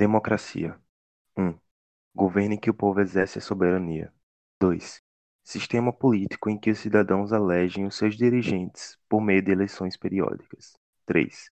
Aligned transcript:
Democracia 0.00 0.80
1. 1.36 1.58
Governo 2.14 2.54
em 2.54 2.58
que 2.58 2.70
o 2.70 2.74
povo 2.74 3.02
exerce 3.02 3.36
a 3.36 3.42
soberania. 3.42 4.10
2. 4.58 5.02
Sistema 5.44 5.92
político 5.92 6.48
em 6.48 6.58
que 6.58 6.70
os 6.70 6.78
cidadãos 6.78 7.32
elegem 7.32 7.84
os 7.84 7.98
seus 7.98 8.16
dirigentes 8.16 8.96
por 9.06 9.20
meio 9.20 9.42
de 9.42 9.52
eleições 9.52 9.98
periódicas. 9.98 10.72
3. 11.04 11.50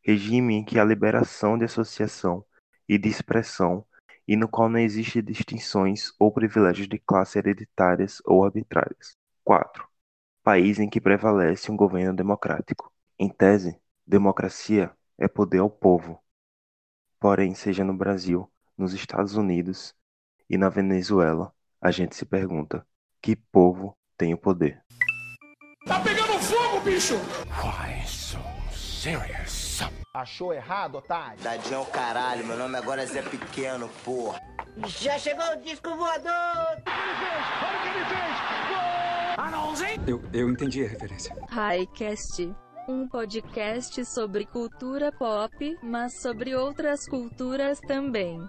Regime 0.00 0.54
em 0.54 0.64
que 0.64 0.78
há 0.78 0.84
liberação 0.84 1.58
de 1.58 1.64
associação 1.64 2.44
e 2.88 2.96
de 2.96 3.08
expressão 3.08 3.84
e 4.28 4.36
no 4.36 4.46
qual 4.46 4.68
não 4.68 4.78
existem 4.78 5.20
distinções 5.20 6.12
ou 6.20 6.30
privilégios 6.30 6.86
de 6.86 7.00
classe 7.00 7.40
hereditárias 7.40 8.22
ou 8.24 8.44
arbitrárias. 8.44 9.16
4. 9.42 9.88
País 10.44 10.78
em 10.78 10.88
que 10.88 11.00
prevalece 11.00 11.68
um 11.72 11.76
governo 11.76 12.14
democrático. 12.14 12.92
Em 13.18 13.28
tese, 13.28 13.76
democracia 14.06 14.88
é 15.18 15.26
poder 15.26 15.58
ao 15.58 15.68
povo. 15.68 16.21
Porém, 17.22 17.54
seja 17.54 17.84
no 17.84 17.94
Brasil, 17.94 18.50
nos 18.76 18.92
Estados 18.92 19.36
Unidos 19.36 19.94
e 20.50 20.58
na 20.58 20.68
Venezuela, 20.68 21.54
a 21.80 21.92
gente 21.92 22.16
se 22.16 22.24
pergunta: 22.24 22.84
que 23.22 23.36
povo 23.36 23.96
tem 24.18 24.34
o 24.34 24.36
poder? 24.36 24.82
Tá 25.86 26.00
pegando 26.00 26.36
fogo, 26.40 26.80
bicho! 26.80 27.14
Why 27.62 28.04
so 28.04 28.38
serious? 28.76 29.78
Achou 30.12 30.52
errado, 30.52 30.96
otário? 30.96 31.40
Dadinho 31.44 31.76
é 31.76 31.78
o 31.78 31.86
caralho, 31.86 32.44
meu 32.44 32.56
nome 32.56 32.76
agora 32.76 33.04
é 33.04 33.06
Zé 33.06 33.22
Pequeno, 33.22 33.88
porra. 34.04 34.40
Já 34.84 35.16
chegou 35.16 35.46
o 35.52 35.62
disco 35.62 35.94
voador! 35.96 36.82
Eu, 40.08 40.20
eu 40.32 40.50
entendi 40.50 40.84
a 40.84 40.88
referência. 40.88 41.36
Highcast, 41.50 42.52
um 42.88 43.06
podcast 43.06 44.04
sobre 44.04 44.44
cultura 44.44 45.12
pop, 45.12 45.76
mas 45.82 46.20
sobre 46.20 46.54
outras 46.54 47.06
culturas 47.06 47.80
também. 47.80 48.40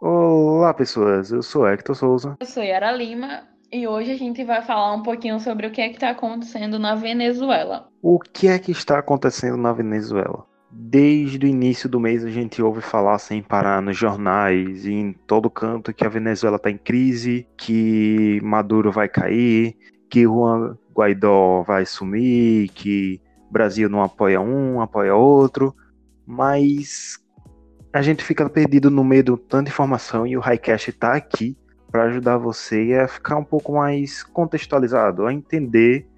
Olá, 0.00 0.74
pessoas. 0.74 1.30
Eu 1.30 1.42
sou 1.42 1.66
Hector 1.66 1.94
Souza. 1.94 2.36
Eu 2.40 2.46
sou 2.46 2.62
Yara 2.62 2.92
Lima 2.92 3.48
e 3.72 3.86
hoje 3.86 4.10
a 4.10 4.16
gente 4.16 4.44
vai 4.44 4.60
falar 4.62 4.94
um 4.94 5.02
pouquinho 5.02 5.40
sobre 5.40 5.66
o 5.66 5.70
que 5.70 5.80
é 5.80 5.88
que 5.88 5.94
está 5.94 6.10
acontecendo 6.10 6.78
na 6.78 6.94
Venezuela. 6.94 7.88
O 8.02 8.18
que 8.18 8.48
é 8.48 8.58
que 8.58 8.72
está 8.72 8.98
acontecendo 8.98 9.56
na 9.56 9.72
Venezuela? 9.72 10.44
Desde 10.70 11.46
o 11.46 11.48
início 11.48 11.88
do 11.88 12.00
mês 12.00 12.24
a 12.24 12.30
gente 12.30 12.62
ouve 12.62 12.80
falar 12.80 13.18
sem 13.18 13.42
parar 13.42 13.80
nos 13.80 13.96
jornais 13.96 14.84
e 14.86 14.92
em 14.92 15.12
todo 15.12 15.50
canto 15.50 15.92
que 15.92 16.04
a 16.04 16.08
Venezuela 16.08 16.56
está 16.56 16.70
em 16.70 16.78
crise, 16.78 17.46
que 17.56 18.40
Maduro 18.42 18.90
vai 18.90 19.08
cair, 19.08 19.76
que 20.10 20.24
Juan 20.24 20.76
Guaidó 20.94 21.62
vai 21.62 21.86
sumir, 21.86 22.68
que 22.70 23.20
Brasil 23.50 23.88
não 23.88 24.02
apoia 24.02 24.40
um, 24.40 24.80
apoia 24.80 25.14
outro, 25.14 25.74
mas 26.26 27.18
a 27.92 28.00
gente 28.00 28.24
fica 28.24 28.48
perdido 28.48 28.90
no 28.90 29.04
meio 29.04 29.22
de 29.22 29.36
tanta 29.36 29.70
informação 29.70 30.26
e 30.26 30.36
o 30.36 30.40
Highcast 30.40 30.90
está 30.90 31.14
aqui 31.14 31.56
para 31.90 32.04
ajudar 32.04 32.38
você 32.38 32.94
a 32.94 33.06
ficar 33.06 33.36
um 33.36 33.44
pouco 33.44 33.74
mais 33.74 34.22
contextualizado, 34.22 35.26
a 35.26 35.32
entender 35.32 36.08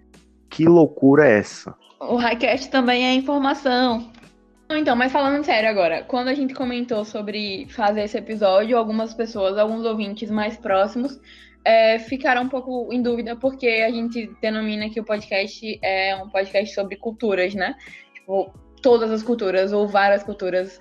que 0.49 0.67
loucura 0.67 1.27
é 1.27 1.39
essa. 1.39 1.75
O 2.01 2.17
Highcast 2.17 2.71
também 2.71 3.05
é 3.05 3.15
informação. 3.15 4.09
Então, 4.71 4.95
mas 4.95 5.13
falando 5.13 5.45
sério 5.45 5.69
agora, 5.69 6.03
quando 6.05 6.29
a 6.29 6.35
gente 6.35 6.55
comentou 6.55 7.05
sobre 7.05 7.67
fazer 7.71 8.05
esse 8.05 8.17
episódio, 8.17 8.79
algumas 8.79 9.13
pessoas, 9.13 9.59
alguns 9.59 9.85
ouvintes 9.85 10.31
mais 10.31 10.57
próximos, 10.57 11.21
é, 11.65 11.99
ficaram 11.99 12.43
um 12.43 12.49
pouco 12.49 12.93
em 12.93 13.01
dúvida 13.01 13.35
porque 13.35 13.67
a 13.67 13.91
gente 13.91 14.31
denomina 14.41 14.91
que 14.91 15.01
o 15.01 15.05
podcast 15.05 15.79
é 15.83 16.15
um 16.17 16.29
podcast 16.29 16.75
sobre 16.75 16.97
culturas, 16.97 17.55
né? 17.55 17.75
Tipo, 18.15 18.53
todas 18.83 19.11
as 19.11 19.23
culturas 19.23 19.73
ou 19.73 19.89
várias 19.89 20.23
culturas. 20.23 20.79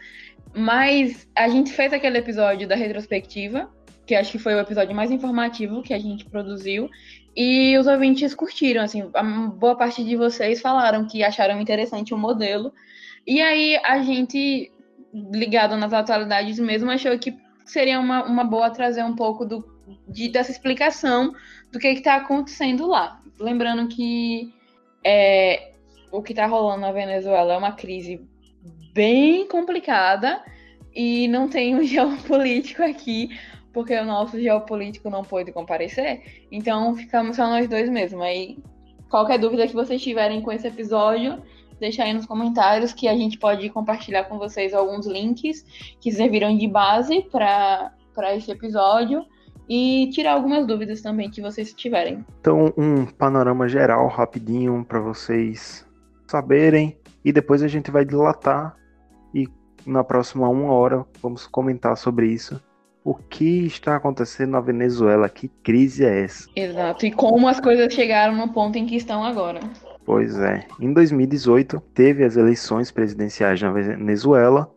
Mas 0.54 1.28
a 1.36 1.48
gente 1.48 1.72
fez 1.72 1.94
aquele 1.94 2.18
episódio 2.18 2.68
da 2.68 2.76
retrospectiva, 2.76 3.72
que 4.06 4.14
acho 4.14 4.34
que 4.34 4.38
foi 4.38 4.54
o 4.54 4.60
episódio 4.60 4.94
mais 4.94 5.10
informativo 5.10 5.82
que 5.82 5.94
a 5.94 6.00
gente 6.00 6.26
produziu, 6.26 6.90
e 7.36 7.76
os 7.78 7.88
ouvintes 7.88 8.36
curtiram, 8.36 8.84
assim, 8.84 9.10
a 9.14 9.24
boa 9.24 9.76
parte 9.76 10.04
de 10.04 10.16
vocês 10.16 10.62
falaram 10.62 11.08
que 11.08 11.24
acharam 11.24 11.60
interessante 11.60 12.14
o 12.14 12.18
modelo. 12.18 12.72
E 13.26 13.42
aí 13.42 13.80
a 13.84 14.04
gente, 14.04 14.72
ligado 15.14 15.76
nas 15.78 15.94
atualidades 15.94 16.60
mesmo, 16.60 16.92
achou 16.92 17.18
que 17.18 17.36
seria 17.66 18.00
uma, 18.00 18.24
uma 18.26 18.44
boa 18.44 18.70
trazer 18.70 19.04
um 19.04 19.16
pouco 19.16 19.46
do, 19.46 19.66
de, 20.08 20.30
dessa 20.30 20.52
explicação 20.52 21.34
do 21.72 21.80
que 21.80 21.88
está 21.88 22.16
acontecendo 22.16 22.88
lá. 22.88 23.22
Lembrando 23.40 23.88
que 23.88 24.54
é, 25.04 25.72
o 26.12 26.22
que 26.22 26.32
está 26.32 26.46
rolando 26.46 26.82
na 26.82 26.92
Venezuela 26.92 27.54
é 27.54 27.58
uma 27.58 27.72
crise 27.72 28.22
bem 28.94 29.48
complicada 29.48 30.44
e 30.94 31.28
não 31.28 31.50
tem 31.50 31.76
um 31.76 31.82
geopolítico 31.84 32.84
aqui, 32.84 33.30
porque 33.74 33.96
o 33.96 34.06
nosso 34.06 34.40
geopolítico 34.40 35.10
não 35.10 35.24
pôde 35.24 35.52
comparecer. 35.52 36.46
Então 36.52 36.96
ficamos 36.96 37.36
só 37.36 37.48
nós 37.48 37.68
dois 37.68 37.90
mesmo. 37.90 38.22
Aí 38.22 38.58
qualquer 39.10 39.40
dúvida 39.40 39.68
que 39.68 39.74
vocês 39.74 40.02
tiverem 40.02 40.42
com 40.42 40.52
esse 40.52 40.68
episódio, 40.68 41.42
deixa 41.80 42.04
aí 42.04 42.14
nos 42.14 42.26
comentários 42.26 42.94
que 42.94 43.08
a 43.08 43.16
gente 43.16 43.38
pode 43.38 43.70
compartilhar 43.70 44.26
com 44.26 44.38
vocês 44.38 44.74
alguns 44.74 45.08
links 45.08 45.66
que 46.00 46.12
serviram 46.12 46.56
de 46.56 46.68
base 46.68 47.22
para 47.32 47.92
esse 48.36 48.52
episódio 48.52 49.26
e 49.70 50.10
tirar 50.12 50.34
algumas 50.34 50.66
dúvidas 50.66 51.02
também 51.02 51.30
que 51.30 51.42
vocês 51.42 51.74
tiverem. 51.74 52.26
Então, 52.40 52.74
um 52.78 53.06
panorama 53.06 53.68
geral 53.68 54.08
rapidinho 54.08 54.86
para 54.88 55.00
vocês 55.00 55.86
saberem 56.28 56.98
e 57.24 57.32
depois 57.32 57.64
a 57.64 57.68
gente 57.68 57.92
vai 57.92 58.04
dilatar 58.04 58.76
e 59.34 59.48
na 59.86 60.04
próxima 60.04 60.50
uma 60.50 60.72
hora 60.72 61.06
vamos 61.22 61.48
comentar 61.48 61.96
sobre 61.98 62.28
isso. 62.28 62.62
O 63.04 63.14
que 63.14 63.66
está 63.66 63.98
acontecendo 63.98 64.52
na 64.52 64.62
Venezuela? 64.62 65.28
Que 65.28 65.50
crise 65.62 66.06
é 66.06 66.24
essa? 66.24 66.48
Exato. 66.56 67.06
E 67.06 67.12
como 67.12 67.50
as 67.50 67.60
coisas 67.60 67.94
chegaram 67.94 68.36
no 68.36 68.54
ponto 68.54 68.78
em 68.78 68.86
que 68.86 68.96
estão 68.96 69.24
agora. 69.24 69.60
Pois 70.06 70.38
é. 70.40 70.66
Em 70.80 70.94
2018, 70.94 71.82
teve 71.94 72.24
as 72.24 72.38
eleições 72.38 72.92
presidenciais 72.92 73.62
na 73.62 73.72
Venezuela 73.72 74.73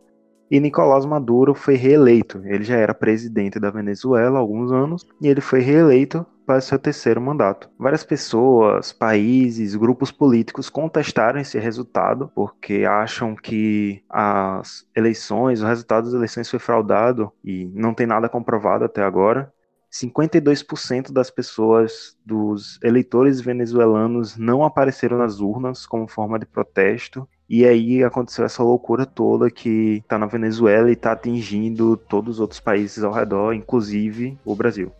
e 0.50 0.60
Nicolás 0.60 1.04
Maduro 1.04 1.54
foi 1.54 1.74
reeleito. 1.74 2.40
Ele 2.44 2.64
já 2.64 2.76
era 2.76 2.94
presidente 2.94 3.58
da 3.58 3.70
Venezuela 3.70 4.38
há 4.38 4.40
alguns 4.40 4.72
anos 4.72 5.06
e 5.20 5.28
ele 5.28 5.40
foi 5.40 5.60
reeleito 5.60 6.24
para 6.46 6.60
seu 6.60 6.78
terceiro 6.78 7.20
mandato. 7.20 7.68
Várias 7.76 8.04
pessoas, 8.04 8.92
países, 8.92 9.74
grupos 9.74 10.12
políticos 10.12 10.70
contestaram 10.70 11.40
esse 11.40 11.58
resultado 11.58 12.30
porque 12.34 12.84
acham 12.84 13.34
que 13.34 14.02
as 14.08 14.86
eleições, 14.94 15.60
o 15.60 15.66
resultado 15.66 16.04
das 16.04 16.14
eleições 16.14 16.48
foi 16.48 16.60
fraudado 16.60 17.32
e 17.44 17.68
não 17.74 17.92
tem 17.92 18.06
nada 18.06 18.28
comprovado 18.28 18.84
até 18.84 19.02
agora. 19.02 19.52
52% 19.92 21.12
das 21.12 21.30
pessoas, 21.30 22.16
dos 22.24 22.78
eleitores 22.82 23.40
venezuelanos, 23.40 24.36
não 24.36 24.62
apareceram 24.62 25.18
nas 25.18 25.40
urnas 25.40 25.86
como 25.86 26.06
forma 26.06 26.38
de 26.38 26.46
protesto. 26.46 27.26
E 27.48 27.64
aí 27.64 28.02
aconteceu 28.02 28.44
essa 28.44 28.60
loucura 28.62 29.06
toda 29.06 29.50
que 29.50 29.98
está 29.98 30.18
na 30.18 30.26
Venezuela 30.26 30.90
e 30.90 30.94
está 30.94 31.12
atingindo 31.12 31.96
todos 31.96 32.36
os 32.36 32.40
outros 32.40 32.58
países 32.58 33.04
ao 33.04 33.12
redor, 33.12 33.52
inclusive 33.52 34.36
o 34.44 34.56
Brasil. 34.56 34.90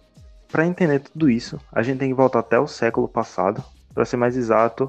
Para 0.49 0.65
entender 0.65 1.01
tudo 1.01 1.29
isso, 1.29 1.59
a 1.73 1.83
gente 1.83 1.99
tem 1.99 2.09
que 2.09 2.15
voltar 2.15 2.39
até 2.39 2.56
o 2.59 2.69
século 2.69 3.09
passado, 3.09 3.65
para 3.93 4.05
ser 4.05 4.17
mais 4.17 4.37
exato, 4.37 4.89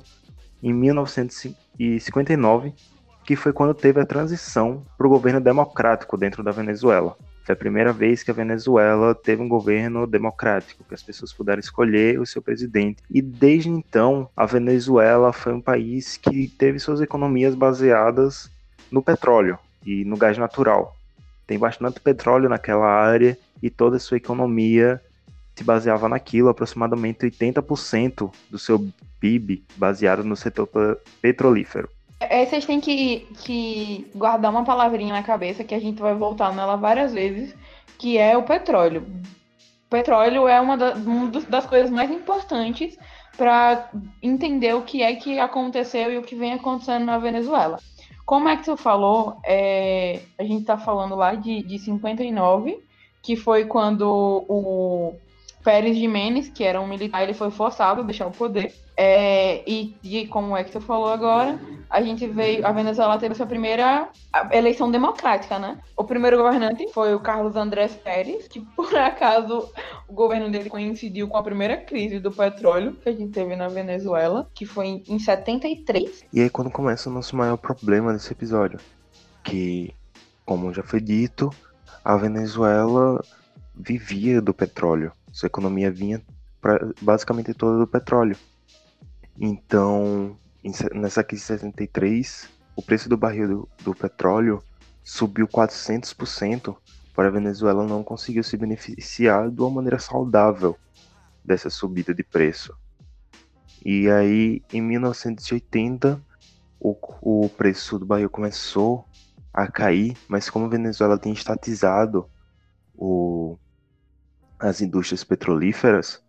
em 0.62 0.72
1959, 0.72 2.76
que 3.24 3.36
foi 3.36 3.52
quando 3.52 3.74
teve 3.74 4.00
a 4.00 4.06
transição 4.06 4.84
para 4.96 5.08
o 5.08 5.10
governo 5.10 5.42
democrático 5.42 6.16
dentro 6.16 6.44
da 6.44 6.52
Venezuela. 6.52 7.18
Foi 7.48 7.54
a 7.54 7.58
primeira 7.58 7.94
vez 7.94 8.24
que 8.24 8.30
a 8.30 8.34
Venezuela 8.34 9.16
teve 9.16 9.42
um 9.42 9.48
governo 9.48 10.06
democrático, 10.06 10.84
que 10.84 10.94
as 10.94 11.02
pessoas 11.02 11.32
puderam 11.32 11.62
escolher 11.62 12.20
o 12.20 12.26
seu 12.26 12.42
presidente. 12.42 13.02
E 13.10 13.22
desde 13.22 13.70
então, 13.70 14.30
a 14.36 14.46
Venezuela 14.46 15.32
foi 15.32 15.54
um 15.54 15.62
país 15.62 16.18
que 16.18 16.50
teve 16.50 16.78
suas 16.78 17.00
economias 17.00 17.56
baseadas 17.56 18.52
no 18.92 19.02
petróleo 19.02 19.58
e 19.86 20.04
no 20.04 20.18
gás 20.18 20.38
natural. 20.38 20.94
Tem 21.48 21.58
bastante 21.58 22.02
petróleo 22.02 22.50
naquela 22.50 22.86
área 22.86 23.38
e 23.64 23.70
toda 23.70 23.96
a 23.96 24.00
sua 24.02 24.18
economia 24.18 25.02
se 25.56 25.64
baseava 25.64 26.10
naquilo, 26.10 26.50
aproximadamente 26.50 27.28
80% 27.28 28.30
do 28.50 28.60
seu 28.60 28.86
PIB 29.22 29.64
baseado 29.78 30.22
no 30.22 30.36
setor 30.36 30.68
petrolífero. 31.22 31.88
É, 32.20 32.46
vocês 32.46 32.66
têm 32.66 32.80
que, 32.80 33.28
que 33.44 34.10
guardar 34.16 34.52
uma 34.52 34.64
palavrinha 34.64 35.14
na 35.14 35.24
cabeça 35.24 35.64
que 35.64 35.76
a 35.76 35.80
gente 35.80 36.02
vai 36.02 36.16
voltar 36.16 36.54
nela 36.54 36.76
várias 36.76 37.14
vezes, 37.14 37.56
que 37.98 38.18
é 38.18 38.36
o 38.36 38.44
petróleo. 38.44 39.06
O 39.86 39.90
petróleo 39.90 40.48
é 40.48 40.60
uma, 40.60 40.76
da, 40.76 40.94
uma 40.96 41.30
das 41.30 41.66
coisas 41.66 41.90
mais 41.90 42.10
importantes 42.10 42.98
para 43.38 43.90
entender 44.22 44.74
o 44.76 44.82
que 44.82 45.04
é 45.04 45.16
que 45.16 45.40
aconteceu 45.40 46.12
e 46.12 46.18
o 46.18 46.24
que 46.24 46.36
vem 46.36 46.54
acontecendo 46.54 47.06
na 47.06 47.20
Venezuela. 47.20 47.80
Como 48.26 48.50
é 48.50 48.58
que 48.58 48.66
tu 48.66 48.76
falou, 48.76 49.40
é, 49.46 50.22
a 50.38 50.44
gente 50.44 50.62
está 50.62 50.78
falando 50.78 51.16
lá 51.16 51.36
de, 51.36 51.62
de 51.64 51.80
59, 51.80 52.84
que 53.22 53.36
foi 53.36 53.66
quando 53.66 54.46
o 54.50 55.16
Pérez 55.68 55.98
Jimenez, 55.98 56.48
que 56.48 56.64
era 56.64 56.80
um 56.80 56.88
militar, 56.88 57.24
ele 57.24 57.34
foi 57.34 57.52
forçado 57.52 58.00
a 58.00 58.04
deixar 58.06 58.26
o 58.26 58.32
poder. 58.32 58.74
É, 58.96 59.70
e, 59.70 59.98
e 60.02 60.26
como 60.28 60.56
é 60.56 60.64
que 60.64 60.72
você 60.72 60.80
falou 60.80 61.10
agora, 61.10 61.60
a 61.90 62.02
gente 62.02 62.26
veio, 62.26 62.66
a 62.66 62.72
Venezuela 62.72 63.18
teve 63.18 63.36
sua 63.36 63.46
primeira 63.46 64.08
eleição 64.54 64.90
democrática, 64.90 65.60
né? 65.60 65.78
O 65.98 66.06
primeiro 66.06 66.38
governante 66.38 66.88
foi 66.94 67.14
o 67.14 67.20
Carlos 67.20 67.58
Andrés 67.58 67.94
Pérez, 67.96 68.48
que 68.48 68.62
por 68.78 68.96
acaso 68.96 69.70
o 70.08 70.14
governo 70.14 70.50
dele 70.50 70.70
coincidiu 70.70 71.28
com 71.28 71.36
a 71.36 71.44
primeira 71.44 71.76
crise 71.76 72.18
do 72.18 72.32
petróleo 72.32 72.94
que 72.94 73.10
a 73.10 73.12
gente 73.12 73.34
teve 73.34 73.54
na 73.58 73.68
Venezuela, 73.68 74.50
que 74.54 74.66
foi 74.66 75.04
em 75.06 75.20
73. 75.20 76.24
E 76.32 76.40
aí 76.40 76.50
quando 76.50 76.72
começa 76.72 77.10
o 77.10 77.14
nosso 77.14 77.36
maior 77.36 77.58
problema 77.58 78.14
desse 78.14 78.32
episódio, 78.32 78.80
que, 79.44 79.94
como 80.46 80.74
já 80.74 80.82
foi 80.82 81.02
dito, 81.02 81.50
a 82.06 82.16
Venezuela 82.16 83.22
vivia 83.76 84.42
do 84.42 84.54
petróleo. 84.54 85.12
Sua 85.38 85.46
economia 85.46 85.92
vinha 85.92 86.20
pra, 86.60 86.80
basicamente 87.00 87.54
toda 87.54 87.78
do 87.78 87.86
petróleo. 87.86 88.36
Então, 89.40 90.36
nessa 90.96 91.24
crise 91.24 91.44
de 91.44 91.48
73, 91.60 92.50
o 92.76 92.82
preço 92.82 93.08
do 93.08 93.16
barril 93.16 93.48
do, 93.48 93.70
do 93.84 93.94
petróleo 93.94 94.64
subiu 95.04 95.48
400%, 95.48 96.76
para 97.14 97.28
a 97.28 97.32
Venezuela 97.32 97.86
não 97.86 98.04
conseguiu 98.04 98.44
se 98.44 98.58
beneficiar 98.58 99.52
de 99.52 99.62
uma 99.62 99.70
maneira 99.70 100.00
saudável 100.00 100.76
dessa 101.46 101.70
subida 101.70 102.16
de 102.16 102.24
preço. 102.24 102.76
E 103.86 104.10
aí, 104.10 104.64
em 104.74 104.82
1980, 104.82 106.20
o, 106.80 106.98
o 107.22 107.48
preço 107.50 108.00
do 108.00 108.08
barril 108.08 108.32
começou 108.32 109.06
a 109.54 109.68
cair, 109.68 110.18
mas 110.28 110.50
como 110.50 110.66
a 110.66 110.70
Venezuela 110.70 111.16
tem 111.16 111.32
estatizado 111.32 112.28
o, 112.96 113.56
as 114.60 114.82
indústrias 114.82 115.24
petrolíferas, 115.24 116.24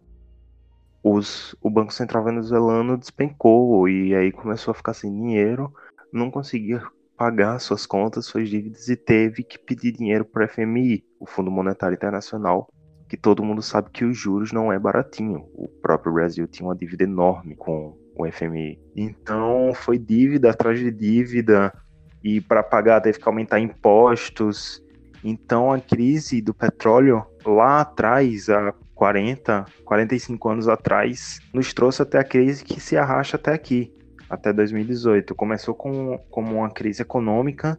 os, 1.02 1.54
o 1.60 1.70
Banco 1.70 1.92
Central 1.92 2.24
venezuelano 2.24 2.96
despencou 2.96 3.88
e 3.88 4.14
aí 4.14 4.32
começou 4.32 4.72
a 4.72 4.74
ficar 4.74 4.94
sem 4.94 5.12
dinheiro, 5.12 5.72
não 6.12 6.30
conseguia 6.30 6.82
pagar 7.16 7.58
suas 7.58 7.86
contas, 7.86 8.26
suas 8.26 8.48
dívidas 8.48 8.88
e 8.88 8.96
teve 8.96 9.42
que 9.42 9.58
pedir 9.58 9.92
dinheiro 9.92 10.24
para 10.24 10.44
o 10.44 10.48
FMI, 10.48 11.04
o 11.18 11.26
Fundo 11.26 11.50
Monetário 11.50 11.94
Internacional, 11.94 12.68
que 13.08 13.16
todo 13.16 13.42
mundo 13.42 13.62
sabe 13.62 13.90
que 13.90 14.04
os 14.04 14.16
juros 14.16 14.52
não 14.52 14.72
é 14.72 14.78
baratinho. 14.78 15.48
O 15.54 15.66
próprio 15.66 16.12
Brasil 16.12 16.46
tinha 16.46 16.68
uma 16.68 16.76
dívida 16.76 17.04
enorme 17.04 17.56
com 17.56 17.96
o 18.14 18.30
FMI. 18.30 18.78
Então 18.94 19.72
foi 19.74 19.98
dívida 19.98 20.50
atrás 20.50 20.78
de 20.78 20.90
dívida 20.90 21.72
e 22.22 22.40
para 22.40 22.62
pagar 22.62 23.00
teve 23.00 23.18
que 23.18 23.28
aumentar 23.28 23.58
impostos. 23.58 24.82
Então 25.22 25.72
a 25.72 25.80
crise 25.80 26.40
do 26.40 26.54
petróleo 26.54 27.24
lá 27.44 27.80
atrás, 27.80 28.48
há 28.48 28.72
40, 28.94 29.64
45 29.84 30.48
anos 30.48 30.68
atrás, 30.68 31.40
nos 31.52 31.72
trouxe 31.72 32.02
até 32.02 32.18
a 32.18 32.24
crise 32.24 32.64
que 32.64 32.80
se 32.80 32.96
arrasta 32.96 33.36
até 33.36 33.52
aqui, 33.52 33.92
até 34.28 34.52
2018. 34.52 35.34
Começou 35.34 35.74
com, 35.74 36.18
como 36.30 36.56
uma 36.56 36.70
crise 36.70 37.02
econômica 37.02 37.78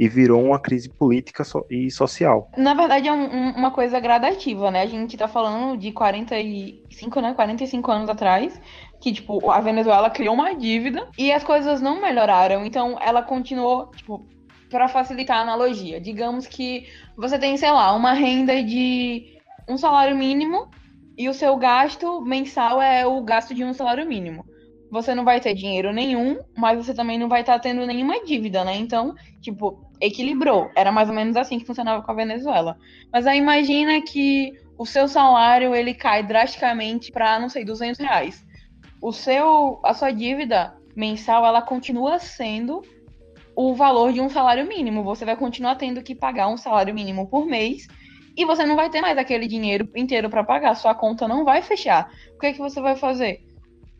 e 0.00 0.08
virou 0.08 0.42
uma 0.42 0.58
crise 0.58 0.88
política 0.88 1.42
e 1.68 1.90
social. 1.90 2.50
Na 2.56 2.72
verdade, 2.72 3.06
é 3.06 3.12
um, 3.12 3.50
uma 3.50 3.70
coisa 3.70 4.00
gradativa, 4.00 4.70
né? 4.70 4.80
A 4.80 4.86
gente 4.86 5.14
tá 5.14 5.28
falando 5.28 5.78
de 5.78 5.92
45, 5.92 7.20
né? 7.20 7.34
45 7.34 7.90
anos 7.90 8.08
atrás, 8.08 8.58
que, 8.98 9.12
tipo, 9.12 9.50
a 9.50 9.60
Venezuela 9.60 10.08
criou 10.08 10.34
uma 10.34 10.54
dívida 10.54 11.06
e 11.18 11.30
as 11.30 11.44
coisas 11.44 11.82
não 11.82 12.00
melhoraram. 12.00 12.64
Então, 12.64 12.96
ela 12.98 13.22
continuou, 13.22 13.90
tipo, 13.90 14.26
para 14.70 14.88
facilitar 14.88 15.38
a 15.38 15.42
analogia. 15.42 16.00
Digamos 16.00 16.46
que 16.46 16.86
você 17.16 17.38
tem, 17.38 17.56
sei 17.56 17.70
lá, 17.70 17.94
uma 17.94 18.12
renda 18.12 18.62
de 18.62 19.38
um 19.68 19.76
salário 19.76 20.16
mínimo 20.16 20.70
e 21.18 21.28
o 21.28 21.34
seu 21.34 21.56
gasto 21.56 22.22
mensal 22.22 22.80
é 22.80 23.06
o 23.06 23.20
gasto 23.22 23.54
de 23.54 23.64
um 23.64 23.74
salário 23.74 24.06
mínimo. 24.06 24.44
Você 24.90 25.14
não 25.14 25.24
vai 25.24 25.40
ter 25.40 25.54
dinheiro 25.54 25.92
nenhum, 25.92 26.38
mas 26.56 26.78
você 26.78 26.94
também 26.94 27.18
não 27.18 27.28
vai 27.28 27.42
estar 27.42 27.54
tá 27.54 27.58
tendo 27.58 27.86
nenhuma 27.86 28.24
dívida, 28.24 28.64
né? 28.64 28.76
Então, 28.76 29.14
tipo, 29.40 29.84
equilibrou. 30.00 30.70
Era 30.74 30.90
mais 30.90 31.08
ou 31.08 31.14
menos 31.14 31.36
assim 31.36 31.58
que 31.58 31.66
funcionava 31.66 32.02
com 32.02 32.10
a 32.10 32.14
Venezuela. 32.14 32.76
Mas 33.12 33.26
aí 33.26 33.38
imagina 33.38 34.00
que 34.02 34.52
o 34.76 34.86
seu 34.86 35.06
salário 35.06 35.74
ele 35.74 35.94
cai 35.94 36.22
drasticamente 36.22 37.12
para, 37.12 37.38
não 37.38 37.48
sei, 37.48 37.64
200 37.64 38.00
reais. 38.00 38.44
O 39.00 39.12
seu, 39.12 39.78
a 39.84 39.94
sua 39.94 40.10
dívida 40.10 40.74
mensal, 40.96 41.44
ela 41.46 41.62
continua 41.62 42.18
sendo 42.18 42.82
o 43.60 43.74
valor 43.74 44.10
de 44.10 44.22
um 44.22 44.30
salário 44.30 44.66
mínimo. 44.66 45.04
Você 45.04 45.22
vai 45.22 45.36
continuar 45.36 45.74
tendo 45.74 46.02
que 46.02 46.14
pagar 46.14 46.48
um 46.48 46.56
salário 46.56 46.94
mínimo 46.94 47.28
por 47.28 47.44
mês 47.44 47.86
e 48.34 48.46
você 48.46 48.64
não 48.64 48.74
vai 48.74 48.88
ter 48.88 49.02
mais 49.02 49.18
aquele 49.18 49.46
dinheiro 49.46 49.86
inteiro 49.94 50.30
para 50.30 50.42
pagar, 50.42 50.74
sua 50.74 50.94
conta 50.94 51.28
não 51.28 51.44
vai 51.44 51.60
fechar. 51.60 52.10
O 52.34 52.38
que 52.38 52.46
é 52.46 52.52
que 52.54 52.58
você 52.58 52.80
vai 52.80 52.96
fazer? 52.96 53.44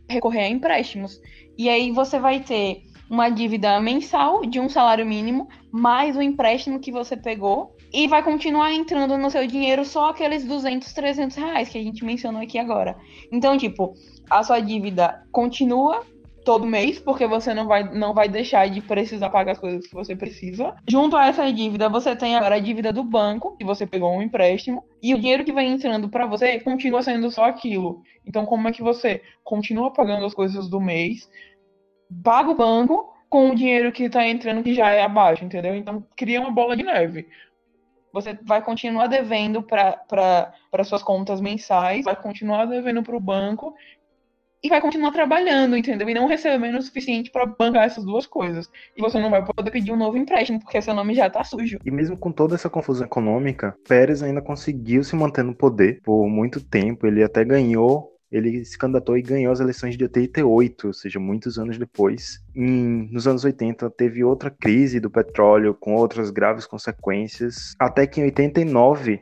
Recorrer 0.08 0.44
a 0.44 0.48
empréstimos. 0.48 1.20
E 1.58 1.68
aí 1.68 1.90
você 1.90 2.18
vai 2.18 2.40
ter 2.40 2.84
uma 3.10 3.28
dívida 3.28 3.78
mensal 3.80 4.46
de 4.46 4.58
um 4.58 4.68
salário 4.68 5.04
mínimo, 5.04 5.46
mais 5.70 6.16
o 6.16 6.22
empréstimo 6.22 6.80
que 6.80 6.90
você 6.90 7.14
pegou, 7.14 7.76
e 7.92 8.08
vai 8.08 8.22
continuar 8.22 8.72
entrando 8.72 9.18
no 9.18 9.30
seu 9.30 9.46
dinheiro 9.46 9.84
só 9.84 10.08
aqueles 10.08 10.42
200, 10.42 10.90
300 10.90 11.36
reais 11.36 11.68
que 11.68 11.76
a 11.76 11.82
gente 11.82 12.02
mencionou 12.02 12.40
aqui 12.40 12.58
agora. 12.58 12.96
Então, 13.30 13.58
tipo, 13.58 13.92
a 14.30 14.42
sua 14.42 14.60
dívida 14.60 15.22
continua 15.30 16.02
todo 16.44 16.66
mês, 16.66 16.98
porque 16.98 17.26
você 17.26 17.52
não 17.52 17.66
vai, 17.66 17.82
não 17.94 18.14
vai 18.14 18.28
deixar 18.28 18.68
de 18.68 18.80
precisar 18.80 19.30
pagar 19.30 19.52
as 19.52 19.58
coisas 19.58 19.86
que 19.86 19.94
você 19.94 20.16
precisa. 20.16 20.74
Junto 20.88 21.16
a 21.16 21.26
essa 21.26 21.52
dívida, 21.52 21.88
você 21.88 22.16
tem 22.16 22.36
agora 22.36 22.56
a 22.56 22.60
dívida 22.60 22.92
do 22.92 23.04
banco, 23.04 23.56
que 23.56 23.64
você 23.64 23.86
pegou 23.86 24.12
um 24.12 24.22
empréstimo, 24.22 24.84
e 25.02 25.14
o 25.14 25.18
dinheiro 25.18 25.44
que 25.44 25.52
vem 25.52 25.72
entrando 25.72 26.08
para 26.08 26.26
você 26.26 26.58
continua 26.60 27.02
sendo 27.02 27.30
só 27.30 27.44
aquilo. 27.44 28.02
Então, 28.26 28.46
como 28.46 28.68
é 28.68 28.72
que 28.72 28.82
você 28.82 29.22
continua 29.44 29.92
pagando 29.92 30.24
as 30.24 30.34
coisas 30.34 30.68
do 30.68 30.80
mês, 30.80 31.28
paga 32.22 32.50
o 32.50 32.54
banco 32.54 33.14
com 33.28 33.50
o 33.50 33.54
dinheiro 33.54 33.92
que 33.92 34.04
está 34.04 34.26
entrando 34.26 34.62
que 34.62 34.74
já 34.74 34.90
é 34.90 35.02
abaixo, 35.02 35.44
entendeu? 35.44 35.74
Então, 35.74 36.04
cria 36.16 36.40
uma 36.40 36.50
bola 36.50 36.76
de 36.76 36.82
neve. 36.82 37.28
Você 38.12 38.36
vai 38.42 38.60
continuar 38.60 39.06
devendo 39.06 39.62
para 39.62 40.84
suas 40.84 41.00
contas 41.00 41.40
mensais, 41.40 42.06
vai 42.06 42.16
continuar 42.16 42.64
devendo 42.64 43.04
para 43.04 43.16
o 43.16 43.20
banco 43.20 43.72
e 44.62 44.68
vai 44.68 44.80
continuar 44.80 45.10
trabalhando, 45.10 45.76
entendeu? 45.76 46.08
E 46.08 46.14
não 46.14 46.26
recebendo 46.26 46.78
o 46.78 46.82
suficiente 46.82 47.30
para 47.30 47.46
bancar 47.46 47.84
essas 47.84 48.04
duas 48.04 48.26
coisas. 48.26 48.70
E 48.96 49.00
você 49.00 49.18
não 49.18 49.30
vai 49.30 49.44
poder 49.44 49.70
pedir 49.70 49.92
um 49.92 49.96
novo 49.96 50.16
empréstimo, 50.16 50.60
porque 50.60 50.80
seu 50.82 50.94
nome 50.94 51.14
já 51.14 51.30
tá 51.30 51.42
sujo. 51.42 51.78
E 51.84 51.90
mesmo 51.90 52.16
com 52.16 52.30
toda 52.30 52.54
essa 52.54 52.68
confusão 52.68 53.06
econômica, 53.06 53.74
Pérez 53.88 54.22
ainda 54.22 54.42
conseguiu 54.42 55.02
se 55.02 55.16
manter 55.16 55.42
no 55.42 55.54
poder 55.54 56.00
por 56.02 56.28
muito 56.28 56.60
tempo. 56.60 57.06
Ele 57.06 57.22
até 57.22 57.44
ganhou 57.44 58.10
ele 58.30 58.64
se 58.64 58.78
candidatou 58.78 59.18
e 59.18 59.22
ganhou 59.22 59.52
as 59.52 59.58
eleições 59.58 59.96
de 59.96 60.04
88, 60.04 60.86
ou 60.86 60.92
seja, 60.92 61.18
muitos 61.18 61.58
anos 61.58 61.76
depois. 61.76 62.40
Em, 62.54 63.08
nos 63.10 63.26
anos 63.26 63.44
80 63.44 63.90
teve 63.90 64.22
outra 64.22 64.50
crise 64.50 65.00
do 65.00 65.10
petróleo 65.10 65.74
com 65.74 65.96
outras 65.96 66.30
graves 66.30 66.64
consequências, 66.64 67.74
até 67.78 68.06
que 68.06 68.20
em 68.20 68.24
89 68.24 69.20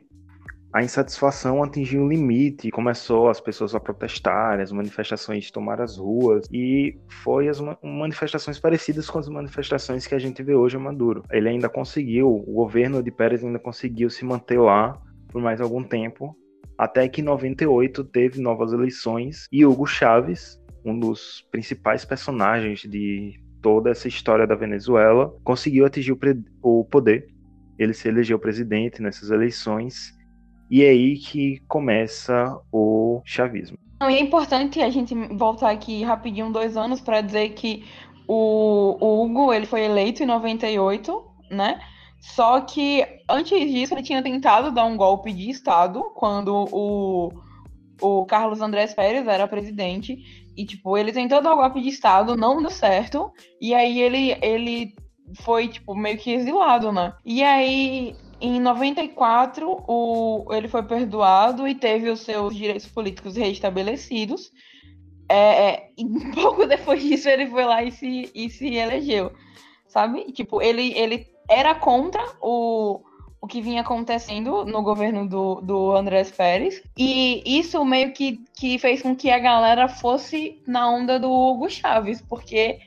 a 0.79 0.83
insatisfação 0.85 1.61
atingiu 1.61 2.05
o 2.05 2.09
limite, 2.09 2.71
começou 2.71 3.29
as 3.29 3.41
pessoas 3.41 3.75
a 3.75 3.81
protestar, 3.81 4.61
as 4.61 4.71
manifestações 4.71 5.51
tomaram 5.51 5.83
as 5.83 5.97
ruas 5.97 6.47
e 6.53 6.97
foi 7.25 7.49
as 7.49 7.61
manifestações 7.83 8.61
parecidas 8.61 9.11
com 9.11 9.19
as 9.19 9.29
manifestações 9.29 10.07
que 10.07 10.15
a 10.15 10.21
gente 10.21 10.41
vê 10.41 10.55
hoje 10.55 10.77
em 10.77 10.81
Maduro. 10.81 11.25
Ele 11.33 11.49
ainda 11.49 11.69
conseguiu, 11.69 12.29
o 12.29 12.53
governo 12.53 13.03
de 13.03 13.11
Pérez 13.11 13.43
ainda 13.43 13.59
conseguiu 13.59 14.09
se 14.09 14.25
manter 14.25 14.61
lá 14.61 14.97
por 15.33 15.43
mais 15.43 15.61
algum 15.61 15.83
tempo, 15.83 16.37
até 16.79 17.09
que 17.09 17.23
em 17.23 17.25
98 17.25 18.05
teve 18.05 18.41
novas 18.41 18.73
eleições 18.73 19.49
e 19.51 19.67
Hugo 19.67 19.85
Chávez, 19.85 20.63
um 20.85 20.97
dos 20.97 21.45
principais 21.51 22.05
personagens 22.05 22.83
de 22.83 23.33
toda 23.61 23.91
essa 23.91 24.07
história 24.07 24.47
da 24.47 24.55
Venezuela, 24.55 25.37
conseguiu 25.43 25.85
atingir 25.87 26.17
o 26.63 26.85
poder. 26.85 27.27
Ele 27.77 27.93
se 27.93 28.07
elegeu 28.07 28.39
presidente 28.39 29.03
nessas 29.03 29.33
eleições 29.33 30.17
e 30.71 30.85
é 30.85 30.91
aí 30.91 31.17
que 31.17 31.61
começa 31.67 32.59
o 32.73 33.21
chavismo. 33.25 33.79
E 34.03 34.15
é 34.15 34.21
importante 34.21 34.81
a 34.81 34.91
gente 34.91 35.15
voltar 35.15 35.71
aqui 35.71 36.05
rapidinho, 36.05 36.53
dois 36.53 36.77
anos, 36.77 37.01
para 37.01 37.21
dizer 37.21 37.51
que 37.51 37.85
o, 38.29 38.97
o 39.01 39.25
Hugo 39.25 39.53
ele 39.53 39.67
foi 39.67 39.85
eleito 39.85 40.23
em 40.23 40.27
98, 40.27 41.25
né? 41.51 41.81
Só 42.21 42.61
que 42.61 43.05
antes 43.29 43.59
disso 43.71 43.95
ele 43.95 44.03
tinha 44.03 44.23
tentado 44.23 44.71
dar 44.71 44.85
um 44.85 44.97
golpe 44.97 45.33
de 45.33 45.51
Estado 45.51 46.03
quando 46.15 46.69
o, 46.71 47.33
o 48.01 48.25
Carlos 48.27 48.61
Andrés 48.61 48.95
Pérez 48.95 49.27
era 49.27 49.49
presidente. 49.49 50.19
E, 50.57 50.65
tipo, 50.65 50.97
ele 50.99 51.13
tentou 51.13 51.41
dar 51.41 51.55
um 51.55 51.59
golpe 51.59 51.81
de 51.81 51.89
Estado, 51.89 52.37
não 52.37 52.61
deu 52.61 52.71
certo. 52.71 53.33
E 53.61 53.73
aí 53.73 54.01
ele, 54.01 54.37
ele 54.43 54.95
foi, 55.43 55.69
tipo, 55.69 55.95
meio 55.95 56.19
que 56.19 56.33
exilado, 56.33 56.93
né? 56.93 57.15
E 57.25 57.43
aí 57.43 58.17
em 58.41 58.61
94, 58.61 59.85
o, 59.87 60.47
ele 60.53 60.69
foi 60.69 60.83
perdoado 60.83 61.67
e 61.67 61.75
teve 61.75 62.09
os 62.09 62.21
seus 62.21 62.55
direitos 62.55 62.87
políticos 62.87 63.37
restabelecidos. 63.37 64.51
É, 65.29 65.71
é 65.71 65.91
e 65.97 66.05
pouco 66.35 66.67
depois 66.67 67.03
disso, 67.03 67.29
ele 67.29 67.47
foi 67.47 67.65
lá 67.65 67.83
e 67.83 67.91
se, 67.91 68.31
e 68.35 68.49
se 68.49 68.75
elegeu, 68.75 69.33
sabe? 69.87 70.33
Tipo, 70.33 70.63
ele, 70.63 70.93
ele 70.97 71.27
era 71.49 71.75
contra 71.75 72.23
o, 72.41 73.01
o 73.41 73.47
que 73.47 73.61
vinha 73.61 73.83
acontecendo 73.83 74.65
no 74.65 74.83
governo 74.83 75.29
do, 75.29 75.61
do 75.61 75.93
Andrés 75.97 76.31
Pérez. 76.31 76.83
E 76.97 77.43
isso 77.45 77.85
meio 77.85 78.13
que, 78.13 78.41
que 78.59 78.79
fez 78.79 79.03
com 79.03 79.15
que 79.15 79.31
a 79.31 79.39
galera 79.39 79.89
fosse 79.89 80.63
na 80.67 80.89
onda 80.91 81.19
do 81.19 81.31
Hugo 81.31 81.69
Chaves, 81.69 82.21
porque 82.21 82.79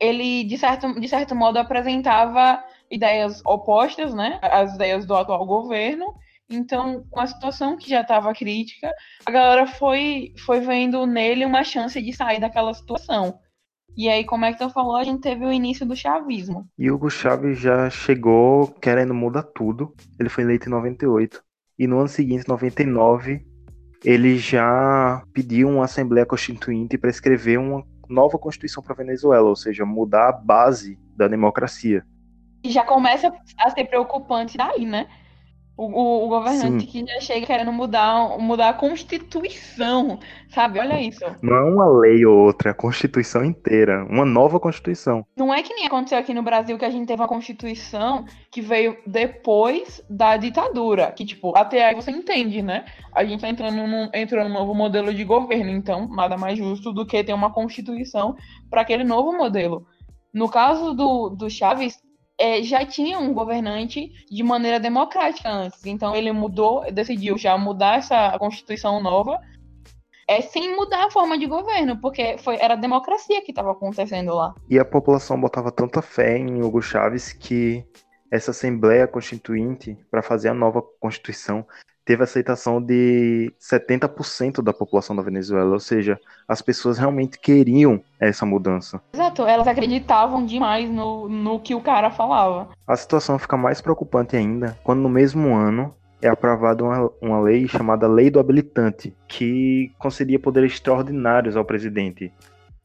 ele, 0.00 0.44
de 0.44 0.56
certo, 0.56 0.98
de 1.00 1.08
certo 1.08 1.34
modo, 1.34 1.58
apresentava 1.58 2.62
ideias 2.90 3.42
opostas, 3.44 4.14
né? 4.14 4.38
As 4.42 4.74
ideias 4.74 5.06
do 5.06 5.14
atual 5.14 5.44
governo. 5.46 6.14
Então, 6.50 7.04
com 7.10 7.20
a 7.20 7.26
situação 7.26 7.76
que 7.76 7.90
já 7.90 8.00
estava 8.00 8.32
crítica, 8.32 8.90
a 9.26 9.30
galera 9.30 9.66
foi, 9.66 10.32
foi 10.46 10.60
vendo 10.60 11.06
nele 11.06 11.44
uma 11.44 11.62
chance 11.62 12.00
de 12.00 12.12
sair 12.12 12.40
daquela 12.40 12.72
situação. 12.72 13.38
E 13.96 14.08
aí, 14.08 14.24
como 14.24 14.44
é 14.44 14.52
que 14.52 14.58
tu 14.58 14.70
falou, 14.70 14.96
a 14.96 15.04
gente 15.04 15.20
teve 15.20 15.44
o 15.44 15.52
início 15.52 15.84
do 15.84 15.96
chavismo. 15.96 16.66
E 16.78 16.90
Hugo 16.90 17.10
Chávez 17.10 17.58
já 17.58 17.90
chegou 17.90 18.68
querendo 18.68 19.12
mudar 19.12 19.42
tudo. 19.42 19.92
Ele 20.18 20.28
foi 20.28 20.44
eleito 20.44 20.68
em 20.68 20.70
98. 20.70 21.42
E 21.78 21.86
no 21.86 21.98
ano 21.98 22.08
seguinte, 22.08 22.48
99, 22.48 23.44
ele 24.04 24.38
já 24.38 25.22
pediu 25.32 25.68
uma 25.68 25.84
Assembleia 25.84 26.24
Constituinte 26.24 26.96
para 26.96 27.10
escrever 27.10 27.58
uma 27.58 27.84
nova 28.08 28.38
Constituição 28.38 28.82
para 28.82 28.94
Venezuela, 28.94 29.48
ou 29.48 29.56
seja, 29.56 29.84
mudar 29.84 30.28
a 30.28 30.32
base 30.32 30.98
da 31.16 31.28
democracia. 31.28 32.04
E 32.62 32.70
já 32.70 32.84
começa 32.84 33.32
a 33.58 33.70
ser 33.70 33.84
preocupante 33.84 34.56
daí, 34.56 34.84
né? 34.84 35.06
O, 35.78 35.84
o, 35.84 36.24
o 36.24 36.28
governante 36.28 36.84
Sim. 36.84 37.04
que 37.04 37.06
já 37.06 37.20
chega 37.20 37.46
querendo 37.46 37.72
mudar, 37.72 38.36
mudar 38.36 38.70
a 38.70 38.74
Constituição, 38.74 40.18
sabe? 40.48 40.80
Olha 40.80 41.00
isso. 41.00 41.24
Não 41.40 41.54
é 41.54 41.62
uma 41.62 41.86
lei 41.86 42.26
ou 42.26 42.36
outra, 42.36 42.70
é 42.70 42.72
a 42.72 42.74
Constituição 42.74 43.44
inteira. 43.44 44.04
Uma 44.10 44.24
nova 44.24 44.58
Constituição. 44.58 45.24
Não 45.36 45.54
é 45.54 45.62
que 45.62 45.72
nem 45.72 45.86
aconteceu 45.86 46.18
aqui 46.18 46.34
no 46.34 46.42
Brasil 46.42 46.76
que 46.76 46.84
a 46.84 46.90
gente 46.90 47.06
teve 47.06 47.22
uma 47.22 47.28
Constituição 47.28 48.24
que 48.50 48.60
veio 48.60 48.96
depois 49.06 50.02
da 50.10 50.36
ditadura. 50.36 51.12
Que, 51.12 51.24
tipo, 51.24 51.56
até 51.56 51.86
aí 51.86 51.94
você 51.94 52.10
entende, 52.10 52.60
né? 52.60 52.84
A 53.14 53.24
gente 53.24 53.42
tá 53.42 53.48
entrando 53.48 53.86
num, 53.86 54.10
entrou 54.12 54.42
num 54.42 54.52
novo 54.52 54.74
modelo 54.74 55.14
de 55.14 55.22
governo, 55.22 55.70
então 55.70 56.08
nada 56.08 56.36
mais 56.36 56.58
justo 56.58 56.92
do 56.92 57.06
que 57.06 57.22
ter 57.22 57.32
uma 57.32 57.52
Constituição 57.52 58.34
para 58.68 58.80
aquele 58.80 59.04
novo 59.04 59.30
modelo. 59.30 59.86
No 60.34 60.48
caso 60.48 60.92
do, 60.92 61.30
do 61.30 61.48
Chaves, 61.48 62.02
é, 62.38 62.62
já 62.62 62.86
tinha 62.86 63.18
um 63.18 63.34
governante 63.34 64.12
de 64.30 64.42
maneira 64.42 64.78
democrática 64.78 65.50
antes. 65.50 65.84
Então 65.84 66.14
ele 66.14 66.30
mudou, 66.30 66.90
decidiu 66.92 67.36
já 67.36 67.58
mudar 67.58 67.98
essa 67.98 68.38
constituição 68.38 69.02
nova, 69.02 69.40
é 70.28 70.42
sem 70.42 70.76
mudar 70.76 71.06
a 71.06 71.10
forma 71.10 71.38
de 71.38 71.46
governo, 71.46 71.98
porque 72.00 72.36
foi, 72.38 72.56
era 72.60 72.74
a 72.74 72.76
democracia 72.76 73.42
que 73.42 73.50
estava 73.50 73.72
acontecendo 73.72 74.34
lá. 74.34 74.54
E 74.68 74.78
a 74.78 74.84
população 74.84 75.40
botava 75.40 75.72
tanta 75.72 76.00
fé 76.00 76.38
em 76.38 76.62
Hugo 76.62 76.80
Chávez 76.82 77.32
que 77.32 77.84
essa 78.30 78.50
Assembleia 78.50 79.08
Constituinte, 79.08 79.96
para 80.10 80.22
fazer 80.22 80.50
a 80.50 80.54
nova 80.54 80.82
Constituição, 81.00 81.66
teve 82.08 82.22
aceitação 82.22 82.80
de 82.80 83.52
70% 83.60 84.62
da 84.62 84.72
população 84.72 85.14
da 85.14 85.20
Venezuela, 85.20 85.74
ou 85.74 85.78
seja, 85.78 86.18
as 86.48 86.62
pessoas 86.62 86.96
realmente 86.96 87.38
queriam 87.38 88.02
essa 88.18 88.46
mudança. 88.46 88.98
Exato, 89.12 89.42
elas 89.42 89.68
acreditavam 89.68 90.46
demais 90.46 90.90
no, 90.90 91.28
no 91.28 91.60
que 91.60 91.74
o 91.74 91.82
cara 91.82 92.10
falava. 92.10 92.70
A 92.86 92.96
situação 92.96 93.38
fica 93.38 93.58
mais 93.58 93.82
preocupante 93.82 94.34
ainda 94.34 94.74
quando 94.82 95.00
no 95.00 95.08
mesmo 95.10 95.54
ano 95.54 95.94
é 96.22 96.28
aprovada 96.28 96.82
uma, 96.82 97.10
uma 97.20 97.40
lei 97.42 97.68
chamada 97.68 98.08
Lei 98.08 98.30
do 98.30 98.40
Habilitante, 98.40 99.14
que 99.28 99.92
concedia 99.98 100.38
poderes 100.38 100.72
extraordinários 100.72 101.56
ao 101.56 101.64
presidente. 101.64 102.32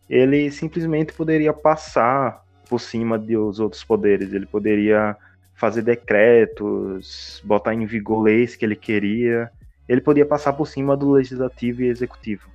Ele 0.09 0.51
simplesmente 0.51 1.13
poderia 1.13 1.53
passar 1.53 2.43
por 2.69 2.79
cima 2.79 3.17
dos 3.17 3.61
outros 3.61 3.85
poderes, 3.85 4.33
ele 4.33 4.45
poderia 4.45 5.15
fazer 5.63 5.81
decretos, 5.81 7.41
botar 7.41 7.73
em 7.73 7.85
vigor 7.85 8.21
leis 8.21 8.53
que 8.53 8.65
ele 8.65 8.75
queria. 8.75 9.49
Ele 9.87 10.01
podia 10.01 10.25
passar 10.25 10.51
por 10.51 10.67
cima 10.67 10.97
do 10.97 11.11
legislativo 11.11 11.81
e 11.81 11.87
executivo. 11.87 12.49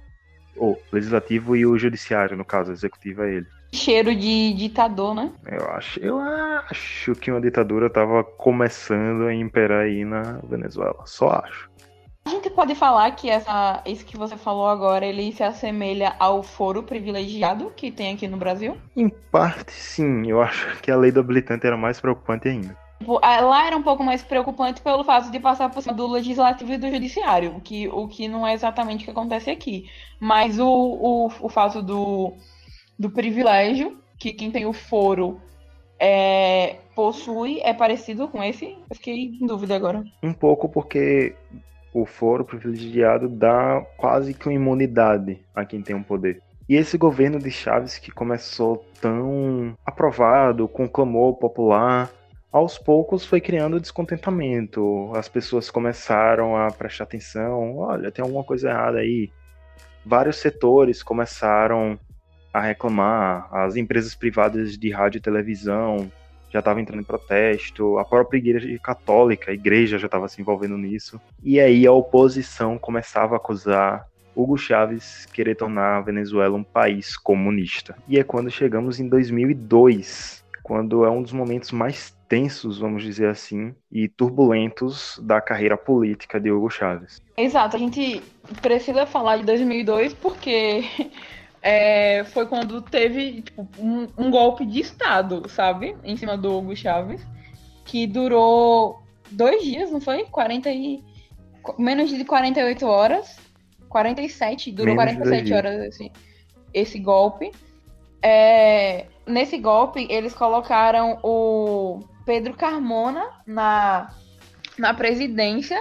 Ou 0.55 0.79
legislativo 0.93 1.57
e 1.57 1.65
o 1.65 1.79
judiciário, 1.79 2.37
no 2.37 2.45
caso, 2.45 2.71
executivo 2.71 3.23
é 3.23 3.37
ele. 3.37 3.47
Cheiro 3.73 4.15
de 4.15 4.53
ditador, 4.53 5.15
né? 5.15 5.33
Eu 5.47 5.71
acho, 5.71 6.01
eu 6.01 6.19
acho 6.19 7.15
que 7.15 7.31
uma 7.31 7.41
ditadura 7.41 7.87
estava 7.87 8.23
começando 8.23 9.25
a 9.25 9.35
imperar 9.35 9.85
aí 9.85 10.05
na 10.05 10.41
Venezuela. 10.47 11.03
Só 11.07 11.31
acho. 11.31 11.71
A 12.27 12.29
gente 12.29 12.51
pode 12.51 12.75
falar 12.75 13.11
que 13.13 13.31
essa, 13.31 13.83
isso 13.87 14.05
que 14.05 14.19
você 14.19 14.37
falou 14.37 14.69
agora, 14.69 15.07
ele 15.07 15.33
se 15.33 15.43
assemelha 15.43 16.15
ao 16.19 16.43
foro 16.43 16.83
privilegiado 16.83 17.73
que 17.75 17.91
tem 17.91 18.13
aqui 18.13 18.29
no 18.29 18.37
Brasil? 18.37 18.77
Em 18.95 19.09
parte, 19.09 19.73
sim. 19.73 20.29
Eu 20.29 20.43
acho 20.43 20.79
que 20.83 20.91
a 20.91 20.97
lei 20.97 21.11
do 21.11 21.21
habilitante 21.21 21.67
era 21.67 21.77
mais 21.77 21.99
preocupante 21.99 22.49
ainda. 22.49 22.77
Tipo, 22.99 23.21
lá 23.23 23.67
era 23.67 23.77
um 23.77 23.83
pouco 23.83 24.03
mais 24.03 24.23
preocupante 24.23 24.83
pelo 24.83 25.05
fato 25.05 25.31
de 25.31 25.39
passar 25.39 25.71
por 25.71 25.83
cima 25.83 25.95
do 25.95 26.07
legislativo 26.07 26.73
e 26.73 26.79
do 26.79 26.91
judiciário, 26.91 27.57
o 27.57 27.61
que, 27.61 27.89
o 27.89 28.09
que 28.09 28.29
não 28.29 28.47
é 28.47 28.53
exatamente 28.53 29.03
o 29.03 29.05
que 29.05 29.11
acontece 29.11 29.51
aqui. 29.51 29.89
Mas 30.21 30.59
o, 30.59 30.67
o, 30.67 31.27
o 31.41 31.49
fato 31.49 31.81
do, 31.81 32.35
do 32.99 33.11
privilégio, 33.11 33.99
que 34.19 34.33
quem 34.33 34.51
tem 34.51 34.67
o 34.67 34.73
foro 34.73 35.41
é, 35.99 36.77
possui, 36.95 37.61
é 37.63 37.73
parecido 37.73 38.29
com 38.29 38.43
esse? 38.43 38.77
Eu 38.91 38.97
fiquei 38.97 39.39
em 39.41 39.47
dúvida 39.47 39.77
agora. 39.77 40.05
Um 40.23 40.33
pouco 40.33 40.69
porque 40.69 41.35
o 41.93 42.05
foro 42.05 42.45
privilegiado 42.45 43.29
dá 43.29 43.85
quase 43.97 44.35
que 44.35 44.49
uma 44.49 44.55
imunidade 44.55 45.41
a 45.55 45.65
quem 45.65 45.83
tem 45.83 45.95
um 45.95 46.03
poder. 46.03 46.43
E 46.69 46.75
esse 46.75 46.99
governo 46.99 47.39
de 47.39 47.51
Chaves 47.51 47.99
que 47.99 48.11
começou 48.11 48.85
tão 49.01 49.75
aprovado, 49.87 50.69
com 50.69 50.87
clamor 50.87 51.35
popular, 51.37 52.11
aos 52.53 52.79
poucos 52.79 53.25
foi 53.25 53.41
criando 53.41 53.81
descontentamento. 53.81 55.13
As 55.15 55.29
pessoas 55.29 55.71
começaram 55.71 56.57
a 56.57 56.71
prestar 56.71 57.05
atenção, 57.05 57.79
olha, 57.79 58.11
tem 58.11 58.23
alguma 58.23 58.45
coisa 58.45 58.71
errada 58.71 58.99
aí. 58.99 59.31
Vários 60.05 60.37
setores 60.37 61.03
começaram 61.03 61.99
a 62.53 62.61
reclamar, 62.61 63.49
as 63.55 63.77
empresas 63.77 64.15
privadas 64.15 64.77
de 64.77 64.91
rádio 64.91 65.19
e 65.19 65.23
televisão 65.23 66.11
já 66.51 66.61
estavam 66.61 66.81
entrando 66.81 67.01
em 67.01 67.05
protesto, 67.05 67.99
a 67.99 68.05
própria 68.05 68.39
igreja 68.39 68.79
católica, 68.79 69.51
a 69.51 69.55
igreja 69.55 69.99
já 69.99 70.07
estava 70.07 70.29
se 70.29 70.41
envolvendo 70.41 70.79
nisso. 70.79 71.21
E 71.43 71.61
aí 71.61 71.87
a 71.87 71.93
oposição 71.93 72.79
começava 72.79 73.35
a 73.35 73.37
acusar 73.37 74.09
Hugo 74.35 74.57
Chávez 74.57 75.27
querer 75.27 75.57
tornar 75.57 75.99
a 75.99 76.01
Venezuela 76.01 76.57
um 76.57 76.65
país 76.65 77.17
comunista. 77.17 77.97
E 78.09 78.19
é 78.19 78.25
quando 78.25 78.51
chegamos 78.51 78.99
em 78.99 79.09
2002, 79.09 80.43
quando 80.63 81.05
é 81.05 81.11
um 81.11 81.23
dos 81.23 81.33
momentos 81.33 81.71
mais 81.71 82.17
tensos, 82.29 82.79
vamos 82.79 83.03
dizer 83.03 83.29
assim, 83.29 83.75
e 83.91 84.07
turbulentos 84.07 85.19
da 85.23 85.41
carreira 85.41 85.77
política 85.77 86.39
de 86.39 86.51
Hugo 86.51 86.71
Chávez. 86.71 87.23
Exato, 87.37 87.77
a 87.77 87.79
gente 87.79 88.23
precisa 88.61 89.07
falar 89.07 89.39
de 89.39 89.45
2002 89.45 90.13
porque 90.15 90.85
é, 91.63 92.25
foi 92.25 92.47
quando 92.47 92.83
teve 92.83 93.43
tipo, 93.43 93.67
um, 93.79 94.07
um, 94.19 94.31
golpe 94.31 94.67
de 94.67 94.81
Estado, 94.81 95.49
sabe? 95.49 95.97
Em 96.05 96.17
cima 96.17 96.37
do 96.37 96.59
Hugo 96.59 96.77
Chávez, 96.77 97.27
que 97.85 98.07
durou 98.07 99.03
dois 99.31 99.63
dias, 99.63 99.91
não 99.91 100.01
foi? 100.01 100.25
40 100.25 100.71
e... 100.71 101.03
Menos 101.79 102.11
de 102.11 102.25
48 102.25 102.87
horas. 102.87 103.39
47, 103.89 104.71
durou 104.71 104.95
Menos 104.95 105.15
47 105.15 105.55
horas 105.55 105.83
esse, 105.87 106.13
esse 106.75 106.99
golpe. 106.99 107.51
É, 108.23 109.07
nesse 109.27 109.59
golpe, 109.59 110.07
eles 110.11 110.35
colocaram 110.35 111.19
o 111.23 112.01
Pedro 112.29 112.53
Carmona 112.53 113.25
na, 113.47 114.11
na 114.79 114.93
presidência. 114.93 115.81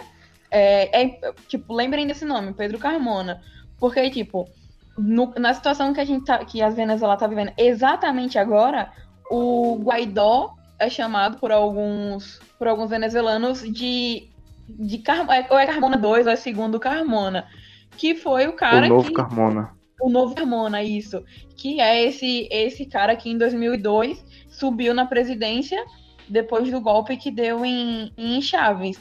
É, 0.49 1.01
é, 1.03 1.33
tipo, 1.45 1.73
lembrem 1.73 2.07
desse 2.07 2.23
nome, 2.23 2.53
Pedro 2.53 2.79
Carmona. 2.79 3.41
Porque, 3.77 4.09
tipo, 4.09 4.49
no, 4.97 5.33
na 5.37 5.53
situação 5.53 5.91
que 5.91 5.99
a 5.99 6.05
gente 6.05 6.23
tá, 6.23 6.45
que 6.45 6.61
a 6.61 6.69
Venezuela 6.69 7.17
tá 7.17 7.27
vivendo 7.27 7.51
exatamente 7.57 8.39
agora, 8.39 8.93
o 9.29 9.77
Guaidó 9.83 10.55
é 10.79 10.89
chamado 10.89 11.37
por 11.37 11.51
alguns 11.51 12.39
por 12.57 12.69
alguns 12.69 12.91
venezuelanos 12.91 13.61
de 13.61 14.29
de 14.69 14.99
Car, 14.99 15.29
é, 15.29 15.47
ou 15.49 15.59
é 15.59 15.65
Carmona 15.65 15.97
2 15.97 16.27
ou 16.27 16.31
é 16.31 16.37
segundo 16.37 16.79
Carmona, 16.79 17.45
que 17.97 18.15
foi 18.15 18.47
o 18.47 18.53
cara 18.53 18.85
o 18.85 18.89
novo 18.89 19.09
que, 19.09 19.13
Carmona. 19.13 19.71
O 19.99 20.09
novo 20.09 20.33
Carmona, 20.33 20.81
isso, 20.81 21.25
que 21.57 21.81
é 21.81 22.05
esse 22.05 22.47
esse 22.49 22.85
cara 22.85 23.17
que 23.17 23.29
em 23.29 23.37
2002 23.37 24.23
subiu 24.47 24.93
na 24.93 25.05
presidência 25.05 25.83
depois 26.27 26.69
do 26.69 26.81
golpe 26.81 27.17
que 27.17 27.31
deu 27.31 27.65
em, 27.65 28.11
em 28.17 28.41
Chaves. 28.41 28.99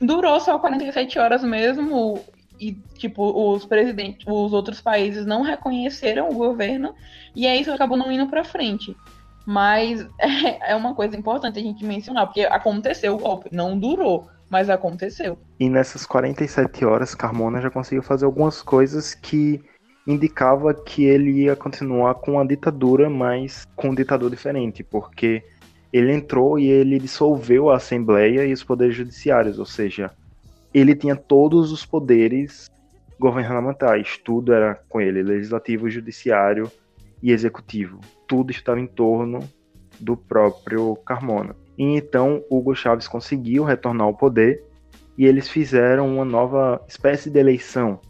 Durou 0.00 0.40
só 0.40 0.58
47 0.58 1.18
horas 1.18 1.42
mesmo 1.42 2.20
e 2.60 2.72
tipo 2.96 3.52
os 3.52 3.64
presidentes, 3.64 4.24
os 4.26 4.52
outros 4.52 4.80
países 4.80 5.26
não 5.26 5.42
reconheceram 5.42 6.28
o 6.28 6.34
governo 6.34 6.94
e 7.34 7.46
aí 7.46 7.60
isso 7.60 7.72
acabou 7.72 7.96
não 7.96 8.10
indo 8.10 8.26
para 8.28 8.44
frente. 8.44 8.96
Mas 9.44 10.06
é, 10.18 10.70
é 10.72 10.76
uma 10.76 10.94
coisa 10.94 11.16
importante 11.16 11.58
a 11.58 11.62
gente 11.62 11.84
mencionar, 11.84 12.26
porque 12.26 12.42
aconteceu 12.42 13.14
o 13.14 13.18
golpe, 13.18 13.48
não 13.52 13.78
durou, 13.78 14.28
mas 14.48 14.70
aconteceu. 14.70 15.38
E 15.58 15.68
nessas 15.68 16.06
47 16.06 16.84
horas, 16.84 17.14
Carmona 17.14 17.60
já 17.60 17.70
conseguiu 17.70 18.02
fazer 18.02 18.24
algumas 18.24 18.62
coisas 18.62 19.14
que 19.14 19.60
indicava 20.06 20.74
que 20.74 21.04
ele 21.04 21.42
ia 21.42 21.56
continuar 21.56 22.14
com 22.16 22.38
a 22.38 22.44
ditadura, 22.44 23.08
mas 23.08 23.66
com 23.76 23.90
um 23.90 23.94
ditador 23.94 24.30
diferente, 24.30 24.82
porque 24.82 25.42
ele 25.92 26.12
entrou 26.12 26.58
e 26.58 26.66
ele 26.66 26.98
dissolveu 26.98 27.68
a 27.68 27.76
Assembleia 27.76 28.44
e 28.46 28.52
os 28.52 28.64
poderes 28.64 28.96
judiciários, 28.96 29.58
ou 29.58 29.66
seja, 29.66 30.10
ele 30.72 30.94
tinha 30.94 31.14
todos 31.14 31.70
os 31.70 31.84
poderes 31.84 32.70
governamentais, 33.20 34.18
tudo 34.18 34.52
era 34.52 34.80
com 34.88 35.00
ele, 35.00 35.22
legislativo, 35.22 35.90
judiciário 35.90 36.70
e 37.22 37.30
executivo. 37.30 38.00
Tudo 38.26 38.50
estava 38.50 38.80
em 38.80 38.86
torno 38.86 39.40
do 40.00 40.16
próprio 40.16 40.96
Carmona. 41.04 41.54
E 41.76 41.84
então 41.84 42.42
Hugo 42.50 42.74
Chávez 42.74 43.06
conseguiu 43.06 43.62
retornar 43.64 44.06
ao 44.06 44.14
poder 44.14 44.64
e 45.16 45.26
eles 45.26 45.48
fizeram 45.48 46.14
uma 46.14 46.24
nova 46.24 46.82
espécie 46.88 47.30
de 47.30 47.38
eleição 47.38 48.00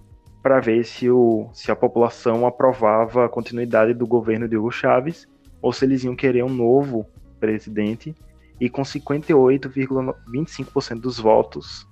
para 0.42 0.60
ver 0.60 0.84
se, 0.84 1.10
o, 1.10 1.48
se 1.52 1.70
a 1.70 1.76
população 1.76 2.46
aprovava 2.46 3.24
a 3.24 3.28
continuidade 3.28 3.94
do 3.94 4.06
governo 4.06 4.48
de 4.48 4.56
Hugo 4.56 4.70
Chávez 4.70 5.26
ou 5.60 5.72
se 5.72 5.84
eles 5.84 6.02
iam 6.04 6.16
querer 6.16 6.42
um 6.42 6.48
novo 6.48 7.06
presidente. 7.42 8.14
E 8.60 8.68
com 8.70 8.82
58,25% 8.82 11.00
dos 11.00 11.18
votos 11.18 11.84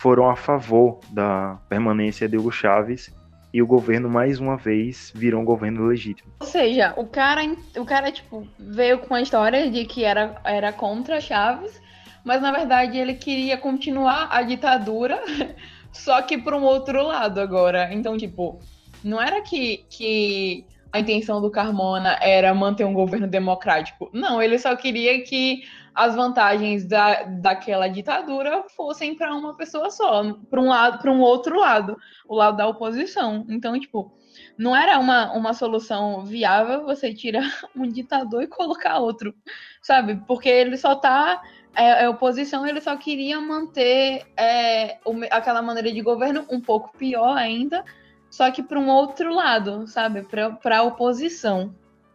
foram 0.00 0.28
a 0.28 0.34
favor 0.34 0.98
da 1.10 1.60
permanência 1.68 2.28
de 2.28 2.36
Hugo 2.36 2.50
Chávez 2.50 3.14
e 3.54 3.62
o 3.62 3.66
governo 3.66 4.10
mais 4.10 4.40
uma 4.40 4.56
vez 4.56 5.12
virou 5.14 5.40
um 5.40 5.44
governo 5.44 5.86
legítimo. 5.86 6.32
Ou 6.40 6.46
seja, 6.46 6.92
o 6.96 7.06
cara, 7.06 7.42
o 7.76 7.84
cara 7.84 8.10
tipo 8.10 8.44
veio 8.58 8.98
com 8.98 9.14
a 9.14 9.22
história 9.22 9.70
de 9.70 9.84
que 9.84 10.02
era, 10.04 10.34
era 10.44 10.72
contra 10.72 11.20
Chaves, 11.20 11.80
mas 12.24 12.42
na 12.42 12.50
verdade 12.50 12.98
ele 12.98 13.14
queria 13.14 13.56
continuar 13.56 14.26
a 14.32 14.42
ditadura, 14.42 15.22
só 15.92 16.20
que 16.22 16.36
por 16.36 16.54
um 16.54 16.64
outro 16.64 17.06
lado 17.06 17.40
agora. 17.40 17.94
Então, 17.94 18.18
tipo, 18.18 18.58
não 19.04 19.22
era 19.22 19.40
que, 19.40 19.84
que 19.88 20.66
a 20.96 21.00
intenção 21.00 21.40
do 21.40 21.50
Carmona 21.50 22.18
era 22.22 22.54
manter 22.54 22.84
um 22.84 22.94
governo 22.94 23.26
democrático. 23.26 24.10
Não, 24.12 24.42
ele 24.42 24.58
só 24.58 24.74
queria 24.74 25.22
que 25.22 25.62
as 25.94 26.14
vantagens 26.14 26.86
da, 26.86 27.22
daquela 27.24 27.88
ditadura 27.88 28.64
fossem 28.74 29.14
para 29.14 29.34
uma 29.34 29.56
pessoa 29.56 29.90
só, 29.90 30.34
para 30.50 30.60
um 30.60 30.68
lado, 30.68 30.98
para 30.98 31.10
um 31.10 31.20
outro 31.20 31.58
lado, 31.58 31.96
o 32.26 32.34
lado 32.34 32.56
da 32.56 32.66
oposição. 32.66 33.46
Então, 33.48 33.78
tipo, 33.78 34.12
não 34.58 34.74
era 34.74 34.98
uma, 34.98 35.32
uma 35.32 35.52
solução 35.52 36.24
viável 36.24 36.84
você 36.84 37.12
tirar 37.12 37.44
um 37.76 37.86
ditador 37.86 38.42
e 38.42 38.46
colocar 38.46 38.98
outro, 38.98 39.34
sabe? 39.82 40.16
Porque 40.26 40.48
ele 40.48 40.76
só 40.76 40.94
tá 40.94 41.42
é, 41.74 42.04
é 42.04 42.08
oposição, 42.08 42.66
ele 42.66 42.80
só 42.80 42.96
queria 42.96 43.38
manter 43.38 44.26
é, 44.36 44.98
aquela 45.30 45.60
maneira 45.60 45.92
de 45.92 46.00
governo 46.00 46.46
um 46.50 46.60
pouco 46.60 46.96
pior 46.96 47.36
ainda, 47.36 47.84
só 48.30 48.50
que 48.50 48.62
para 48.62 48.78
um 48.78 48.88
outro 48.88 49.34
lado, 49.34 49.86
sabe? 49.86 50.22
Para 50.22 50.78
a 50.78 50.82
oposição. 50.82 51.74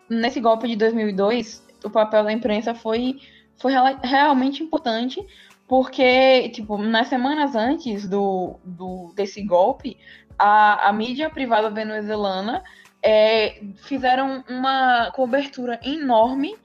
Nesse 0.10 0.40
golpe 0.40 0.68
de 0.68 0.76
2002, 0.76 1.66
o 1.84 1.90
papel 1.90 2.24
da 2.24 2.32
imprensa 2.32 2.76
foi 2.76 3.20
foi 3.58 3.74
realmente 4.04 4.64
importante, 4.64 5.24
porque, 5.68 6.50
tipo, 6.50 6.78
nas 6.80 7.08
semanas 7.08 7.56
antes 7.56 8.10
do, 8.10 8.60
do 8.66 9.14
desse 9.16 9.44
golpe, 9.44 9.98
a, 10.38 10.90
a 10.90 10.94
mídia 10.94 11.30
privada 11.30 11.70
venezuelana 11.70 12.64
é, 13.04 13.62
fizeram 13.78 14.44
uma 14.50 15.12
cobertura 15.12 15.80
enorme 15.84 16.56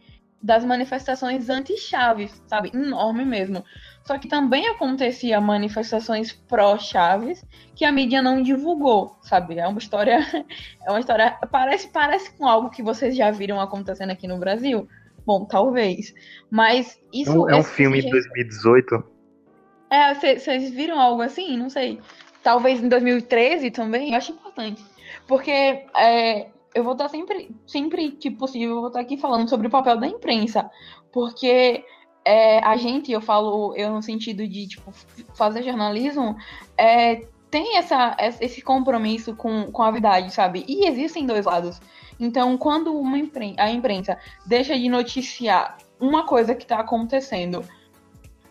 das 0.43 0.65
manifestações 0.65 1.49
anti-Chaves, 1.49 2.43
sabe? 2.47 2.71
Enorme 2.73 3.25
mesmo. 3.25 3.65
Só 4.07 4.17
que 4.19 4.29
também 4.29 4.69
acontecia 4.69 5.41
manifestações 5.41 6.33
pró-Chaves 6.33 7.45
que 7.75 7.85
a 7.85 7.91
mídia 7.91 8.23
não 8.23 8.41
divulgou, 8.41 9.17
sabe? 9.21 9.59
É 9.59 9.67
uma 9.67 9.79
história, 9.79 10.19
é 10.87 10.91
uma 10.91 11.01
história 11.01 11.37
parece 11.51 11.89
parece 11.89 12.33
com 12.39 12.47
algo 12.47 12.71
que 12.71 12.83
vocês 12.83 13.17
já 13.17 13.31
viram 13.31 13.61
acontecendo 13.61 14.11
aqui 14.11 14.29
no 14.29 14.39
Brasil, 14.39 14.89
Bom, 15.27 15.45
talvez. 15.45 16.15
Mas 16.49 17.01
isso. 17.13 17.49
É 17.51 17.57
um, 17.57 17.59
é 17.59 17.63
filme 17.65 18.01
de 18.01 18.09
2018. 18.09 19.05
É, 19.91 20.15
vocês 20.15 20.71
viram 20.71 21.01
algo 21.01 21.21
assim? 21.21 21.57
Não 21.57 21.69
sei. 21.69 22.01
Talvez 22.43 22.83
em 22.83 22.89
2013 22.89 23.73
também. 23.73 24.13
Eu 24.13 24.19
acho 24.19 24.33
importante. 24.33 24.83
Porque 25.27 25.51
é, 25.51 26.47
eu 26.73 26.85
vou 26.85 26.93
estar 26.93 27.09
sempre, 27.09 27.51
sempre 27.67 28.13
que 28.13 28.31
possível, 28.31 28.77
eu 28.77 28.81
vou 28.81 28.89
estar 28.89 29.01
aqui 29.01 29.17
falando 29.17 29.49
sobre 29.49 29.67
o 29.67 29.71
papel 29.71 29.99
da 29.99 30.07
imprensa. 30.07 30.71
Porque 31.13 31.85
é, 32.27 32.59
a 32.59 32.77
gente, 32.77 33.13
eu 33.13 33.21
falo, 33.21 33.73
eu 33.77 33.93
no 33.93 34.03
sentido 34.03 34.49
de 34.49 34.67
tipo, 34.67 34.93
fazer 35.33 35.63
jornalismo, 35.63 36.37
é, 36.77 37.25
tem 37.49 37.77
essa, 37.77 38.17
esse 38.41 38.61
compromisso 38.61 39.37
com, 39.37 39.71
com 39.71 39.83
a 39.83 39.93
verdade, 39.93 40.35
sabe? 40.35 40.65
E 40.67 40.89
existem 40.89 41.25
dois 41.25 41.47
lados. 41.47 41.81
Então, 42.19 42.59
quando 42.59 42.93
uma 42.99 43.17
a 43.59 43.71
imprensa 43.71 44.19
deixa 44.45 44.77
de 44.77 44.89
noticiar 44.89 45.79
uma 46.01 46.27
coisa 46.27 46.53
que 46.53 46.65
está 46.65 46.81
acontecendo 46.81 47.65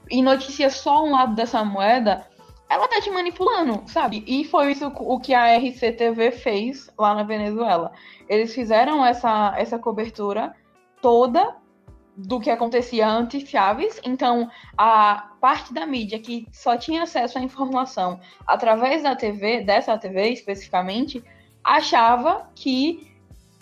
e 0.09 0.21
noticia 0.21 0.69
só 0.69 1.03
um 1.03 1.11
lado 1.11 1.35
dessa 1.35 1.61
moeda, 1.65 2.25
ela 2.69 2.87
tá 2.87 3.01
te 3.01 3.11
manipulando, 3.11 3.83
sabe? 3.87 4.23
E 4.25 4.45
foi 4.45 4.71
isso 4.71 4.87
o 4.95 5.19
que 5.19 5.33
a 5.33 5.57
RCTV 5.57 6.31
fez 6.31 6.89
lá 6.97 7.13
na 7.13 7.23
Venezuela. 7.23 7.91
Eles 8.29 8.55
fizeram 8.55 9.05
essa, 9.05 9.53
essa 9.57 9.77
cobertura 9.77 10.55
toda 11.01 11.57
do 12.15 12.39
que 12.39 12.49
acontecia 12.49 13.07
antes 13.07 13.47
Chaves. 13.47 13.99
Então, 14.03 14.49
a 14.77 15.31
parte 15.41 15.73
da 15.73 15.85
mídia 15.85 16.19
que 16.19 16.47
só 16.51 16.77
tinha 16.77 17.03
acesso 17.03 17.37
à 17.37 17.41
informação 17.41 18.19
através 18.47 19.03
da 19.03 19.15
TV, 19.15 19.61
dessa 19.61 19.97
TV 19.97 20.29
especificamente, 20.29 21.23
achava 21.63 22.49
que 22.55 23.11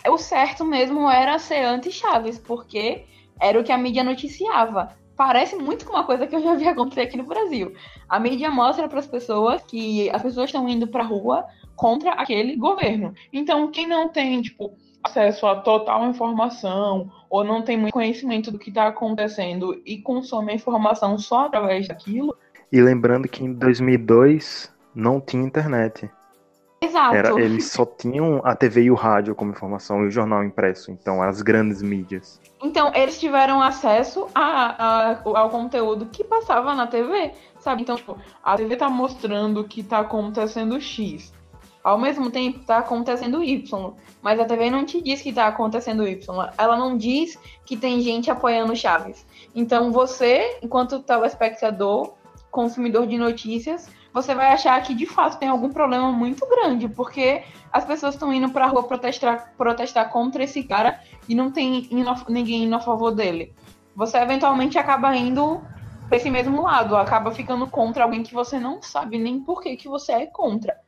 o 0.06 0.18
certo 0.18 0.64
mesmo 0.64 1.10
era 1.10 1.38
ser 1.38 1.64
anti-Chaves, 1.64 2.38
porque 2.38 3.04
era 3.40 3.58
o 3.58 3.64
que 3.64 3.72
a 3.72 3.78
mídia 3.78 4.04
noticiava. 4.04 4.96
Parece 5.16 5.56
muito 5.56 5.86
com 5.86 5.92
uma 5.92 6.04
coisa 6.04 6.26
que 6.26 6.34
eu 6.34 6.42
já 6.42 6.54
vi 6.54 6.68
acontecer 6.68 7.02
aqui 7.02 7.16
no 7.16 7.24
Brasil. 7.24 7.72
A 8.08 8.18
mídia 8.18 8.50
mostra 8.50 8.88
para 8.88 8.98
as 8.98 9.06
pessoas 9.06 9.62
que 9.62 10.10
as 10.10 10.22
pessoas 10.22 10.46
estão 10.46 10.68
indo 10.68 10.88
para 10.88 11.04
rua 11.04 11.46
contra 11.76 12.12
aquele 12.12 12.56
governo. 12.56 13.14
Então, 13.32 13.70
quem 13.70 13.86
não 13.86 14.08
tem, 14.08 14.42
tipo, 14.42 14.76
acesso 15.04 15.46
a 15.46 15.56
total 15.56 16.08
informação 16.08 17.10
ou 17.28 17.44
não 17.44 17.62
tem 17.62 17.76
muito 17.76 17.92
conhecimento 17.92 18.50
do 18.50 18.58
que 18.58 18.70
está 18.70 18.86
acontecendo 18.86 19.80
e 19.84 19.98
consome 19.98 20.52
a 20.52 20.54
informação 20.54 21.18
só 21.18 21.46
através 21.46 21.86
daquilo. 21.86 22.34
E 22.72 22.80
lembrando 22.80 23.28
que 23.28 23.44
em 23.44 23.52
2002 23.52 24.72
não 24.94 25.20
tinha 25.20 25.44
internet. 25.44 26.10
Exato. 26.80 27.14
Era, 27.14 27.40
eles 27.40 27.70
só 27.70 27.86
tinham 27.86 28.40
a 28.44 28.54
TV 28.54 28.82
e 28.82 28.90
o 28.90 28.94
rádio 28.94 29.34
como 29.34 29.50
informação 29.50 30.04
e 30.04 30.08
o 30.08 30.10
jornal 30.10 30.44
impresso, 30.44 30.90
então 30.90 31.22
as 31.22 31.40
grandes 31.40 31.80
mídias. 31.80 32.40
Então 32.62 32.92
eles 32.94 33.18
tiveram 33.18 33.62
acesso 33.62 34.28
a, 34.34 35.12
a, 35.12 35.22
ao 35.24 35.50
conteúdo 35.50 36.06
que 36.06 36.22
passava 36.22 36.74
na 36.74 36.86
TV, 36.86 37.32
sabe? 37.58 37.82
Então, 37.82 37.96
tipo, 37.96 38.18
a 38.42 38.56
TV 38.56 38.76
tá 38.76 38.90
mostrando 38.90 39.64
que 39.64 39.82
tá 39.82 40.00
acontecendo 40.00 40.78
X. 40.80 41.32
Ao 41.84 41.98
mesmo 41.98 42.30
tempo, 42.30 42.60
tá 42.60 42.78
acontecendo 42.78 43.44
Y. 43.44 43.92
Mas 44.22 44.40
a 44.40 44.46
TV 44.46 44.70
não 44.70 44.86
te 44.86 45.02
diz 45.02 45.20
que 45.20 45.34
tá 45.34 45.46
acontecendo 45.46 46.08
Y. 46.08 46.50
Ela 46.56 46.78
não 46.78 46.96
diz 46.96 47.38
que 47.66 47.76
tem 47.76 48.00
gente 48.00 48.30
apoiando 48.30 48.74
Chaves. 48.74 49.26
Então 49.54 49.92
você, 49.92 50.58
enquanto 50.62 51.00
telespectador, 51.00 52.14
consumidor 52.50 53.06
de 53.06 53.18
notícias, 53.18 53.90
você 54.14 54.34
vai 54.34 54.52
achar 54.52 54.80
que 54.82 54.94
de 54.94 55.04
fato 55.04 55.38
tem 55.38 55.48
algum 55.48 55.68
problema 55.68 56.10
muito 56.10 56.46
grande, 56.48 56.88
porque 56.88 57.42
as 57.70 57.84
pessoas 57.84 58.14
estão 58.14 58.32
indo 58.32 58.48
pra 58.48 58.66
rua 58.66 58.84
protestar, 58.84 59.52
protestar 59.58 60.08
contra 60.08 60.42
esse 60.42 60.62
cara 60.62 60.98
e 61.28 61.34
não 61.34 61.50
tem 61.50 61.86
ninguém 62.28 62.64
indo 62.64 62.76
a 62.76 62.80
favor 62.80 63.10
dele. 63.10 63.52
Você 63.94 64.16
eventualmente 64.16 64.78
acaba 64.78 65.14
indo 65.14 65.60
pra 66.08 66.16
esse 66.16 66.30
mesmo 66.30 66.62
lado, 66.62 66.96
acaba 66.96 67.30
ficando 67.30 67.66
contra 67.66 68.04
alguém 68.04 68.22
que 68.22 68.32
você 68.32 68.58
não 68.58 68.80
sabe 68.80 69.18
nem 69.18 69.40
por 69.40 69.60
que, 69.60 69.76
que 69.76 69.88
você 69.88 70.12
é 70.12 70.26
contra. 70.26 70.83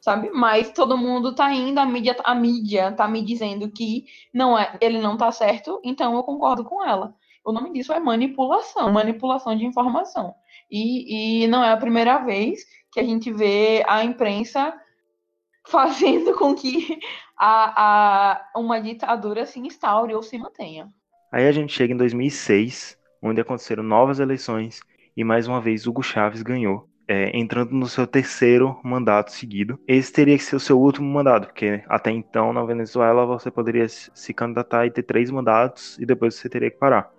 Sabe? 0.00 0.30
Mas 0.30 0.70
todo 0.70 0.96
mundo 0.96 1.34
tá 1.34 1.52
indo, 1.52 1.78
a 1.78 1.86
mídia, 1.86 2.16
a 2.24 2.34
mídia 2.34 2.92
tá 2.92 3.08
me 3.08 3.22
dizendo 3.22 3.70
que 3.70 4.04
não 4.32 4.58
é, 4.58 4.76
ele 4.80 5.00
não 5.00 5.16
tá 5.16 5.30
certo, 5.32 5.80
então 5.84 6.14
eu 6.14 6.22
concordo 6.22 6.64
com 6.64 6.84
ela. 6.84 7.14
O 7.44 7.52
nome 7.52 7.72
disso 7.72 7.92
é 7.92 7.98
manipulação, 7.98 8.92
manipulação 8.92 9.56
de 9.56 9.64
informação. 9.64 10.34
E, 10.70 11.42
e 11.42 11.46
não 11.48 11.64
é 11.64 11.72
a 11.72 11.76
primeira 11.76 12.18
vez 12.18 12.60
que 12.92 13.00
a 13.00 13.04
gente 13.04 13.32
vê 13.32 13.82
a 13.88 14.04
imprensa 14.04 14.78
fazendo 15.66 16.34
com 16.34 16.54
que 16.54 16.98
a, 17.38 18.32
a, 18.32 18.50
uma 18.56 18.80
ditadura 18.80 19.46
se 19.46 19.58
instaure 19.58 20.14
ou 20.14 20.22
se 20.22 20.38
mantenha. 20.38 20.92
Aí 21.32 21.46
a 21.46 21.52
gente 21.52 21.72
chega 21.72 21.92
em 21.92 21.96
2006, 21.96 22.98
onde 23.22 23.40
aconteceram 23.40 23.82
novas 23.82 24.20
eleições 24.20 24.80
e 25.16 25.24
mais 25.24 25.48
uma 25.48 25.60
vez 25.60 25.86
Hugo 25.86 26.02
Chávez 26.02 26.42
ganhou, 26.42 26.88
é, 27.08 27.34
entrando 27.36 27.72
no 27.72 27.86
seu 27.86 28.06
terceiro 28.06 28.78
mandato 28.84 29.32
seguido. 29.32 29.80
Esse 29.88 30.12
teria 30.12 30.36
que 30.36 30.44
ser 30.44 30.56
o 30.56 30.60
seu 30.60 30.78
último 30.78 31.10
mandato, 31.10 31.46
porque 31.46 31.82
até 31.88 32.10
então 32.10 32.52
na 32.52 32.62
Venezuela 32.62 33.24
você 33.24 33.50
poderia 33.50 33.88
se 33.88 34.34
candidatar 34.34 34.86
e 34.86 34.90
ter 34.90 35.02
três 35.02 35.30
mandatos 35.30 35.98
e 35.98 36.04
depois 36.04 36.34
você 36.34 36.48
teria 36.48 36.70
que 36.70 36.76
parar. 36.76 37.10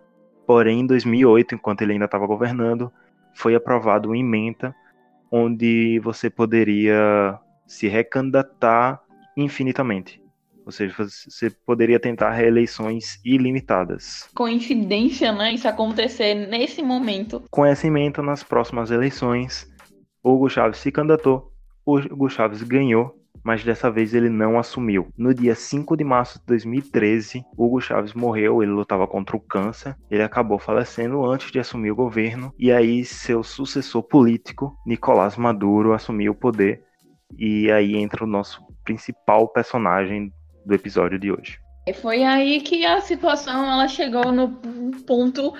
Porém, 0.45 0.81
em 0.81 0.85
2008, 0.85 1.55
enquanto 1.55 1.81
ele 1.81 1.93
ainda 1.93 2.05
estava 2.05 2.27
governando, 2.27 2.91
foi 3.33 3.55
aprovado 3.55 4.09
uma 4.09 4.17
emenda 4.17 4.75
onde 5.31 5.99
você 5.99 6.29
poderia 6.29 7.39
se 7.65 7.87
recandidatar 7.87 9.01
infinitamente. 9.37 10.21
Ou 10.65 10.71
seja, 10.71 10.93
você 10.97 11.49
poderia 11.65 11.99
tentar 11.99 12.31
reeleições 12.31 13.19
ilimitadas. 13.25 14.29
Coincidência, 14.35 15.31
né? 15.31 15.53
Isso 15.53 15.67
acontecer 15.67 16.35
nesse 16.35 16.83
momento. 16.83 17.43
Com 17.49 17.65
essa 17.65 17.87
emenda, 17.87 18.21
nas 18.21 18.43
próximas 18.43 18.91
eleições, 18.91 19.68
Hugo 20.23 20.49
Chávez 20.49 20.77
se 20.77 20.91
candidatou, 20.91 21.51
Hugo 21.85 22.29
Chávez 22.29 22.61
ganhou, 22.63 23.15
mas 23.43 23.63
dessa 23.63 23.89
vez 23.89 24.13
ele 24.13 24.29
não 24.29 24.59
assumiu. 24.59 25.07
No 25.17 25.33
dia 25.33 25.55
5 25.55 25.95
de 25.95 26.03
março 26.03 26.39
de 26.39 26.45
2013, 26.45 27.43
Hugo 27.57 27.79
Chávez 27.79 28.13
morreu, 28.13 28.61
ele 28.61 28.71
lutava 28.71 29.07
contra 29.07 29.35
o 29.35 29.39
câncer, 29.39 29.95
ele 30.11 30.21
acabou 30.21 30.59
falecendo 30.59 31.25
antes 31.25 31.51
de 31.51 31.59
assumir 31.59 31.91
o 31.91 31.95
governo, 31.95 32.53
e 32.59 32.71
aí 32.71 33.05
seu 33.05 33.43
sucessor 33.43 34.03
político, 34.03 34.75
Nicolás 34.85 35.37
Maduro, 35.37 35.93
assumiu 35.93 36.33
o 36.33 36.35
poder, 36.35 36.83
e 37.37 37.71
aí 37.71 37.95
entra 37.95 38.23
o 38.23 38.27
nosso 38.27 38.61
principal 38.83 39.47
personagem 39.47 40.31
do 40.65 40.73
episódio 40.73 41.17
de 41.17 41.31
hoje. 41.31 41.59
Foi 42.01 42.23
aí 42.23 42.61
que 42.61 42.85
a 42.85 43.01
situação 43.01 43.65
ela 43.65 43.87
chegou 43.87 44.31
no 44.31 44.49
ponto 45.07 45.53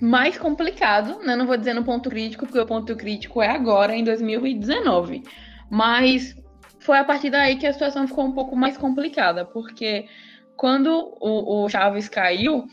mais 0.00 0.36
complicado, 0.38 1.20
né? 1.24 1.36
Não 1.36 1.46
vou 1.46 1.56
dizer 1.56 1.74
no 1.74 1.84
ponto 1.84 2.10
crítico, 2.10 2.46
porque 2.46 2.60
o 2.60 2.66
ponto 2.66 2.94
crítico 2.96 3.42
é 3.42 3.48
agora, 3.48 3.94
em 3.94 4.04
2019. 4.04 5.22
Mas 5.70 6.36
foi 6.80 6.98
a 6.98 7.04
partir 7.04 7.30
daí 7.30 7.56
que 7.56 7.66
a 7.66 7.72
situação 7.72 8.06
ficou 8.06 8.24
um 8.24 8.32
pouco 8.32 8.54
mais 8.54 8.76
complicada, 8.76 9.44
porque 9.44 10.06
quando 10.56 10.88
o, 11.20 11.64
o 11.64 11.68
Chaves 11.68 12.08
caiu, 12.08 12.64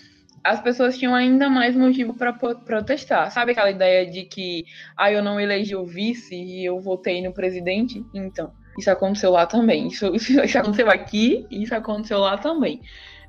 as 0.43 0.61
pessoas 0.61 0.97
tinham 0.97 1.13
ainda 1.13 1.49
mais 1.49 1.75
motivo 1.75 2.13
para 2.13 2.33
protestar. 2.33 3.31
Sabe 3.31 3.51
aquela 3.51 3.69
ideia 3.69 4.09
de 4.09 4.23
que 4.23 4.65
ah, 4.97 5.11
eu 5.11 5.23
não 5.23 5.39
elegi 5.39 5.75
o 5.75 5.85
vice 5.85 6.35
e 6.35 6.65
eu 6.65 6.79
votei 6.79 7.21
no 7.21 7.33
presidente? 7.33 8.03
Então, 8.13 8.51
isso 8.77 8.89
aconteceu 8.89 9.31
lá 9.31 9.45
também. 9.45 9.87
Isso, 9.87 10.13
isso 10.15 10.57
aconteceu 10.57 10.89
aqui 10.89 11.45
e 11.49 11.63
isso 11.63 11.75
aconteceu 11.75 12.19
lá 12.19 12.37
também. 12.37 12.81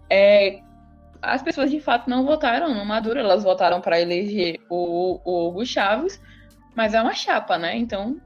É, 0.09 0.61
as 1.23 1.43
pessoas 1.43 1.71
de 1.71 1.81
fato 1.81 2.11
não 2.11 2.25
votaram 2.27 2.75
no 2.75 2.85
Maduro, 2.85 3.19
elas 3.19 3.45
votaram 3.45 3.81
para 3.81 4.01
eleger 4.01 4.61
o, 4.69 5.21
o 5.25 5.49
Hugo 5.49 5.65
Chaves, 5.65 6.21
mas 6.75 6.95
é 6.95 7.01
uma 7.01 7.15
chapa, 7.15 7.57
né? 7.57 7.77
Então, 7.77 8.17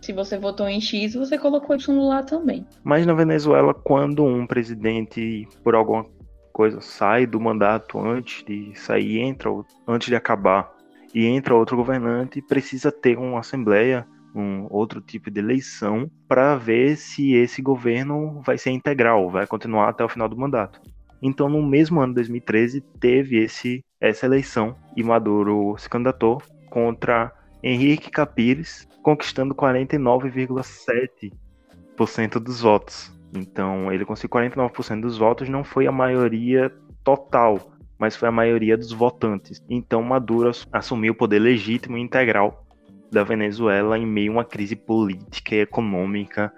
se 0.00 0.12
você 0.12 0.38
votou 0.38 0.68
em 0.68 0.80
X, 0.80 1.14
você 1.14 1.38
colocou 1.38 1.76
Y 1.76 2.08
lá 2.08 2.22
também. 2.22 2.66
Mas 2.82 3.04
na 3.04 3.12
Venezuela, 3.12 3.74
quando 3.74 4.24
um 4.24 4.46
presidente, 4.46 5.46
por 5.62 5.74
alguma 5.74 6.06
coisa, 6.52 6.80
sai 6.80 7.26
do 7.26 7.38
mandato 7.38 7.98
antes 7.98 8.42
de 8.44 8.72
sair, 8.74 9.18
entra 9.18 9.50
antes 9.86 10.08
de 10.08 10.16
acabar, 10.16 10.72
e 11.14 11.26
entra 11.26 11.54
outro 11.54 11.76
governante, 11.76 12.42
precisa 12.42 12.90
ter 12.90 13.18
uma 13.18 13.40
assembleia 13.40 14.06
um 14.36 14.66
outro 14.70 15.00
tipo 15.00 15.30
de 15.30 15.40
eleição 15.40 16.10
para 16.28 16.56
ver 16.56 16.96
se 16.96 17.32
esse 17.32 17.62
governo 17.62 18.42
vai 18.44 18.58
ser 18.58 18.70
integral, 18.70 19.30
vai 19.30 19.46
continuar 19.46 19.88
até 19.88 20.04
o 20.04 20.08
final 20.08 20.28
do 20.28 20.36
mandato. 20.36 20.78
Então, 21.22 21.48
no 21.48 21.62
mesmo 21.62 22.00
ano 22.00 22.14
2013, 22.14 22.80
teve 23.00 23.38
esse, 23.38 23.84
essa 24.00 24.26
eleição 24.26 24.74
e 24.96 25.02
Maduro 25.02 25.76
se 25.78 25.88
candidatou 25.88 26.42
contra 26.70 27.32
Henrique 27.62 28.10
Capires, 28.10 28.86
conquistando 29.02 29.54
49,7% 29.54 32.38
dos 32.38 32.60
votos. 32.60 33.12
Então, 33.34 33.90
ele 33.92 34.04
conseguiu 34.04 34.38
49% 34.38 35.00
dos 35.00 35.18
votos, 35.18 35.48
não 35.48 35.64
foi 35.64 35.86
a 35.86 35.92
maioria 35.92 36.72
total, 37.02 37.72
mas 37.98 38.14
foi 38.14 38.28
a 38.28 38.32
maioria 38.32 38.76
dos 38.76 38.92
votantes. 38.92 39.62
Então, 39.68 40.02
Maduro 40.02 40.50
assumiu 40.72 41.12
o 41.12 41.16
poder 41.16 41.38
legítimo 41.38 41.96
e 41.96 42.00
integral 42.00 42.64
da 43.10 43.24
Venezuela 43.24 43.98
em 43.98 44.06
meio 44.06 44.32
a 44.32 44.36
uma 44.36 44.44
crise 44.44 44.76
política 44.76 45.54
e 45.54 45.60
econômica 45.60 46.52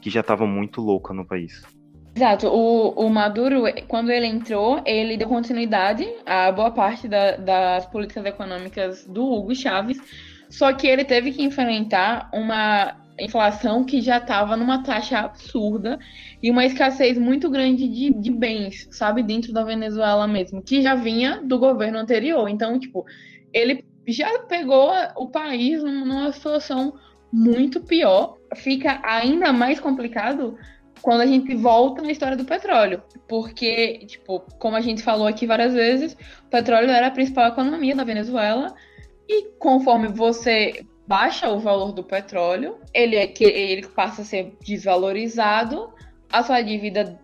que 0.00 0.10
já 0.10 0.20
estava 0.20 0.46
muito 0.46 0.80
louca 0.80 1.12
no 1.12 1.24
país. 1.24 1.62
Exato. 2.18 2.48
O, 2.48 3.06
o, 3.06 3.08
Maduro, 3.08 3.62
quando 3.86 4.10
ele 4.10 4.26
entrou, 4.26 4.82
ele 4.84 5.16
deu 5.16 5.28
continuidade 5.28 6.04
a 6.26 6.50
boa 6.50 6.72
parte 6.72 7.06
da, 7.06 7.36
das 7.36 7.86
políticas 7.86 8.26
econômicas 8.26 9.06
do 9.06 9.24
Hugo 9.24 9.54
Chávez, 9.54 9.98
só 10.50 10.72
que 10.72 10.88
ele 10.88 11.04
teve 11.04 11.30
que 11.30 11.44
enfrentar 11.44 12.28
uma 12.34 12.96
inflação 13.20 13.84
que 13.84 14.00
já 14.00 14.18
estava 14.18 14.56
numa 14.56 14.82
taxa 14.82 15.20
absurda 15.20 15.96
e 16.42 16.50
uma 16.50 16.66
escassez 16.66 17.16
muito 17.16 17.48
grande 17.48 17.86
de, 17.86 18.12
de 18.12 18.32
bens, 18.32 18.88
sabe, 18.90 19.22
dentro 19.22 19.52
da 19.52 19.62
Venezuela 19.62 20.26
mesmo, 20.26 20.60
que 20.60 20.82
já 20.82 20.96
vinha 20.96 21.40
do 21.40 21.56
governo 21.56 21.98
anterior. 21.98 22.48
Então, 22.48 22.80
tipo, 22.80 23.06
ele 23.52 23.84
já 24.08 24.40
pegou 24.40 24.90
o 25.14 25.28
país 25.28 25.84
numa 25.84 26.32
situação 26.32 26.94
muito 27.32 27.80
pior. 27.80 28.38
Fica 28.56 29.00
ainda 29.04 29.52
mais 29.52 29.78
complicado 29.78 30.58
quando 31.02 31.20
a 31.20 31.26
gente 31.26 31.54
volta 31.54 32.02
na 32.02 32.10
história 32.10 32.36
do 32.36 32.44
petróleo. 32.44 33.02
Porque, 33.28 33.98
tipo, 34.06 34.40
como 34.58 34.76
a 34.76 34.80
gente 34.80 35.02
falou 35.02 35.26
aqui 35.26 35.46
várias 35.46 35.74
vezes, 35.74 36.16
o 36.46 36.50
petróleo 36.50 36.90
era 36.90 37.08
a 37.08 37.10
principal 37.10 37.48
economia 37.48 37.94
da 37.94 38.04
Venezuela. 38.04 38.74
E 39.28 39.50
conforme 39.58 40.08
você 40.08 40.84
baixa 41.06 41.48
o 41.48 41.58
valor 41.58 41.92
do 41.92 42.04
petróleo, 42.04 42.78
ele, 42.92 43.16
é 43.16 43.26
que 43.26 43.44
ele 43.44 43.86
passa 43.88 44.22
a 44.22 44.24
ser 44.24 44.56
desvalorizado, 44.64 45.92
a 46.30 46.42
sua 46.42 46.60
dívida 46.60 47.18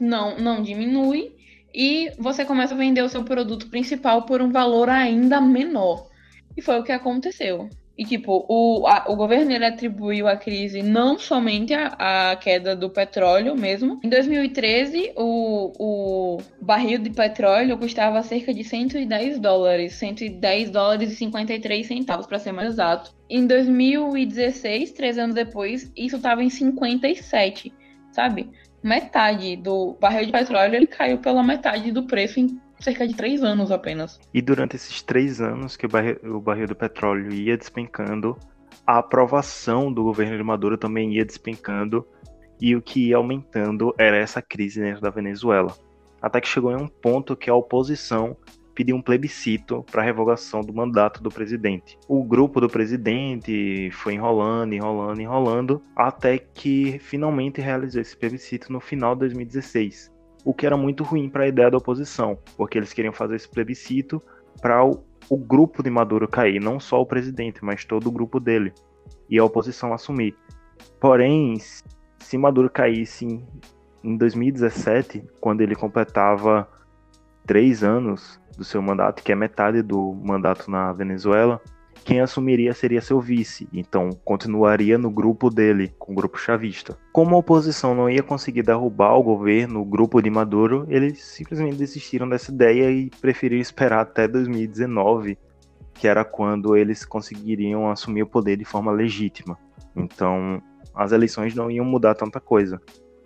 não, 0.00 0.36
não 0.36 0.62
diminui 0.62 1.34
e 1.74 2.12
você 2.18 2.44
começa 2.44 2.74
a 2.74 2.76
vender 2.76 3.02
o 3.02 3.08
seu 3.08 3.24
produto 3.24 3.68
principal 3.68 4.22
por 4.22 4.42
um 4.42 4.50
valor 4.50 4.88
ainda 4.88 5.40
menor. 5.40 6.08
E 6.56 6.62
foi 6.62 6.78
o 6.78 6.84
que 6.84 6.92
aconteceu. 6.92 7.68
E, 7.96 8.04
tipo, 8.04 8.44
o, 8.48 8.86
a, 8.86 9.04
o 9.08 9.16
governo 9.16 9.52
ele 9.52 9.66
atribuiu 9.66 10.26
a 10.26 10.36
crise 10.36 10.82
não 10.82 11.18
somente 11.18 11.74
à 11.74 12.36
queda 12.40 12.74
do 12.74 12.88
petróleo 12.88 13.54
mesmo. 13.54 14.00
Em 14.02 14.08
2013, 14.08 15.12
o, 15.16 15.72
o 15.78 16.38
barril 16.60 16.98
de 16.98 17.10
petróleo 17.10 17.76
custava 17.76 18.22
cerca 18.22 18.52
de 18.54 18.64
110 18.64 19.38
dólares. 19.38 19.94
110 19.94 20.70
dólares 20.70 21.12
e 21.12 21.16
53 21.16 21.86
centavos, 21.86 22.26
para 22.26 22.38
ser 22.38 22.52
mais 22.52 22.68
exato. 22.68 23.14
Em 23.28 23.46
2016, 23.46 24.92
três 24.92 25.18
anos 25.18 25.34
depois, 25.34 25.92
isso 25.96 26.16
estava 26.16 26.42
em 26.42 26.50
57, 26.50 27.72
sabe? 28.10 28.50
metade 28.82 29.56
do 29.56 29.96
barril 30.00 30.26
de 30.26 30.32
petróleo, 30.32 30.74
ele 30.74 30.86
caiu 30.86 31.18
pela 31.18 31.42
metade 31.42 31.92
do 31.92 32.02
preço 32.02 32.40
em 32.40 32.60
cerca 32.82 33.06
de 33.06 33.14
três 33.14 33.42
anos 33.42 33.70
apenas. 33.70 34.20
E 34.32 34.42
durante 34.42 34.76
esses 34.76 35.02
três 35.02 35.40
anos 35.40 35.76
que 35.76 35.86
o 35.86 35.88
barril, 35.88 36.18
o 36.24 36.40
barril 36.40 36.66
do 36.66 36.74
petróleo 36.74 37.32
ia 37.32 37.56
despencando, 37.56 38.36
a 38.86 38.98
aprovação 38.98 39.92
do 39.92 40.02
governo 40.02 40.36
de 40.36 40.42
Maduro 40.42 40.76
também 40.76 41.14
ia 41.14 41.24
despencando 41.24 42.06
e 42.60 42.76
o 42.76 42.82
que 42.82 43.08
ia 43.08 43.16
aumentando 43.16 43.94
era 43.98 44.16
essa 44.16 44.40
crise 44.40 44.80
dentro 44.80 45.00
da 45.00 45.10
Venezuela. 45.10 45.76
Até 46.20 46.40
que 46.40 46.48
chegou 46.48 46.70
em 46.70 46.76
um 46.76 46.88
ponto 46.88 47.36
que 47.36 47.50
a 47.50 47.54
oposição 47.54 48.36
pediu 48.74 48.96
um 48.96 49.02
plebiscito 49.02 49.84
para 49.90 50.02
revogação 50.02 50.60
do 50.60 50.72
mandato 50.72 51.22
do 51.22 51.30
presidente. 51.30 51.98
O 52.08 52.22
grupo 52.22 52.60
do 52.60 52.68
presidente 52.68 53.90
foi 53.92 54.14
enrolando, 54.14 54.72
enrolando, 54.72 55.20
enrolando, 55.20 55.82
até 55.96 56.38
que 56.38 56.98
finalmente 57.00 57.60
realizou 57.60 58.00
esse 58.00 58.16
plebiscito 58.16 58.72
no 58.72 58.80
final 58.80 59.14
de 59.14 59.20
2016. 59.20 60.11
O 60.44 60.52
que 60.52 60.66
era 60.66 60.76
muito 60.76 61.04
ruim 61.04 61.28
para 61.28 61.44
a 61.44 61.48
ideia 61.48 61.70
da 61.70 61.78
oposição, 61.78 62.38
porque 62.56 62.78
eles 62.78 62.92
queriam 62.92 63.12
fazer 63.12 63.36
esse 63.36 63.48
plebiscito 63.48 64.20
para 64.60 64.84
o, 64.84 65.04
o 65.28 65.36
grupo 65.36 65.82
de 65.82 65.90
Maduro 65.90 66.26
cair, 66.28 66.60
não 66.60 66.80
só 66.80 67.00
o 67.00 67.06
presidente, 67.06 67.64
mas 67.64 67.84
todo 67.84 68.08
o 68.08 68.12
grupo 68.12 68.40
dele, 68.40 68.72
e 69.30 69.38
a 69.38 69.44
oposição 69.44 69.92
assumir. 69.92 70.36
Porém, 71.00 71.56
se 72.18 72.36
Maduro 72.36 72.68
caísse 72.68 73.24
em, 73.24 73.46
em 74.02 74.16
2017, 74.16 75.24
quando 75.40 75.60
ele 75.60 75.76
completava 75.76 76.68
três 77.46 77.84
anos, 77.84 78.40
do 78.56 78.64
seu 78.64 78.82
mandato, 78.82 79.22
que 79.22 79.32
é 79.32 79.34
metade 79.34 79.82
do 79.82 80.12
mandato 80.14 80.70
na 80.70 80.92
Venezuela, 80.92 81.60
quem 82.04 82.20
assumiria 82.20 82.74
seria 82.74 83.00
seu 83.00 83.20
vice, 83.20 83.68
então 83.72 84.10
continuaria 84.24 84.98
no 84.98 85.10
grupo 85.10 85.48
dele, 85.48 85.94
com 85.98 86.12
o 86.12 86.14
grupo 86.14 86.38
chavista. 86.38 86.98
Como 87.12 87.34
a 87.34 87.38
oposição 87.38 87.94
não 87.94 88.10
ia 88.10 88.22
conseguir 88.22 88.62
derrubar 88.62 89.14
o 89.14 89.22
governo, 89.22 89.80
o 89.80 89.84
grupo 89.84 90.20
de 90.20 90.28
Maduro, 90.28 90.84
eles 90.88 91.22
simplesmente 91.22 91.76
desistiram 91.76 92.28
dessa 92.28 92.50
ideia 92.50 92.90
e 92.90 93.10
preferiram 93.20 93.60
esperar 93.60 94.00
até 94.00 94.26
2019, 94.26 95.38
que 95.94 96.08
era 96.08 96.24
quando 96.24 96.76
eles 96.76 97.04
conseguiriam 97.04 97.90
assumir 97.90 98.22
o 98.22 98.28
poder 98.28 98.56
de 98.56 98.64
forma 98.64 98.90
legítima. 98.90 99.56
Então, 99.94 100.60
as 100.94 101.12
eleições 101.12 101.54
não 101.54 101.70
iam 101.70 101.84
mudar 101.84 102.14
tanta 102.14 102.40
coisa. 102.40 102.80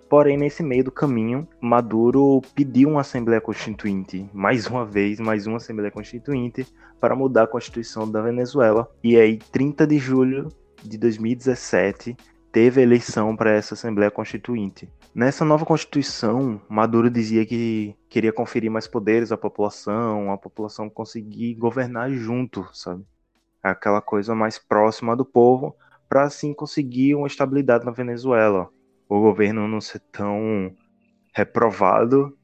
Porém, 0.08 0.36
nesse 0.36 0.62
meio 0.62 0.84
do 0.84 0.92
caminho, 0.92 1.48
Maduro 1.60 2.40
pediu 2.54 2.90
uma 2.90 3.00
Assembleia 3.00 3.40
Constituinte, 3.40 4.28
mais 4.32 4.68
uma 4.68 4.84
vez, 4.84 5.18
mais 5.18 5.48
uma 5.48 5.56
Assembleia 5.56 5.90
Constituinte, 5.90 6.64
para 7.00 7.16
mudar 7.16 7.42
a 7.42 7.48
Constituição 7.48 8.08
da 8.08 8.22
Venezuela. 8.22 8.88
E 9.02 9.16
aí, 9.16 9.36
30 9.36 9.84
de 9.84 9.98
julho 9.98 10.48
de 10.80 10.96
2017, 10.96 12.16
teve 12.52 12.80
eleição 12.80 13.34
para 13.34 13.50
essa 13.50 13.74
Assembleia 13.74 14.10
Constituinte. 14.10 14.88
Nessa 15.12 15.44
nova 15.44 15.66
Constituição, 15.66 16.60
Maduro 16.68 17.10
dizia 17.10 17.44
que 17.44 17.96
queria 18.08 18.32
conferir 18.32 18.70
mais 18.70 18.86
poderes 18.86 19.32
à 19.32 19.36
população, 19.36 20.30
a 20.30 20.38
população 20.38 20.88
conseguir 20.88 21.54
governar 21.54 22.12
junto, 22.12 22.64
sabe? 22.72 23.04
Aquela 23.60 24.00
coisa 24.00 24.36
mais 24.36 24.56
próxima 24.56 25.16
do 25.16 25.24
povo, 25.24 25.74
para 26.08 26.22
assim 26.22 26.54
conseguir 26.54 27.16
uma 27.16 27.26
estabilidade 27.26 27.84
na 27.84 27.90
Venezuela 27.90 28.70
o 29.08 29.20
governo 29.20 29.68
não 29.68 29.80
ser 29.80 30.00
tão 30.12 30.72
reprovado 31.34 32.36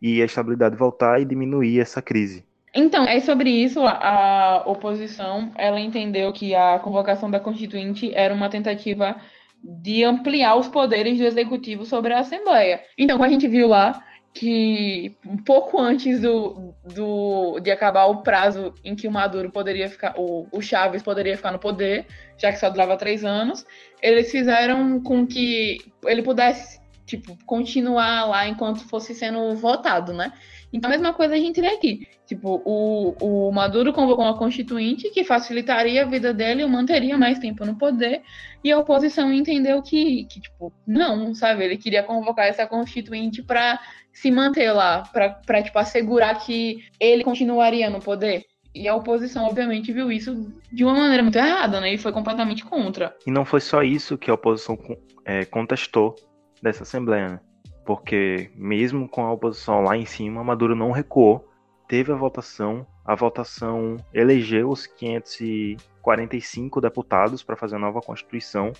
e 0.00 0.20
a 0.20 0.24
estabilidade 0.24 0.76
voltar 0.76 1.20
e 1.20 1.24
diminuir 1.24 1.80
essa 1.80 2.02
crise. 2.02 2.44
Então, 2.74 3.04
é 3.04 3.20
sobre 3.20 3.48
isso, 3.50 3.80
a, 3.86 4.64
oposição, 4.66 5.52
ela 5.56 5.78
entendeu 5.78 6.32
que 6.32 6.54
a 6.54 6.78
convocação 6.80 7.30
da 7.30 7.38
Constituinte 7.38 8.12
era 8.12 8.34
uma 8.34 8.50
tentativa 8.50 9.16
de 9.62 10.04
ampliar 10.04 10.56
os 10.56 10.68
poderes 10.68 11.16
do 11.16 11.24
Executivo 11.24 11.86
sobre 11.86 12.12
a 12.12 12.18
Assembleia. 12.18 12.80
Então, 12.98 13.16
como 13.16 13.26
a 13.26 13.32
gente 13.32 13.46
viu 13.46 13.68
lá, 13.68 14.02
que 14.34 15.16
um 15.24 15.36
pouco 15.36 15.80
antes 15.80 16.20
do, 16.20 16.74
do, 16.84 17.60
de 17.60 17.70
acabar 17.70 18.06
o 18.06 18.22
prazo 18.22 18.74
em 18.82 18.96
que 18.96 19.06
o 19.06 19.10
Maduro 19.10 19.52
poderia 19.52 19.88
ficar, 19.88 20.14
o, 20.18 20.48
o 20.50 20.60
Chaves 20.60 21.04
poderia 21.04 21.36
ficar 21.36 21.52
no 21.52 21.60
poder, 21.60 22.06
já 22.36 22.50
que 22.50 22.58
só 22.58 22.68
durava 22.68 22.96
três 22.96 23.24
anos, 23.24 23.64
eles 24.04 24.30
fizeram 24.30 25.00
com 25.00 25.26
que 25.26 25.78
ele 26.04 26.22
pudesse 26.22 26.78
tipo, 27.06 27.38
continuar 27.46 28.26
lá 28.26 28.46
enquanto 28.46 28.86
fosse 28.86 29.14
sendo 29.14 29.54
votado, 29.56 30.12
né? 30.12 30.32
Então, 30.70 30.90
a 30.90 30.92
mesma 30.92 31.14
coisa 31.14 31.34
a 31.34 31.38
gente 31.38 31.60
vê 31.60 31.68
aqui. 31.68 32.06
Tipo, 32.26 32.60
o, 32.64 33.14
o 33.20 33.52
Maduro 33.52 33.92
convocou 33.92 34.24
uma 34.24 34.36
constituinte 34.36 35.08
que 35.10 35.24
facilitaria 35.24 36.02
a 36.02 36.06
vida 36.06 36.34
dele 36.34 36.64
o 36.64 36.68
manteria 36.68 37.16
mais 37.16 37.38
tempo 37.38 37.64
no 37.64 37.78
poder, 37.78 38.22
e 38.62 38.70
a 38.70 38.78
oposição 38.78 39.32
entendeu 39.32 39.80
que, 39.80 40.24
que 40.24 40.40
tipo, 40.40 40.72
não, 40.86 41.34
sabe? 41.34 41.64
Ele 41.64 41.78
queria 41.78 42.02
convocar 42.02 42.46
essa 42.46 42.66
constituinte 42.66 43.42
para 43.42 43.80
se 44.12 44.30
manter 44.30 44.70
lá, 44.72 45.02
para 45.02 45.62
tipo, 45.62 45.78
assegurar 45.78 46.44
que 46.44 46.84
ele 47.00 47.24
continuaria 47.24 47.88
no 47.88 48.00
poder. 48.00 48.44
E 48.74 48.88
a 48.88 48.96
oposição, 48.96 49.44
obviamente, 49.44 49.92
viu 49.92 50.10
isso 50.10 50.52
de 50.72 50.84
uma 50.84 50.94
maneira 50.94 51.22
muito 51.22 51.38
errada, 51.38 51.80
né? 51.80 51.94
E 51.94 51.98
foi 51.98 52.10
completamente 52.10 52.64
contra. 52.64 53.14
E 53.24 53.30
não 53.30 53.44
foi 53.44 53.60
só 53.60 53.84
isso 53.84 54.18
que 54.18 54.28
a 54.30 54.34
oposição 54.34 54.76
é, 55.24 55.44
contestou 55.44 56.16
dessa 56.60 56.82
Assembleia, 56.82 57.28
né? 57.28 57.38
Porque 57.86 58.50
mesmo 58.56 59.08
com 59.08 59.24
a 59.24 59.32
oposição 59.32 59.82
lá 59.82 59.96
em 59.96 60.06
cima, 60.06 60.42
Maduro 60.42 60.74
não 60.74 60.90
recuou. 60.90 61.48
Teve 61.86 62.10
a 62.10 62.16
votação, 62.16 62.84
a 63.04 63.14
votação 63.14 63.96
elegeu 64.12 64.68
os 64.70 64.86
545 64.86 66.80
deputados 66.80 67.44
para 67.44 67.56
fazer 67.56 67.76
a 67.76 67.78
nova 67.78 68.00
Constituição. 68.00 68.72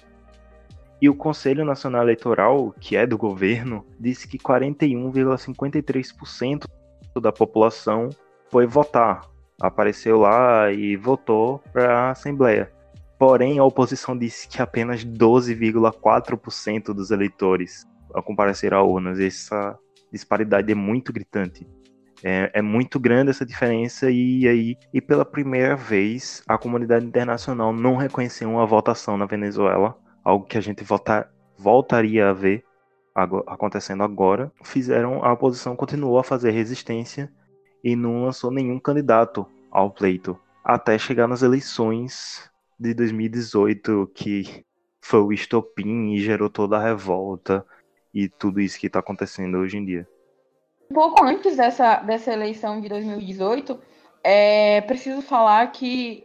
E 1.01 1.09
o 1.09 1.15
Conselho 1.15 1.65
Nacional 1.65 2.03
Eleitoral, 2.03 2.75
que 2.81 2.97
é 2.97 3.07
do 3.07 3.17
governo, 3.19 3.87
disse 4.01 4.27
que 4.27 4.39
41,53% 4.39 6.67
da 7.21 7.31
população 7.31 8.11
foi 8.51 8.67
votar. 8.67 9.33
Apareceu 9.61 10.19
lá 10.19 10.71
e 10.73 10.97
votou 10.97 11.61
para 11.73 12.09
a 12.09 12.11
Assembleia. 12.11 12.71
Porém, 13.19 13.59
a 13.59 13.65
oposição 13.65 14.19
disse 14.19 14.49
que 14.49 14.61
apenas 14.61 15.05
12,4% 15.05 16.93
dos 16.93 17.11
eleitores 17.11 17.87
compareceram 18.25 18.79
a 18.79 18.83
urnas. 18.83 19.19
Essa 19.19 19.79
disparidade 20.13 20.71
é 20.71 20.75
muito 20.75 21.13
gritante. 21.13 21.67
É, 22.23 22.51
é, 22.55 22.63
muito 22.63 22.99
grande 22.99 23.31
essa 23.31 23.45
diferença 23.45 24.11
e 24.11 24.49
aí 24.49 24.77
e 24.95 25.01
pela 25.01 25.27
primeira 25.27 25.77
vez 25.77 26.43
a 26.49 26.57
comunidade 26.57 27.05
internacional 27.05 27.71
não 27.71 27.97
reconheceu 27.97 28.49
uma 28.49 28.65
votação 28.65 29.19
na 29.19 29.27
Venezuela, 29.27 29.95
algo 30.25 30.47
que 30.47 30.57
a 30.57 30.61
gente 30.61 30.83
voltaria 31.59 32.31
a 32.31 32.33
ver 32.33 32.65
agora, 33.15 33.45
acontecendo 33.47 34.03
agora. 34.03 34.51
Fizeram 34.63 35.23
a 35.23 35.33
oposição 35.33 35.77
continuou 35.77 36.19
a 36.19 36.25
fazer 36.25 36.51
resistência 36.51 37.31
e 37.85 37.95
não 37.95 38.25
lançou 38.25 38.51
nenhum 38.51 38.81
candidato 38.81 39.47
ao 39.71 39.91
pleito 39.91 40.41
até 40.65 40.97
chegar 40.97 41.29
nas 41.29 41.43
eleições 41.43 42.51
de 42.81 42.95
2018 42.95 44.11
que 44.15 44.65
foi 45.03 45.21
o 45.21 45.33
estopim 45.33 46.15
e 46.15 46.21
gerou 46.21 46.49
toda 46.49 46.79
a 46.79 46.83
revolta 46.83 47.65
e 48.15 48.27
tudo 48.27 48.59
isso 48.59 48.81
que 48.81 48.87
está 48.87 49.01
acontecendo 49.01 49.59
hoje 49.59 49.77
em 49.77 49.85
dia. 49.85 50.09
Um 50.91 50.95
pouco 50.95 51.23
antes 51.23 51.57
dessa, 51.57 51.97
dessa 51.97 52.33
eleição 52.33 52.81
de 52.81 52.89
2018, 52.89 53.79
é 54.23 54.81
preciso 54.83 55.21
falar 55.21 55.67
que 55.73 56.25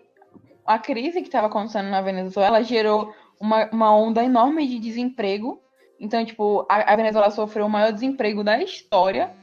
a 0.66 0.80
crise 0.80 1.22
que 1.22 1.28
estava 1.28 1.48
acontecendo 1.48 1.90
na 1.90 2.02
Venezuela 2.02 2.64
gerou 2.64 3.14
uma, 3.40 3.70
uma 3.72 3.94
onda 3.94 4.24
enorme 4.24 4.68
de 4.68 4.80
desemprego. 4.80 5.62
Então, 6.00 6.24
tipo, 6.24 6.66
a, 6.70 6.94
a 6.94 6.96
Venezuela 6.96 7.32
sofreu 7.32 7.66
o 7.66 7.70
maior 7.70 7.92
desemprego 7.92 8.44
da 8.44 8.62
história 8.62 9.36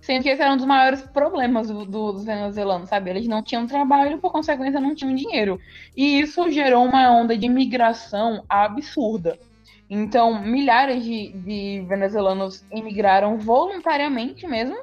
Sendo 0.00 0.22
que 0.22 0.28
esse 0.28 0.42
era 0.42 0.52
um 0.52 0.56
dos 0.56 0.66
maiores 0.66 1.02
problemas 1.02 1.68
do, 1.68 1.84
do, 1.84 2.12
dos 2.12 2.24
venezuelanos, 2.24 2.88
sabe? 2.88 3.10
Eles 3.10 3.26
não 3.26 3.42
tinham 3.42 3.66
trabalho, 3.66 4.18
por 4.18 4.30
consequência, 4.30 4.80
não 4.80 4.94
tinham 4.94 5.14
dinheiro. 5.14 5.60
E 5.96 6.20
isso 6.20 6.50
gerou 6.50 6.84
uma 6.84 7.10
onda 7.10 7.36
de 7.36 7.48
migração 7.48 8.44
absurda. 8.48 9.38
Então, 9.88 10.42
milhares 10.42 11.04
de, 11.04 11.32
de 11.32 11.84
venezuelanos 11.88 12.64
emigraram 12.70 13.38
voluntariamente 13.38 14.46
mesmo 14.46 14.76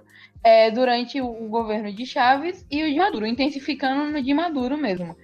é, 0.43 0.71
durante 0.71 1.21
o 1.21 1.47
governo 1.47 1.91
de 1.91 2.05
Chávez 2.05 2.65
e 2.69 2.83
o 2.83 2.91
de 2.91 2.97
Maduro, 2.97 3.25
intensificando 3.25 4.11
no 4.11 4.21
de 4.21 4.33
Maduro 4.33 4.77
mesmo. 4.77 5.15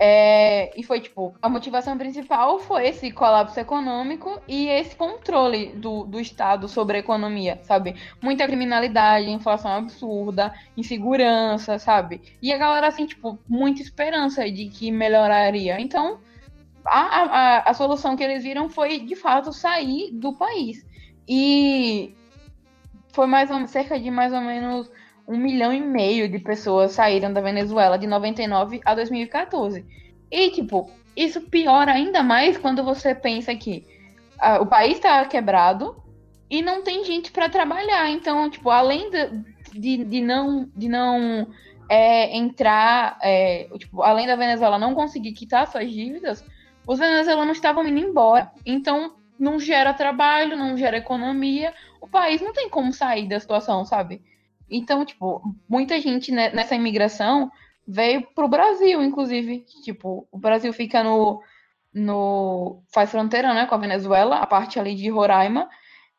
É, 0.00 0.78
e 0.78 0.84
foi 0.84 1.00
tipo, 1.00 1.34
a 1.42 1.48
motivação 1.48 1.98
principal 1.98 2.60
foi 2.60 2.86
esse 2.86 3.10
colapso 3.10 3.58
econômico 3.58 4.40
e 4.46 4.68
esse 4.68 4.94
controle 4.94 5.72
do, 5.72 6.04
do 6.04 6.20
Estado 6.20 6.68
sobre 6.68 6.98
a 6.98 7.00
economia, 7.00 7.58
sabe? 7.64 7.96
Muita 8.22 8.46
criminalidade, 8.46 9.28
inflação 9.28 9.72
absurda, 9.72 10.54
insegurança, 10.76 11.80
sabe? 11.80 12.20
E 12.40 12.52
a 12.52 12.58
galera, 12.58 12.86
assim, 12.86 13.06
tipo, 13.06 13.38
muita 13.48 13.82
esperança 13.82 14.48
de 14.48 14.68
que 14.68 14.92
melhoraria. 14.92 15.80
Então, 15.80 16.20
a, 16.84 17.00
a, 17.00 17.70
a 17.70 17.74
solução 17.74 18.16
que 18.16 18.22
eles 18.22 18.44
viram 18.44 18.68
foi, 18.68 19.00
de 19.00 19.16
fato, 19.16 19.52
sair 19.52 20.12
do 20.12 20.32
país. 20.32 20.86
E 21.26 22.14
foi 23.12 23.26
mais 23.26 23.50
ou, 23.50 23.66
cerca 23.66 23.98
de 23.98 24.12
mais 24.12 24.32
ou 24.32 24.40
menos 24.40 24.88
um 25.28 25.36
milhão 25.36 25.72
e 25.72 25.80
meio 25.80 26.26
de 26.26 26.38
pessoas 26.38 26.92
saíram 26.92 27.30
da 27.30 27.42
Venezuela 27.42 27.98
de 27.98 28.06
99 28.06 28.80
a 28.82 28.94
2014. 28.94 29.84
E, 30.30 30.50
tipo, 30.50 30.90
isso 31.14 31.42
piora 31.42 31.92
ainda 31.92 32.22
mais 32.22 32.56
quando 32.56 32.82
você 32.82 33.14
pensa 33.14 33.54
que 33.54 33.84
uh, 34.42 34.62
o 34.62 34.66
país 34.66 34.94
está 34.94 35.22
quebrado 35.26 36.02
e 36.48 36.62
não 36.62 36.82
tem 36.82 37.04
gente 37.04 37.30
para 37.30 37.50
trabalhar. 37.50 38.10
Então, 38.10 38.48
tipo, 38.48 38.70
além 38.70 39.10
de, 39.10 39.44
de, 39.78 40.04
de 40.04 40.20
não, 40.22 40.66
de 40.74 40.88
não 40.88 41.46
é, 41.90 42.34
entrar, 42.34 43.18
é, 43.22 43.68
tipo, 43.76 44.02
além 44.02 44.26
da 44.26 44.34
Venezuela 44.34 44.78
não 44.78 44.94
conseguir 44.94 45.32
quitar 45.32 45.66
suas 45.66 45.90
dívidas, 45.90 46.42
os 46.86 46.98
venezuelanos 46.98 47.58
estavam 47.58 47.86
indo 47.86 47.98
embora. 47.98 48.50
Então, 48.64 49.14
não 49.38 49.60
gera 49.60 49.92
trabalho, 49.92 50.56
não 50.56 50.74
gera 50.74 50.96
economia. 50.96 51.74
O 52.00 52.08
país 52.08 52.40
não 52.40 52.54
tem 52.54 52.70
como 52.70 52.94
sair 52.94 53.28
da 53.28 53.38
situação, 53.38 53.84
sabe? 53.84 54.22
Então, 54.70 55.04
tipo, 55.04 55.42
muita 55.68 56.00
gente 56.00 56.30
nessa 56.32 56.74
imigração 56.74 57.50
veio 57.86 58.26
pro 58.34 58.48
Brasil, 58.48 59.02
inclusive. 59.02 59.64
Tipo, 59.82 60.28
o 60.30 60.38
Brasil 60.38 60.72
fica 60.72 61.02
no. 61.02 61.42
no 61.92 62.82
faz 62.92 63.10
fronteira, 63.10 63.54
né, 63.54 63.66
com 63.66 63.74
a 63.74 63.78
Venezuela, 63.78 64.36
a 64.36 64.46
parte 64.46 64.78
ali 64.78 64.94
de 64.94 65.08
Roraima. 65.08 65.68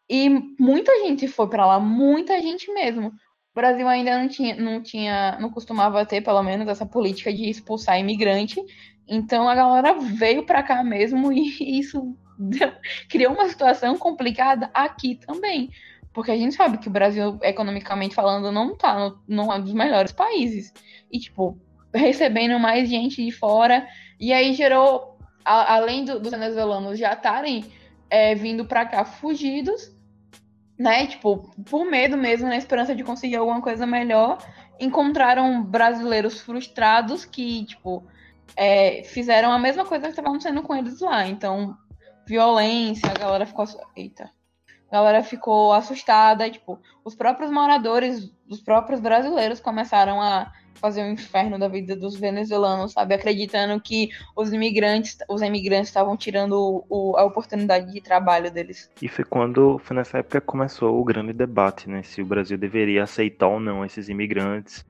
E 0.09 0.29
muita 0.59 0.91
gente 1.03 1.27
foi 1.27 1.47
para 1.47 1.65
lá, 1.65 1.79
muita 1.79 2.41
gente 2.41 2.71
mesmo. 2.73 3.09
O 3.09 3.55
Brasil 3.55 3.87
ainda 3.87 4.17
não 4.17 4.27
tinha, 4.27 4.55
não 4.55 4.81
tinha, 4.81 5.37
não 5.39 5.49
costumava 5.51 6.05
ter, 6.05 6.21
pelo 6.21 6.41
menos, 6.41 6.67
essa 6.67 6.85
política 6.85 7.31
de 7.31 7.49
expulsar 7.49 7.99
imigrante. 7.99 8.59
Então 9.07 9.47
a 9.49 9.55
galera 9.55 9.93
veio 9.99 10.45
para 10.45 10.63
cá 10.63 10.83
mesmo 10.83 11.31
e 11.31 11.49
isso 11.79 12.15
criou 13.09 13.33
uma 13.33 13.49
situação 13.49 13.97
complicada 13.97 14.69
aqui 14.73 15.15
também. 15.15 15.69
Porque 16.19 16.31
a 16.31 16.37
gente 16.37 16.53
sabe 16.53 16.77
que 16.79 16.89
o 16.89 16.91
Brasil, 16.91 17.39
economicamente 17.41 18.13
falando, 18.13 18.51
não 18.51 18.75
tá 18.75 18.93
no, 18.93 19.17
não 19.25 19.53
é 19.53 19.55
um 19.55 19.61
dos 19.61 19.71
melhores 19.71 20.11
países. 20.11 20.73
E, 21.09 21.17
tipo, 21.17 21.57
recebendo 21.95 22.59
mais 22.59 22.89
gente 22.89 23.23
de 23.23 23.31
fora. 23.31 23.87
E 24.19 24.33
aí 24.33 24.53
gerou, 24.53 25.17
a, 25.45 25.75
além 25.75 26.03
do, 26.03 26.19
dos 26.19 26.31
venezuelanos 26.31 26.99
já 26.99 27.13
estarem 27.13 27.63
é, 28.09 28.35
vindo 28.35 28.65
para 28.65 28.85
cá 28.85 29.05
fugidos, 29.05 29.95
né? 30.77 31.07
Tipo, 31.07 31.49
por 31.63 31.85
medo 31.85 32.17
mesmo, 32.17 32.49
na 32.49 32.57
esperança 32.57 32.93
de 32.93 33.01
conseguir 33.01 33.37
alguma 33.37 33.61
coisa 33.61 33.87
melhor, 33.87 34.39
encontraram 34.77 35.63
brasileiros 35.63 36.41
frustrados 36.41 37.23
que, 37.23 37.63
tipo, 37.63 38.05
é, 38.57 39.03
fizeram 39.05 39.53
a 39.53 39.57
mesma 39.57 39.85
coisa 39.85 40.03
que 40.03 40.09
estava 40.09 40.27
acontecendo 40.27 40.61
com 40.63 40.75
eles 40.75 40.99
lá. 40.99 41.25
Então, 41.25 41.77
violência, 42.27 43.09
a 43.09 43.17
galera 43.17 43.45
ficou. 43.45 43.65
Eita 43.95 44.37
a 44.91 44.95
galera 44.95 45.23
ficou 45.23 45.71
assustada, 45.71 46.49
tipo, 46.49 46.79
os 47.03 47.15
próprios 47.15 47.51
moradores, 47.51 48.31
os 48.49 48.59
próprios 48.59 48.99
brasileiros 48.99 49.59
começaram 49.59 50.21
a 50.21 50.51
fazer 50.75 51.01
o 51.01 51.05
um 51.05 51.11
inferno 51.11 51.59
da 51.59 51.67
vida 51.67 51.95
dos 51.95 52.15
venezuelanos, 52.15 52.93
sabe, 52.93 53.13
acreditando 53.13 53.79
que 53.81 54.09
os 54.35 54.51
imigrantes, 54.51 55.17
os 55.29 55.41
imigrantes 55.41 55.89
estavam 55.89 56.15
tirando 56.15 56.85
o, 56.89 57.15
a 57.17 57.23
oportunidade 57.23 57.91
de 57.91 58.01
trabalho 58.01 58.49
deles. 58.49 58.89
E 59.01 59.07
foi 59.07 59.25
quando, 59.25 59.77
foi 59.79 59.95
nessa 59.95 60.19
época 60.19 60.41
começou 60.41 60.99
o 60.99 61.03
grande 61.03 61.33
debate, 61.33 61.89
né, 61.89 62.01
se 62.01 62.21
o 62.21 62.25
Brasil 62.25 62.57
deveria 62.57 63.03
aceitar 63.03 63.47
ou 63.47 63.59
não 63.59 63.85
esses 63.85 64.09
imigrantes 64.09 64.85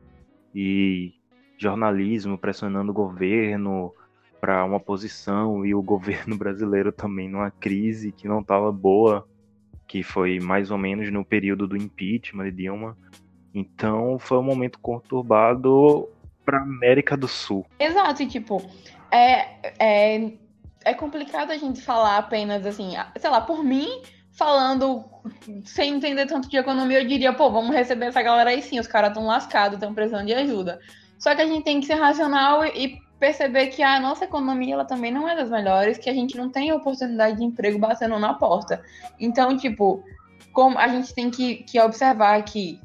e 0.53 1.13
jornalismo 1.57 2.37
pressionando 2.37 2.91
o 2.91 2.95
governo 2.95 3.93
para 4.39 4.63
uma 4.63 4.79
posição 4.79 5.65
e 5.65 5.75
o 5.75 5.81
governo 5.81 6.37
brasileiro 6.37 6.91
também 6.91 7.27
numa 7.27 7.51
crise 7.51 8.11
que 8.11 8.27
não 8.27 8.39
estava 8.39 8.71
boa 8.71 9.27
que 9.89 10.03
foi 10.03 10.39
mais 10.39 10.69
ou 10.69 10.77
menos 10.77 11.11
no 11.11 11.25
período 11.25 11.67
do 11.67 11.75
impeachment 11.75 12.45
de 12.45 12.51
Dilma. 12.51 12.95
Então 13.53 14.19
foi 14.19 14.37
um 14.37 14.43
momento 14.43 14.77
conturbado 14.79 16.07
para 16.45 16.61
América 16.61 17.17
do 17.17 17.27
Sul. 17.27 17.65
Exato, 17.79 18.21
e 18.21 18.27
tipo, 18.27 18.63
é, 19.11 19.47
é, 19.79 20.31
é 20.85 20.93
complicado 20.93 21.49
a 21.49 21.57
gente 21.57 21.81
falar 21.81 22.19
apenas 22.19 22.67
assim, 22.67 22.93
sei 23.17 23.29
lá, 23.31 23.41
por 23.41 23.63
mim, 23.63 23.87
falando 24.31 25.03
sem 25.65 25.95
entender 25.95 26.27
tanto 26.27 26.47
de 26.47 26.57
economia, 26.57 27.01
eu 27.01 27.07
diria, 27.07 27.33
pô, 27.33 27.49
vamos 27.49 27.75
receber 27.75 28.05
essa 28.05 28.21
galera 28.21 28.51
aí 28.51 28.61
sim, 28.61 28.79
os 28.79 28.87
caras 28.87 29.09
estão 29.09 29.25
lascados, 29.25 29.77
estão 29.77 29.93
precisando 29.93 30.27
de 30.27 30.33
ajuda. 30.35 30.79
Só 31.17 31.35
que 31.35 31.41
a 31.41 31.47
gente 31.47 31.63
tem 31.63 31.81
que 31.81 31.87
ser 31.87 31.95
racional 31.95 32.63
e 32.63 33.01
perceber 33.19 33.67
que 33.67 33.83
a 33.83 33.99
nossa 33.99 34.23
economia 34.23 34.73
ela 34.73 34.85
também 34.85 35.11
não 35.11 35.27
é 35.27 35.35
das 35.35 35.49
melhores, 35.49 35.97
que 35.97 36.09
a 36.09 36.13
gente 36.13 36.37
não 36.37 36.49
tem 36.49 36.71
oportunidade 36.71 37.37
de 37.37 37.43
emprego 37.43 37.77
batendo 37.77 38.17
na 38.17 38.33
porta. 38.33 38.81
Então, 39.19 39.57
tipo, 39.57 40.03
como 40.53 40.77
a 40.77 40.87
gente 40.87 41.13
tem 41.13 41.29
que, 41.29 41.57
que 41.63 41.79
observar 41.79 42.41
que 42.43 42.79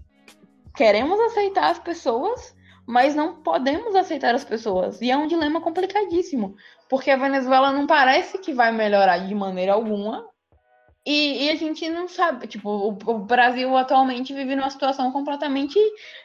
queremos 0.76 1.18
aceitar 1.20 1.70
as 1.70 1.78
pessoas, 1.78 2.54
mas 2.86 3.14
não 3.14 3.42
podemos 3.42 3.94
aceitar 3.94 4.34
as 4.34 4.44
pessoas. 4.44 5.00
E 5.00 5.10
é 5.10 5.16
um 5.16 5.28
dilema 5.28 5.60
complicadíssimo, 5.60 6.56
porque 6.90 7.10
a 7.10 7.16
Venezuela 7.16 7.70
não 7.70 7.86
parece 7.86 8.38
que 8.38 8.52
vai 8.52 8.72
melhorar 8.72 9.18
de 9.18 9.34
maneira 9.34 9.72
alguma. 9.72 10.28
E, 11.06 11.44
e 11.44 11.50
a 11.50 11.54
gente 11.54 11.88
não 11.90 12.08
sabe, 12.08 12.46
tipo, 12.46 12.68
o, 12.68 12.98
o 13.06 13.18
Brasil 13.18 13.76
atualmente 13.76 14.32
vive 14.32 14.56
numa 14.56 14.70
situação 14.70 15.12
completamente, 15.12 15.78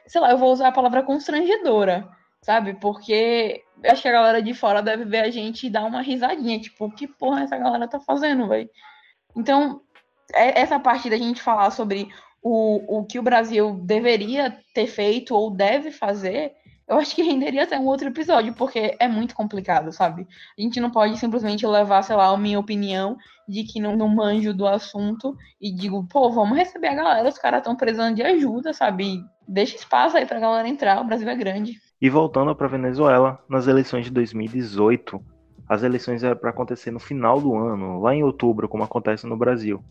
sei 0.08 0.22
lá, 0.22 0.32
eu 0.32 0.38
vou 0.38 0.52
usar 0.54 0.70
a 0.70 0.72
palavra 0.72 1.04
constrangedora 1.04 2.10
sabe? 2.42 2.74
Porque 2.76 3.64
acho 3.86 4.02
que 4.02 4.08
a 4.08 4.14
galera 4.14 4.42
de 4.42 4.54
fora 4.54 4.82
deve 4.82 5.06
ver 5.06 5.22
a 5.22 5.30
gente 5.30 5.68
e 5.68 5.70
dar 5.70 5.86
uma 5.86 6.02
risadinha, 6.02 6.60
tipo, 6.60 6.90
que 6.92 7.08
porra 7.08 7.44
essa 7.44 7.58
galera 7.58 7.88
tá 7.88 8.00
fazendo, 8.00 8.48
velho? 8.48 8.70
Então, 9.36 9.82
é, 10.34 10.60
essa 10.60 10.80
parte 10.80 11.10
da 11.10 11.18
gente 11.18 11.42
falar 11.42 11.72
sobre 11.72 12.10
o, 12.42 13.00
o 13.00 13.06
que 13.06 13.20
o 13.20 13.24
Brasil 13.24 13.80
deveria 13.84 14.58
ter 14.74 14.88
feito 14.88 15.36
ou 15.36 15.52
deve 15.52 15.92
fazer, 15.92 16.54
eu 16.88 16.98
acho 16.98 17.16
que 17.16 17.22
renderia 17.22 17.64
até 17.64 17.80
um 17.80 17.86
outro 17.86 18.08
episódio, 18.08 18.54
porque 18.54 18.96
é 19.00 19.08
muito 19.08 19.36
complicado, 19.36 19.92
sabe? 19.92 20.28
A 20.58 20.62
gente 20.62 20.80
não 20.80 20.90
pode 20.90 21.18
simplesmente 21.18 21.66
levar, 21.68 22.02
sei 22.02 22.16
lá, 22.16 22.28
a 22.28 22.38
minha 22.38 22.60
opinião 22.60 23.16
de 23.48 23.64
que 23.64 23.80
não, 23.80 23.96
não 23.96 24.08
manjo 24.08 24.54
do 24.54 24.68
assunto 24.68 25.36
e 25.62 25.72
digo, 25.72 26.08
pô, 26.08 26.32
vamos 26.32 26.58
receber 26.58 26.88
a 26.88 26.96
galera, 26.96 27.30
os 27.30 27.38
caras 27.38 27.60
estão 27.60 27.76
precisando 27.76 28.16
de 28.16 28.24
ajuda, 28.24 28.74
sabe? 28.74 29.24
Deixa 29.48 29.76
espaço 29.76 30.18
aí 30.18 30.26
pra 30.26 30.40
galera 30.40 30.68
entrar, 30.68 31.00
o 31.02 31.04
Brasil 31.04 31.30
é 31.30 31.36
grande. 31.36 31.80
E 32.02 32.10
voltando 32.10 32.56
para 32.56 32.68
Venezuela, 32.68 33.44
nas 33.50 33.68
eleições 33.68 34.06
de 34.06 34.12
2018, 34.12 35.22
as 35.68 35.84
eleições 35.84 36.24
eram 36.24 36.38
para 36.38 36.50
acontecer 36.50 36.92
no 36.92 37.00
final 37.00 37.42
do 37.42 37.56
ano, 37.56 38.00
lá 38.02 38.16
em 38.16 38.24
outubro, 38.24 38.70
como 38.70 38.84
acontece 38.84 39.28
no 39.28 39.36
Brasil. 39.36 39.84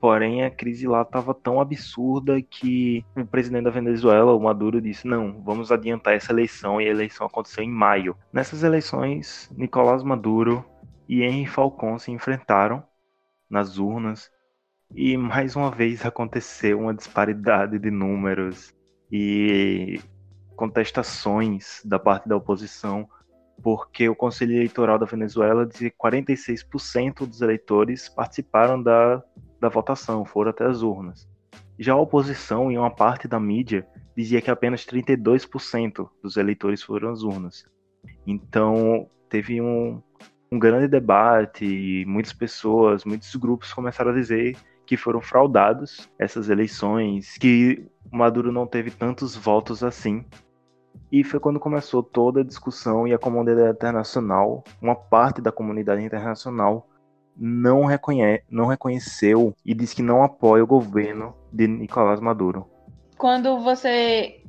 Porém, 0.00 0.44
a 0.44 0.50
crise 0.50 0.86
lá 0.86 1.02
estava 1.02 1.32
tão 1.32 1.60
absurda 1.60 2.42
que 2.42 3.04
o 3.16 3.24
presidente 3.24 3.64
da 3.64 3.70
Venezuela, 3.70 4.34
o 4.34 4.40
Maduro, 4.40 4.80
disse: 4.80 5.06
não, 5.06 5.42
vamos 5.42 5.72
adiantar 5.72 6.14
essa 6.14 6.32
eleição, 6.32 6.80
e 6.80 6.86
a 6.86 6.90
eleição 6.90 7.26
aconteceu 7.26 7.64
em 7.64 7.70
maio. 7.70 8.16
Nessas 8.32 8.62
eleições, 8.62 9.50
Nicolás 9.56 10.02
Maduro 10.02 10.64
e 11.08 11.22
Henry 11.22 11.46
Falcón 11.46 11.98
se 11.98 12.10
enfrentaram 12.10 12.82
nas 13.48 13.78
urnas, 13.78 14.30
e 14.94 15.16
mais 15.16 15.56
uma 15.56 15.70
vez 15.70 16.04
aconteceu 16.04 16.80
uma 16.80 16.92
disparidade 16.92 17.78
de 17.78 17.90
números. 17.90 18.74
E 19.10 19.98
contestações 20.56 21.82
da 21.84 21.98
parte 21.98 22.28
da 22.28 22.36
oposição, 22.36 23.08
porque 23.62 24.08
o 24.08 24.16
Conselho 24.16 24.52
Eleitoral 24.52 24.98
da 24.98 25.06
Venezuela 25.06 25.66
dizia 25.66 25.90
que 25.90 25.96
46% 25.96 27.26
dos 27.26 27.42
eleitores 27.42 28.08
participaram 28.08 28.82
da, 28.82 29.22
da 29.60 29.68
votação, 29.68 30.24
foram 30.24 30.50
até 30.50 30.64
as 30.64 30.82
urnas. 30.82 31.28
Já 31.78 31.92
a 31.92 32.00
oposição 32.00 32.72
e 32.72 32.78
uma 32.78 32.90
parte 32.90 33.28
da 33.28 33.38
mídia 33.38 33.86
dizia 34.16 34.40
que 34.40 34.50
apenas 34.50 34.84
32% 34.86 36.08
dos 36.22 36.36
eleitores 36.36 36.82
foram 36.82 37.10
às 37.10 37.22
urnas. 37.22 37.64
Então, 38.26 39.08
teve 39.28 39.60
um, 39.60 40.02
um 40.50 40.58
grande 40.58 40.88
debate 40.88 41.66
e 41.66 42.04
muitas 42.06 42.32
pessoas, 42.32 43.04
muitos 43.04 43.34
grupos 43.36 43.74
começaram 43.74 44.10
a 44.10 44.14
dizer 44.14 44.56
que 44.86 44.96
foram 44.96 45.20
fraudados 45.20 46.08
essas 46.18 46.48
eleições, 46.48 47.36
que 47.38 47.86
Maduro 48.10 48.52
não 48.52 48.66
teve 48.66 48.90
tantos 48.90 49.34
votos 49.34 49.82
assim 49.82 50.24
e 51.10 51.22
foi 51.24 51.40
quando 51.40 51.60
começou 51.60 52.02
toda 52.02 52.40
a 52.40 52.44
discussão 52.44 53.06
e 53.06 53.14
a 53.14 53.18
comunidade 53.18 53.70
internacional, 53.70 54.64
uma 54.80 54.94
parte 54.94 55.40
da 55.40 55.52
comunidade 55.52 56.02
internacional, 56.02 56.88
não, 57.36 57.86
não 58.50 58.66
reconheceu 58.66 59.54
e 59.64 59.74
disse 59.74 59.96
que 59.96 60.02
não 60.02 60.22
apoia 60.22 60.64
o 60.64 60.66
governo 60.66 61.34
de 61.52 61.66
Nicolás 61.66 62.20
Maduro. 62.20 62.66
Quando 63.18 63.58
você 63.60 64.42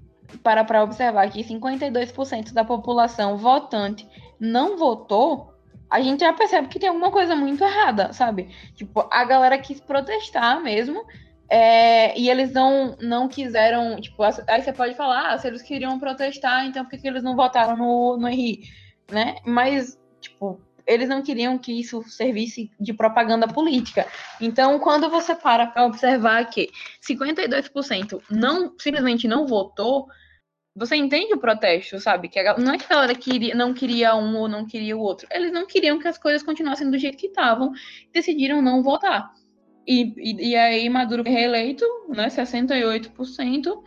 para 0.43 0.63
para 0.63 0.83
observar 0.83 1.29
que 1.29 1.43
52% 1.43 2.53
da 2.53 2.65
população 2.65 3.37
votante 3.37 4.07
não 4.39 4.77
votou, 4.77 5.53
a 5.89 6.01
gente 6.01 6.19
já 6.19 6.33
percebe 6.33 6.67
que 6.67 6.79
tem 6.79 6.89
alguma 6.89 7.11
coisa 7.11 7.35
muito 7.35 7.63
errada, 7.63 8.11
sabe? 8.11 8.49
Tipo, 8.75 9.07
a 9.09 9.23
galera 9.23 9.57
quis 9.57 9.79
protestar 9.79 10.61
mesmo, 10.61 11.05
é, 11.49 12.17
e 12.19 12.29
eles 12.29 12.51
não, 12.51 12.97
não 12.99 13.27
quiseram, 13.27 13.99
tipo, 14.01 14.21
aí 14.23 14.61
você 14.61 14.73
pode 14.73 14.95
falar, 14.95 15.33
ah, 15.33 15.37
se 15.37 15.47
eles 15.47 15.61
queriam 15.61 15.99
protestar, 15.99 16.65
então 16.65 16.83
por 16.83 16.91
que, 16.91 16.97
que 16.97 17.07
eles 17.07 17.23
não 17.23 17.35
votaram 17.35 17.77
no, 17.77 18.17
no 18.17 18.27
Henri, 18.27 18.61
né? 19.09 19.35
Mas, 19.45 19.97
tipo, 20.19 20.59
eles 20.85 21.07
não 21.07 21.21
queriam 21.21 21.57
que 21.57 21.79
isso 21.79 22.01
servisse 22.03 22.71
de 22.79 22.93
propaganda 22.93 23.47
política. 23.47 24.07
Então, 24.41 24.79
quando 24.79 25.09
você 25.09 25.35
para 25.35 25.67
para 25.67 25.85
observar 25.85 26.45
que 26.49 26.69
52% 27.01 28.21
não 28.29 28.73
simplesmente 28.79 29.27
não 29.27 29.45
votou, 29.45 30.07
você 30.75 30.95
entende 30.95 31.33
o 31.33 31.39
protesto, 31.39 31.99
sabe? 31.99 32.29
Que 32.29 32.39
a, 32.39 32.57
não 32.57 32.73
é 32.73 32.77
que 32.77 32.85
a 32.85 32.95
galera 32.95 33.15
queria, 33.15 33.55
não 33.55 33.73
queria 33.73 34.15
um 34.15 34.37
ou 34.37 34.47
não 34.47 34.65
queria 34.65 34.95
o 34.95 35.01
outro. 35.01 35.27
Eles 35.31 35.51
não 35.51 35.65
queriam 35.65 35.97
que 35.97 36.07
as 36.07 36.17
coisas 36.17 36.43
continuassem 36.43 36.89
do 36.89 36.97
jeito 36.97 37.17
que 37.17 37.27
estavam, 37.27 37.71
decidiram 38.13 38.61
não 38.61 38.83
votar. 38.83 39.31
E, 39.87 40.13
e, 40.17 40.49
e 40.49 40.55
aí 40.55 40.89
Maduro 40.89 41.23
reeleito, 41.23 41.85
né, 42.09 42.27
68%, 42.27 43.81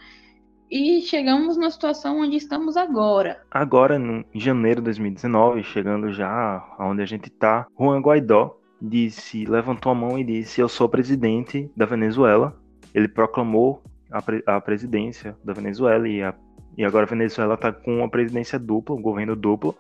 e 0.70 1.02
chegamos 1.02 1.56
na 1.56 1.68
situação 1.68 2.20
onde 2.20 2.36
estamos 2.36 2.76
agora. 2.76 3.42
Agora, 3.50 3.96
em 3.96 4.24
janeiro 4.40 4.80
de 4.80 4.84
2019, 4.84 5.64
chegando 5.64 6.12
já 6.12 6.64
aonde 6.78 7.02
a 7.02 7.06
gente 7.06 7.26
está, 7.26 7.66
Juan 7.78 8.00
Guaidó 8.00 8.56
disse, 8.80 9.44
levantou 9.44 9.92
a 9.92 9.94
mão 9.94 10.18
e 10.18 10.24
disse: 10.24 10.60
Eu 10.60 10.68
sou 10.68 10.88
presidente 10.88 11.70
da 11.76 11.84
Venezuela. 11.84 12.56
Ele 12.94 13.08
proclamou 13.08 13.82
a, 14.10 14.22
pre, 14.22 14.42
a 14.46 14.60
presidência 14.60 15.36
da 15.44 15.52
Venezuela 15.52 16.08
e, 16.08 16.22
a, 16.22 16.34
e 16.78 16.84
agora 16.84 17.04
a 17.04 17.08
Venezuela 17.08 17.54
está 17.54 17.72
com 17.72 17.98
uma 17.98 18.08
presidência 18.08 18.58
dupla, 18.58 18.94
um 18.94 19.02
governo 19.02 19.36
duplo, 19.36 19.76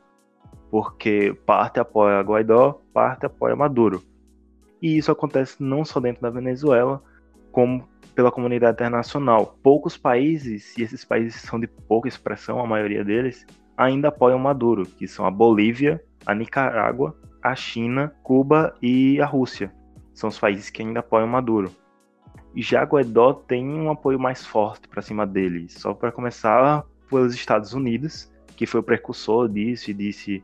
porque 0.70 1.34
parte 1.46 1.80
apoia 1.80 2.20
Guaidó, 2.20 2.80
parte 2.92 3.26
apoia 3.26 3.56
Maduro. 3.56 4.02
E 4.80 4.96
isso 4.96 5.10
acontece 5.10 5.62
não 5.62 5.84
só 5.84 6.00
dentro 6.00 6.22
da 6.22 6.30
Venezuela, 6.30 7.02
como 7.52 7.88
pela 8.14 8.30
comunidade 8.30 8.74
internacional. 8.74 9.58
Poucos 9.62 9.96
países, 9.96 10.76
e 10.76 10.82
esses 10.82 11.04
países 11.04 11.40
são 11.42 11.58
de 11.60 11.66
pouca 11.66 12.08
expressão, 12.08 12.60
a 12.60 12.66
maioria 12.66 13.04
deles, 13.04 13.46
ainda 13.76 14.08
apoiam 14.08 14.38
Maduro, 14.38 14.84
que 14.84 15.06
são 15.06 15.24
a 15.24 15.30
Bolívia, 15.30 16.02
a 16.26 16.34
Nicarágua, 16.34 17.16
a 17.42 17.54
China, 17.54 18.14
Cuba 18.22 18.74
e 18.82 19.20
a 19.20 19.26
Rússia. 19.26 19.72
São 20.12 20.28
os 20.28 20.38
países 20.38 20.70
que 20.70 20.82
ainda 20.82 21.00
apoiam 21.00 21.26
Maduro. 21.26 21.70
Já 22.56 22.82
Guaidó 22.82 23.32
tem 23.32 23.66
um 23.66 23.90
apoio 23.90 24.18
mais 24.18 24.44
forte 24.44 24.88
para 24.88 25.00
cima 25.00 25.26
dele. 25.26 25.68
Só 25.68 25.94
para 25.94 26.12
começar, 26.12 26.84
pelos 27.08 27.34
Estados 27.34 27.72
Unidos, 27.72 28.30
que 28.56 28.66
foi 28.66 28.80
o 28.80 28.84
precursor 28.84 29.48
disso 29.48 29.90
e 29.90 29.94
disse 29.94 30.42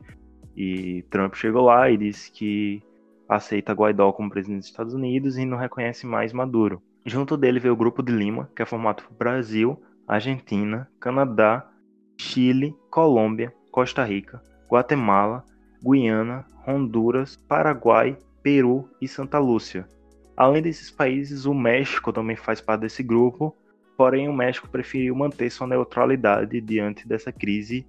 e 0.56 1.04
Trump 1.10 1.34
chegou 1.34 1.66
lá 1.66 1.90
e 1.90 1.98
disse 1.98 2.32
que 2.32 2.82
aceita 3.28 3.72
Guaidó 3.72 4.12
como 4.12 4.30
presidente 4.30 4.60
dos 4.60 4.68
Estados 4.68 4.94
Unidos 4.94 5.36
e 5.36 5.44
não 5.44 5.58
reconhece 5.58 6.06
mais 6.06 6.32
Maduro. 6.32 6.82
Junto 7.04 7.36
dele 7.36 7.60
veio 7.60 7.74
o 7.74 7.76
Grupo 7.76 8.02
de 8.02 8.12
Lima, 8.12 8.50
que 8.54 8.62
é 8.62 8.66
formado 8.66 9.02
por 9.04 9.16
Brasil, 9.16 9.80
Argentina, 10.06 10.88
Canadá, 11.00 11.68
Chile, 12.18 12.74
Colômbia, 12.90 13.52
Costa 13.70 14.04
Rica, 14.04 14.42
Guatemala, 14.70 15.44
Guiana, 15.82 16.44
Honduras, 16.66 17.36
Paraguai, 17.36 18.16
Peru 18.42 18.88
e 19.00 19.06
Santa 19.06 19.38
Lúcia. 19.38 19.86
Além 20.36 20.62
desses 20.62 20.90
países, 20.90 21.46
o 21.46 21.54
México 21.54 22.12
também 22.12 22.36
faz 22.36 22.60
parte 22.60 22.82
desse 22.82 23.02
grupo, 23.02 23.54
porém 23.96 24.28
o 24.28 24.32
México 24.32 24.68
preferiu 24.68 25.14
manter 25.14 25.50
sua 25.50 25.66
neutralidade 25.66 26.60
diante 26.60 27.06
dessa 27.06 27.32
crise 27.32 27.86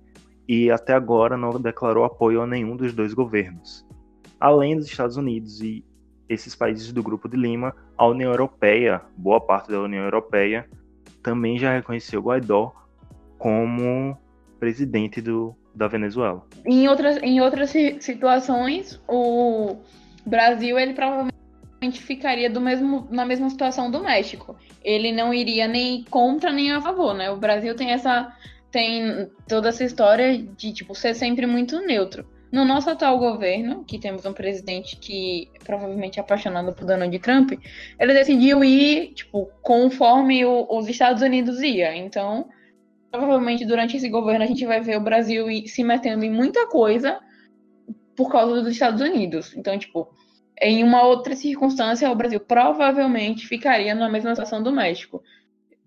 e 0.48 0.72
até 0.72 0.94
agora 0.94 1.36
não 1.36 1.60
declarou 1.60 2.06
apoio 2.06 2.42
a 2.42 2.48
nenhum 2.48 2.76
dos 2.76 2.94
dois 2.94 3.14
governos. 3.14 3.87
Além 4.40 4.76
dos 4.76 4.88
Estados 4.88 5.18
Unidos 5.18 5.62
e 5.62 5.84
esses 6.30 6.56
países 6.56 6.92
do 6.92 7.02
Grupo 7.02 7.28
de 7.28 7.38
Lima, 7.38 7.74
a 7.98 8.06
União 8.06 8.32
Europeia, 8.32 9.02
boa 9.16 9.40
parte 9.40 9.72
da 9.72 9.82
União 9.82 10.04
Europeia, 10.04 10.68
também 11.24 11.58
já 11.58 11.74
reconheceu 11.74 12.22
Guaidó 12.22 12.74
como 13.38 14.18
presidente 14.60 15.22
do, 15.22 15.56
da 15.74 15.88
Venezuela. 15.88 16.46
Em 16.66 16.88
outras, 16.88 17.18
em 17.18 17.40
outras 17.42 17.72
situações, 18.00 19.02
o 19.08 19.78
Brasil 20.26 20.78
ele 20.78 20.94
provavelmente 20.94 22.02
ficaria 22.02 22.50
do 22.50 22.60
mesmo, 22.60 23.08
na 23.10 23.26
mesma 23.26 23.50
situação 23.50 23.90
do 23.90 24.02
México. 24.02 24.56
Ele 24.84 25.12
não 25.12 25.34
iria 25.34 25.68
nem 25.68 26.04
contra 26.06 26.52
nem 26.52 26.72
a 26.72 26.82
favor, 26.82 27.14
né? 27.14 27.30
O 27.30 27.38
Brasil 27.38 27.76
tem 27.76 27.92
essa 27.92 28.34
tem 28.70 29.30
toda 29.48 29.70
essa 29.70 29.84
história 29.84 30.38
de 30.38 30.74
tipo 30.74 30.94
ser 30.94 31.14
sempre 31.14 31.46
muito 31.46 31.80
neutro. 31.80 32.26
No 32.58 32.66
nosso 32.66 32.90
atual 32.90 33.20
governo, 33.20 33.84
que 33.84 34.00
temos 34.00 34.26
um 34.26 34.34
presidente 34.34 34.96
que 34.96 35.48
provavelmente 35.64 36.18
é 36.18 36.24
apaixonado 36.24 36.74
por 36.74 36.86
Donald 36.86 37.20
Trump, 37.20 37.52
ele 38.00 38.14
decidiu 38.16 38.64
ir, 38.64 39.14
tipo, 39.14 39.46
conforme 39.62 40.44
o, 40.44 40.66
os 40.68 40.88
Estados 40.88 41.22
Unidos 41.22 41.62
ia. 41.62 41.96
Então, 41.96 42.50
provavelmente 43.12 43.64
durante 43.64 43.96
esse 43.96 44.10
governo 44.10 44.44
a 44.44 44.48
gente 44.48 44.66
vai 44.66 44.82
ver 44.82 44.98
o 44.98 45.04
Brasil 45.04 45.46
se 45.68 45.84
metendo 45.84 46.26
em 46.26 46.32
muita 46.32 46.66
coisa 46.66 47.20
por 48.16 48.32
causa 48.32 48.56
dos 48.56 48.72
Estados 48.72 49.02
Unidos. 49.02 49.56
Então, 49.56 49.78
tipo, 49.78 50.10
em 50.60 50.84
uma 50.84 51.04
outra 51.04 51.36
circunstância, 51.36 52.10
o 52.10 52.16
Brasil 52.16 52.40
provavelmente 52.40 53.46
ficaria 53.46 53.94
na 53.94 54.10
mesma 54.10 54.32
situação 54.32 54.64
do 54.64 54.72
México 54.72 55.22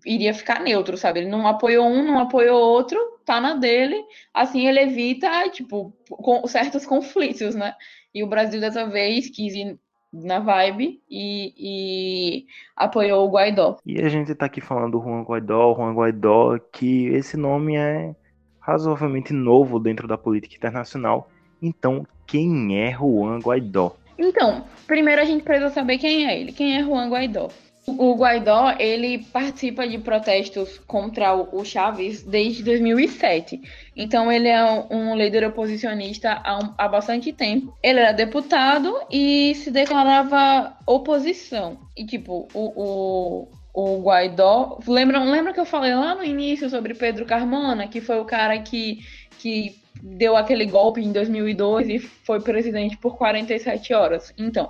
iria 0.05 0.33
ficar 0.33 0.61
neutro, 0.61 0.97
sabe? 0.97 1.19
Ele 1.19 1.29
não 1.29 1.47
apoiou 1.47 1.85
um, 1.85 2.03
não 2.03 2.19
apoiou 2.19 2.59
outro, 2.59 2.99
tá 3.25 3.39
na 3.39 3.53
dele, 3.53 4.03
assim 4.33 4.67
ele 4.67 4.79
evita, 4.79 5.49
tipo, 5.49 5.93
com 6.09 6.45
certos 6.47 6.85
conflitos, 6.85 7.55
né? 7.55 7.73
E 8.13 8.23
o 8.23 8.27
Brasil 8.27 8.59
dessa 8.59 8.85
vez 8.87 9.29
quis 9.29 9.53
ir 9.53 9.79
na 10.11 10.39
vibe 10.39 11.01
e, 11.09 11.53
e, 11.57 12.45
apoiou 12.75 13.27
o 13.27 13.31
Guaidó. 13.31 13.77
E 13.85 14.01
a 14.01 14.09
gente 14.09 14.35
tá 14.35 14.45
aqui 14.45 14.59
falando 14.59 14.99
do 14.99 15.03
Juan 15.03 15.23
Guaidó, 15.23 15.73
Juan 15.73 15.93
Guaidó, 15.93 16.57
que 16.71 17.07
esse 17.07 17.37
nome 17.37 17.77
é 17.77 18.13
razoavelmente 18.59 19.31
novo 19.31 19.79
dentro 19.79 20.07
da 20.07 20.17
política 20.17 20.55
internacional. 20.55 21.29
Então, 21.61 22.05
quem 22.27 22.77
é 22.77 22.91
Juan 22.91 23.39
Guaidó? 23.39 23.95
Então, 24.17 24.65
primeiro 24.85 25.21
a 25.21 25.25
gente 25.25 25.43
precisa 25.43 25.69
saber 25.69 25.97
quem 25.97 26.27
é 26.27 26.39
ele. 26.39 26.51
Quem 26.51 26.77
é 26.77 26.83
Juan 26.83 27.09
Guaidó? 27.09 27.49
O 27.87 28.15
Guaidó, 28.15 28.75
ele 28.77 29.17
participa 29.17 29.87
de 29.87 29.97
protestos 29.97 30.77
contra 30.85 31.33
o 31.33 31.65
Chaves 31.65 32.21
desde 32.21 32.63
2007. 32.63 33.59
Então, 33.95 34.31
ele 34.31 34.47
é 34.47 34.63
um 34.91 35.15
líder 35.15 35.45
oposicionista 35.45 36.39
há, 36.43 36.59
um, 36.59 36.73
há 36.77 36.87
bastante 36.87 37.33
tempo. 37.33 37.75
Ele 37.81 37.99
era 37.99 38.11
deputado 38.11 38.95
e 39.09 39.55
se 39.55 39.71
declarava 39.71 40.77
oposição. 40.85 41.79
E, 41.97 42.05
tipo, 42.05 42.47
o, 42.53 43.47
o, 43.73 43.93
o 43.97 44.01
Guaidó... 44.03 44.77
Lembra, 44.87 45.23
lembra 45.23 45.51
que 45.51 45.59
eu 45.59 45.65
falei 45.65 45.95
lá 45.95 46.13
no 46.13 46.23
início 46.23 46.69
sobre 46.69 46.93
Pedro 46.93 47.25
Carmona, 47.25 47.87
que 47.87 47.99
foi 47.99 48.19
o 48.19 48.25
cara 48.25 48.59
que, 48.59 48.99
que 49.39 49.75
deu 50.03 50.37
aquele 50.37 50.67
golpe 50.67 51.01
em 51.01 51.11
2002 51.11 51.89
e 51.89 51.97
foi 51.97 52.39
presidente 52.41 52.95
por 52.95 53.17
47 53.17 53.91
horas? 53.91 54.31
Então... 54.37 54.69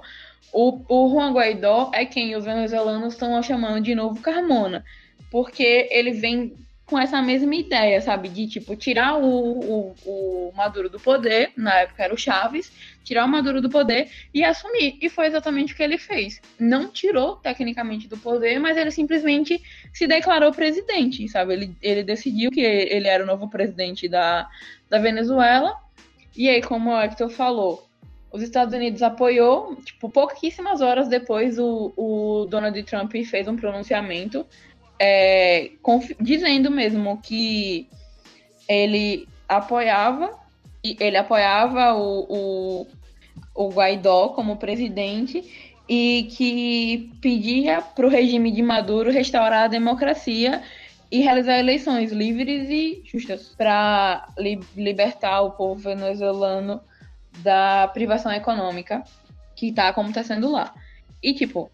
O, 0.53 0.81
o 0.87 1.09
Juan 1.09 1.33
Guaidó 1.33 1.91
é 1.93 2.05
quem 2.05 2.35
os 2.35 2.43
venezuelanos 2.43 3.13
estão 3.13 3.41
chamando 3.41 3.81
de 3.81 3.95
novo 3.95 4.21
Carmona, 4.21 4.83
porque 5.29 5.87
ele 5.91 6.11
vem 6.11 6.53
com 6.91 6.99
essa 6.99 7.21
mesma 7.21 7.55
ideia, 7.55 8.01
sabe? 8.01 8.27
De, 8.27 8.45
tipo, 8.45 8.75
tirar 8.75 9.17
o, 9.17 9.25
o, 9.25 9.95
o, 10.05 10.51
Maduro 10.53 10.89
do 10.89 10.99
poder, 10.99 11.53
na 11.55 11.79
época 11.79 12.03
era 12.03 12.13
o 12.13 12.17
Chaves, 12.17 12.69
tirar 13.01 13.23
o 13.23 13.29
Maduro 13.29 13.61
do 13.61 13.69
poder 13.69 14.11
e 14.33 14.43
assumir. 14.43 14.97
E 15.01 15.07
foi 15.07 15.27
exatamente 15.27 15.71
o 15.71 15.75
que 15.77 15.81
ele 15.81 15.97
fez. 15.97 16.41
Não 16.59 16.89
tirou, 16.89 17.37
tecnicamente, 17.37 18.09
do 18.09 18.17
poder, 18.17 18.59
mas 18.59 18.75
ele 18.75 18.91
simplesmente 18.91 19.63
se 19.93 20.05
declarou 20.05 20.51
presidente, 20.51 21.29
sabe? 21.29 21.53
Ele, 21.53 21.75
ele 21.81 22.03
decidiu 22.03 22.51
que 22.51 22.59
ele 22.59 23.07
era 23.07 23.23
o 23.23 23.27
novo 23.27 23.49
presidente 23.49 24.09
da, 24.09 24.49
da 24.89 24.99
Venezuela. 24.99 25.73
E 26.35 26.49
aí, 26.49 26.61
como 26.61 26.89
o 26.89 27.01
Hector 27.01 27.29
falou, 27.29 27.87
os 28.31 28.41
Estados 28.41 28.73
Unidos 28.73 29.01
apoiou, 29.01 29.75
tipo, 29.77 30.09
pouquíssimas 30.09 30.81
horas 30.81 31.07
depois 31.07 31.59
o, 31.59 31.93
o 31.97 32.45
Donald 32.49 32.81
Trump 32.83 33.11
fez 33.25 33.47
um 33.47 33.55
pronunciamento 33.55 34.45
é, 34.99 35.71
dizendo 36.19 36.69
mesmo 36.71 37.19
que 37.21 37.87
ele 38.67 39.27
apoiava 39.49 40.39
ele 40.83 41.17
apoiava 41.17 41.93
o, 41.93 42.25
o, 42.29 42.87
o 43.53 43.69
Guaidó 43.69 44.29
como 44.29 44.57
presidente 44.57 45.77
e 45.87 46.29
que 46.35 47.11
pedia 47.21 47.81
para 47.81 48.05
o 48.05 48.09
regime 48.09 48.51
de 48.51 48.61
Maduro 48.61 49.11
restaurar 49.11 49.65
a 49.65 49.67
democracia 49.67 50.63
e 51.11 51.19
realizar 51.19 51.59
eleições 51.59 52.11
livres 52.11 52.69
e 52.69 53.01
justas 53.05 53.53
para 53.57 54.27
li 54.37 54.59
libertar 54.75 55.41
o 55.41 55.51
povo 55.51 55.81
venezuelano 55.81 56.81
da 57.39 57.87
privação 57.93 58.31
econômica 58.31 59.03
que 59.55 59.69
está 59.69 59.87
acontecendo 59.87 60.49
lá. 60.49 60.73
E, 61.21 61.33
tipo, 61.33 61.71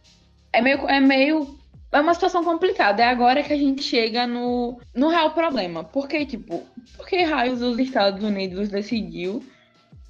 é 0.52 0.62
meio, 0.62 0.88
é 0.88 1.00
meio. 1.00 1.58
É 1.92 2.02
uma 2.02 2.14
situação 2.14 2.44
complicada. 2.44 3.02
É 3.02 3.08
agora 3.08 3.44
que 3.44 3.54
a 3.54 3.58
gente 3.58 3.82
chega 3.82 4.28
no, 4.28 4.80
no 4.94 5.08
real 5.08 5.32
problema. 5.32 5.84
Porque, 5.84 6.26
tipo, 6.26 6.66
por 6.96 7.08
que 7.08 7.24
raios 7.24 7.62
os 7.62 7.80
Estados 7.80 8.24
Unidos 8.24 8.70
decidiu 8.70 9.44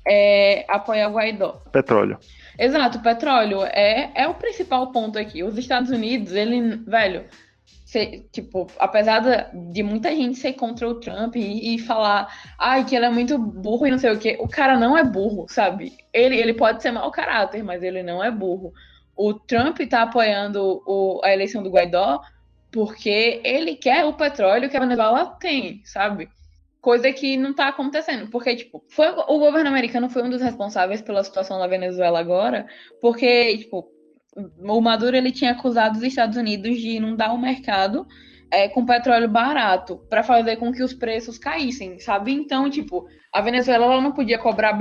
é, 0.07 0.65
apoiar 0.67 1.09
o 1.09 1.13
Guaidó? 1.13 1.61
Petróleo. 1.71 2.17
Exato, 2.57 2.99
petróleo 3.01 3.63
é, 3.65 4.09
é 4.15 4.27
o 4.27 4.33
principal 4.33 4.91
ponto 4.91 5.19
aqui. 5.19 5.43
Os 5.43 5.57
Estados 5.57 5.91
Unidos, 5.91 6.33
ele, 6.33 6.77
velho, 6.77 7.25
ser, 7.87 8.27
tipo, 8.33 8.67
apesar 8.79 9.49
de 9.71 9.81
muita 9.81 10.13
gente 10.13 10.37
ser 10.37 10.51
contra 10.53 10.85
o 10.85 10.99
Trump 10.99 11.37
e, 11.37 11.75
e, 11.75 11.79
falar, 11.79 12.27
ai, 12.59 12.83
que 12.83 12.93
ele 12.93 13.05
é 13.05 13.09
muito 13.09 13.37
burro 13.37 13.87
e 13.87 13.91
não 13.91 13.97
sei 13.97 14.11
o 14.11 14.19
que, 14.19 14.35
o 14.41 14.47
cara 14.47 14.77
não 14.77 14.97
é 14.97 15.05
burro, 15.05 15.45
sabe? 15.47 15.93
Ele, 16.11 16.35
ele 16.35 16.53
pode 16.53 16.81
ser 16.81 16.91
mau 16.91 17.09
caráter, 17.09 17.63
mas 17.63 17.81
ele 17.81 18.03
não 18.03 18.21
é 18.21 18.29
burro. 18.29 18.73
O 19.15 19.33
Trump 19.33 19.79
tá 19.89 20.01
apoiando 20.01 20.83
o, 20.85 21.21
a 21.23 21.31
eleição 21.31 21.63
do 21.63 21.69
Guaidó 21.69 22.21
porque 22.73 23.39
ele 23.45 23.77
quer 23.77 24.03
o 24.03 24.11
petróleo 24.11 24.69
que 24.69 24.75
a 24.75 24.81
Venezuela 24.81 25.25
tem, 25.39 25.81
sabe? 25.85 26.27
Coisa 26.81 27.13
que 27.13 27.37
não 27.37 27.55
tá 27.55 27.69
acontecendo. 27.69 28.29
Porque, 28.29 28.53
tipo, 28.53 28.83
foi, 28.89 29.07
o 29.07 29.39
governo 29.39 29.69
americano 29.69 30.09
foi 30.09 30.23
um 30.23 30.29
dos 30.29 30.41
responsáveis 30.41 31.01
pela 31.01 31.23
situação 31.23 31.57
da 31.57 31.67
Venezuela 31.67 32.19
agora, 32.19 32.67
porque, 32.99 33.59
tipo, 33.59 33.89
o 34.59 34.81
Maduro 34.81 35.15
ele 35.15 35.31
tinha 35.31 35.51
acusado 35.51 35.97
os 35.97 36.03
Estados 36.03 36.37
Unidos 36.37 36.77
de 36.77 36.91
inundar 36.91 37.33
o 37.33 37.37
mercado 37.37 38.07
é, 38.51 38.67
com 38.69 38.85
petróleo 38.85 39.27
barato 39.27 39.97
para 40.09 40.23
fazer 40.23 40.57
com 40.57 40.71
que 40.71 40.83
os 40.83 40.93
preços 40.93 41.37
caíssem, 41.37 41.99
sabe? 41.99 42.31
Então, 42.31 42.69
tipo, 42.69 43.07
a 43.33 43.41
Venezuela 43.41 43.85
ela 43.85 44.01
não 44.01 44.11
podia 44.11 44.37
cobrar, 44.37 44.77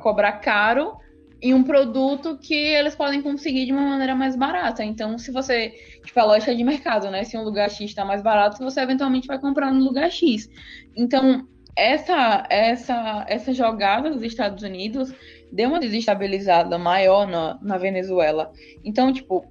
cobrar 0.00 0.32
caro 0.34 0.96
em 1.42 1.54
um 1.54 1.62
produto 1.62 2.38
que 2.38 2.54
eles 2.54 2.94
podem 2.94 3.22
conseguir 3.22 3.66
de 3.66 3.72
uma 3.72 3.82
maneira 3.82 4.14
mais 4.14 4.36
barata. 4.36 4.84
Então, 4.84 5.18
se 5.18 5.30
você, 5.30 5.70
tipo, 6.04 6.18
a 6.20 6.24
lógica 6.24 6.54
de 6.54 6.62
mercado, 6.62 7.10
né? 7.10 7.24
Se 7.24 7.36
um 7.36 7.42
lugar 7.42 7.70
X 7.70 7.90
está 7.90 8.04
mais 8.04 8.22
barato, 8.22 8.62
você 8.62 8.80
eventualmente 8.80 9.26
vai 9.26 9.38
comprar 9.38 9.72
no 9.72 9.82
lugar 9.82 10.10
X. 10.10 10.48
Então, 10.96 11.46
essa, 11.76 12.46
essa, 12.50 13.24
essa 13.26 13.54
jogada 13.54 14.10
dos 14.10 14.22
Estados 14.22 14.62
Unidos 14.62 15.14
deu 15.52 15.68
uma 15.68 15.80
desestabilizada 15.80 16.78
maior 16.78 17.26
na, 17.26 17.58
na 17.60 17.76
Venezuela. 17.76 18.52
Então, 18.84 19.12
tipo, 19.12 19.44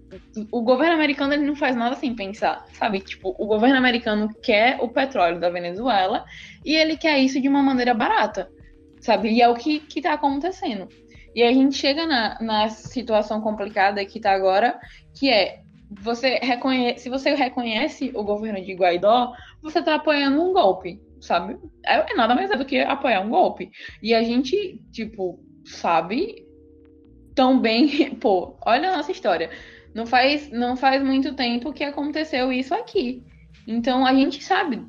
o 0.52 0.62
governo 0.62 0.96
americano 0.96 1.34
ele 1.34 1.46
não 1.46 1.56
faz 1.56 1.76
nada 1.76 1.96
sem 1.96 2.16
pensar, 2.16 2.66
sabe? 2.74 3.00
Tipo, 3.02 3.36
o 3.38 3.46
governo 3.46 3.78
americano 3.78 4.30
quer 4.42 4.78
o 4.82 4.88
petróleo 4.88 5.40
da 5.40 5.50
Venezuela 5.50 6.26
e 6.64 6.76
ele 6.76 6.98
quer 6.98 7.20
isso 7.20 7.42
de 7.42 7.50
uma 7.50 7.62
maneira 7.62 7.94
barata, 7.94 8.50
sabe? 9.02 9.32
E 9.32 9.42
é 9.42 9.50
o 9.50 9.56
que, 9.56 9.80
que 9.80 10.02
tá 10.02 10.14
acontecendo. 10.14 10.88
E 11.36 11.44
a 11.44 11.52
gente 11.52 11.76
chega 11.76 12.06
na, 12.06 12.38
na 12.42 12.70
situação 12.70 13.42
complicada 13.42 14.04
que 14.06 14.20
tá 14.20 14.32
agora, 14.32 14.80
que 15.14 15.30
é 15.30 15.62
você 15.92 16.36
reconhece, 16.36 17.04
se 17.04 17.10
você 17.10 17.34
reconhece 17.34 18.12
o 18.14 18.24
governo 18.24 18.64
de 18.64 18.74
Guaidó, 18.74 19.34
você 19.62 19.82
tá 19.82 19.96
apoiando 19.96 20.42
um 20.42 20.54
golpe, 20.54 21.02
sabe? 21.20 21.58
É, 21.84 22.12
é 22.12 22.16
nada 22.16 22.36
mais 22.36 22.52
é 22.52 22.56
do 22.56 22.66
que 22.66 22.80
apoiar 22.80 23.22
um 23.22 23.30
golpe. 23.30 23.72
E 24.02 24.14
a 24.14 24.22
gente, 24.22 24.80
tipo, 24.92 25.40
sabe 25.66 26.46
tão 27.36 27.60
bem. 27.60 28.16
Pô, 28.20 28.58
olha 28.66 28.90
a 28.90 28.98
nossa 28.98 29.12
história. 29.12 29.50
Não 29.94 30.06
faz, 30.06 30.50
não 30.52 30.76
faz 30.76 31.02
muito 31.04 31.34
tempo 31.36 31.74
que 31.74 31.84
aconteceu 31.84 32.52
isso 32.52 32.74
aqui. 32.74 33.24
Então 33.68 34.06
a 34.06 34.14
gente 34.14 34.44
sabe 34.44 34.86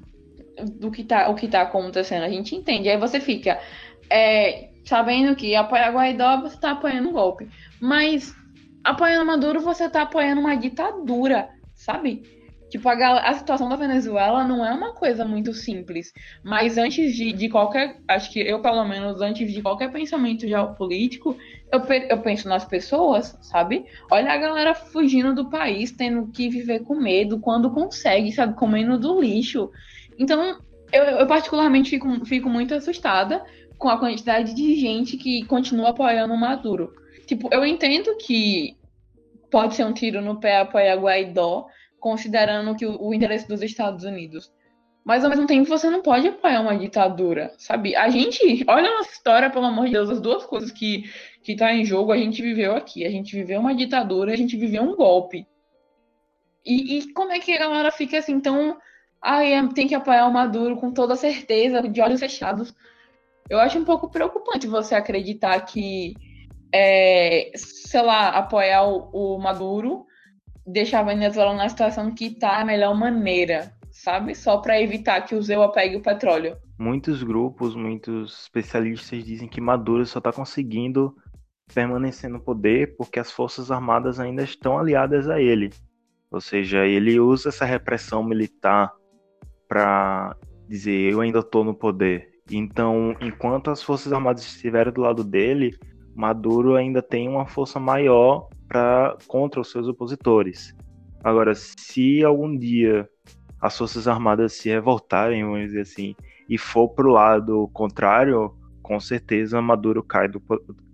do 0.79 0.91
que 0.91 1.05
tá, 1.05 1.29
o 1.29 1.35
que 1.35 1.49
tá 1.49 1.63
acontecendo, 1.63 2.25
a 2.25 2.29
gente 2.29 2.55
entende. 2.55 2.89
Aí 2.89 2.99
você 2.99 3.21
fica 3.21 3.61
é, 4.11 4.71
sabendo 4.85 5.35
que 5.37 5.55
apoiar 5.55 5.93
Guaidó 5.93 6.41
você 6.41 6.59
tá 6.59 6.73
apoiando 6.73 7.09
um 7.09 7.13
golpe. 7.13 7.49
Mas 7.81 8.35
apoiando 8.85 9.25
Maduro 9.25 9.61
você 9.61 9.89
tá 9.89 10.03
apoiando 10.03 10.41
uma 10.41 10.55
ditadura, 10.55 11.49
sabe? 11.75 12.23
Tipo, 12.71 12.89
a, 12.89 13.19
a, 13.19 13.35
situação 13.35 13.69
da 13.69 13.75
Venezuela 13.75 14.45
não 14.45 14.65
é 14.65 14.73
uma 14.73 14.95
coisa 14.95 15.25
muito 15.25 15.53
simples. 15.53 16.13
Mas 16.43 16.79
antes 16.79 17.17
de, 17.17 17.33
de 17.33 17.49
qualquer. 17.49 17.99
Acho 18.07 18.33
que 18.33 18.39
eu, 18.39 18.63
pelo 18.63 18.85
menos, 18.85 19.21
antes 19.21 19.53
de 19.53 19.61
qualquer 19.61 19.91
pensamento 19.91 20.47
geopolítico, 20.47 21.37
eu, 21.73 21.81
eu 22.09 22.19
penso 22.19 22.49
nas 22.49 22.65
pessoas, 22.65 23.37
sabe? 23.43 23.87
Olha 24.11 24.33
a 24.33 24.37
galera 24.37 24.75
fugindo 24.75 25.35
do 25.35 25.51
país, 25.51 25.91
tendo 25.91 26.29
que 26.29 26.49
viver 26.49 26.81
com 26.85 26.95
medo 26.95 27.41
quando 27.41 27.73
consegue, 27.73 28.31
sabe? 28.31 28.55
Comendo 28.55 28.97
do 28.97 29.21
lixo. 29.21 29.71
Então, 30.17 30.61
eu, 30.93 31.03
eu 31.03 31.27
particularmente 31.27 31.91
fico, 31.91 32.25
fico 32.25 32.49
muito 32.49 32.73
assustada 32.73 33.45
com 33.77 33.89
a 33.89 33.99
quantidade 33.99 34.55
de 34.55 34.77
gente 34.77 35.17
que 35.17 35.45
continua 35.47 35.89
apoiando 35.89 36.35
o 36.35 36.39
Maduro. 36.39 36.93
Tipo, 37.27 37.49
eu 37.53 37.65
entendo 37.65 38.17
que 38.17 38.77
pode 39.51 39.75
ser 39.75 39.85
um 39.85 39.93
tiro 39.93 40.21
no 40.21 40.39
pé 40.39 40.61
apoiar 40.61 40.97
Guaidó, 40.97 41.67
considerando 42.01 42.75
que 42.75 42.87
o, 42.87 43.01
o 43.01 43.15
interesse 43.15 43.47
dos 43.47 43.63
Estados 43.63 44.05
Unidos. 44.05 44.51
Mas 45.05 45.25
ao 45.25 45.31
mesmo 45.31 45.47
tempo 45.47 45.69
você 45.69 45.89
não 45.89 46.03
pode 46.03 46.29
apoiar 46.29 46.61
uma 46.61 46.77
ditadura, 46.77 47.53
sabe? 47.57 47.97
A 47.97 48.09
gente, 48.09 48.65
olha 48.69 48.89
a 48.89 48.99
nossa 48.99 49.13
história, 49.13 49.51
pelo 49.51 49.67
amor 49.67 49.87
de 49.87 49.93
Deus, 49.93 50.11
as 50.11 50.21
duas 50.21 50.45
coisas 50.45 50.71
que, 50.71 51.05
que 51.43 51.57
tá 51.57 51.73
em 51.73 51.85
jogo, 51.85 52.13
a 52.13 52.19
gente 52.19 52.43
viveu 52.43 52.75
aqui. 52.75 53.05
A 53.07 53.11
gente 53.11 53.35
viveu 53.35 53.61
uma 53.61 53.75
ditadura, 53.75 54.33
a 54.33 54.37
gente 54.37 54.57
viveu 54.57 54.83
um 54.83 54.95
golpe. 54.95 55.47
E, 56.65 56.99
e 56.99 57.13
como 57.13 57.33
é 57.33 57.39
que 57.39 57.53
a 57.53 57.59
galera 57.59 57.91
fica 57.91 58.19
assim, 58.19 58.41
tão. 58.41 58.77
Ai, 59.23 59.69
tem 59.75 59.87
que 59.87 59.95
apoiar 59.95 60.27
o 60.27 60.33
Maduro 60.33 60.77
com 60.77 60.93
toda 60.93 61.17
certeza, 61.17 61.83
de 61.83 62.01
olhos 62.01 62.21
fechados. 62.21 62.75
Eu 63.49 63.59
acho 63.59 63.79
um 63.79 63.85
pouco 63.85 64.11
preocupante 64.11 64.67
você 64.67 64.95
acreditar 64.95 65.59
que, 65.63 66.15
é, 66.73 67.51
sei 67.55 68.03
lá, 68.03 68.29
apoiar 68.29 68.85
o, 68.85 69.37
o 69.37 69.39
Maduro 69.39 70.07
deixar 70.67 71.01
a 71.01 71.05
Venezuela 71.05 71.55
na 71.55 71.69
situação 71.69 72.15
que 72.15 72.31
tá 72.31 72.61
a 72.61 72.65
melhor 72.65 72.95
maneira, 72.95 73.73
sabe? 73.91 74.35
Só 74.35 74.59
para 74.59 74.81
evitar 74.81 75.23
que 75.23 75.35
o 75.35 75.43
Zewa 75.43 75.73
pegue 75.73 75.97
o 75.97 76.03
petróleo. 76.03 76.57
Muitos 76.79 77.23
grupos, 77.23 77.75
muitos 77.75 78.43
especialistas 78.43 79.25
dizem 79.25 79.49
que 79.49 79.61
Maduro 79.61 80.07
só 80.07 80.19
está 80.19 80.33
conseguindo 80.33 81.15
permanecer 81.73 82.29
no 82.29 82.41
poder 82.41 82.97
porque 82.97 83.21
as 83.21 83.31
forças 83.31 83.71
armadas 83.71 84.19
ainda 84.19 84.43
estão 84.43 84.79
aliadas 84.79 85.29
a 85.29 85.41
ele. 85.41 85.71
Ou 86.31 86.41
seja, 86.41 86.87
ele 86.87 87.19
usa 87.19 87.49
essa 87.49 87.65
repressão 87.65 88.23
militar 88.23 88.93
para 89.69 90.37
dizer 90.69 91.13
eu 91.13 91.21
ainda 91.21 91.41
estou 91.41 91.65
no 91.65 91.75
poder. 91.75 92.31
Então, 92.51 93.15
enquanto 93.21 93.71
as 93.71 93.83
forças 93.83 94.13
armadas 94.13 94.43
estiverem 94.43 94.93
do 94.93 95.01
lado 95.01 95.23
dele, 95.23 95.77
Maduro 96.15 96.77
ainda 96.77 97.01
tem 97.01 97.29
uma 97.29 97.47
força 97.47 97.79
maior 97.79 98.49
para 98.71 99.17
contra 99.27 99.61
os 99.61 99.69
seus 99.69 99.89
opositores. 99.89 100.73
Agora, 101.25 101.55
se 101.57 102.25
algum 102.25 102.57
dia 102.57 103.09
as 103.61 103.77
forças 103.77 104.07
armadas 104.07 104.53
se 104.53 104.69
revoltarem, 104.69 105.45
vamos 105.45 105.67
dizer 105.67 105.81
assim, 105.81 106.15
e 106.49 106.57
for 106.57 106.89
para 106.89 107.07
o 107.07 107.11
lado 107.11 107.69
contrário, 107.73 108.55
com 108.81 108.99
certeza 109.01 109.61
Maduro 109.61 110.03
cai 110.03 110.29
do, 110.29 110.41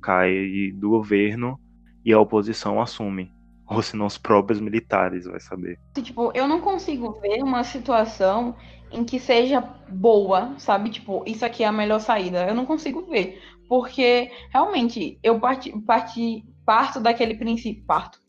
cai 0.02 0.72
do 0.74 0.88
governo 0.88 1.60
e 2.04 2.12
a 2.12 2.18
oposição 2.18 2.80
assume. 2.80 3.30
Ou 3.68 3.82
se 3.82 3.96
não 3.96 4.06
os 4.06 4.16
próprios 4.16 4.60
militares, 4.60 5.26
vai 5.26 5.40
saber. 5.40 5.78
Tipo, 5.94 6.30
eu 6.34 6.48
não 6.48 6.60
consigo 6.60 7.12
ver 7.20 7.42
uma 7.42 7.62
situação 7.62 8.54
em 8.92 9.04
que 9.04 9.18
seja 9.18 9.60
boa, 9.88 10.54
sabe? 10.58 10.90
Tipo, 10.90 11.24
isso 11.26 11.44
aqui 11.44 11.64
é 11.64 11.66
a 11.66 11.72
melhor 11.72 11.98
saída. 11.98 12.46
Eu 12.46 12.54
não 12.54 12.64
consigo 12.64 13.04
ver. 13.06 13.40
Porque, 13.68 14.30
realmente, 14.50 15.18
eu 15.22 15.40
parti, 15.40 15.76
parti, 15.80 16.44
parto 16.66 17.00
daquele 17.00 17.36
princípio. 17.36 17.84
Parto. 17.86 18.20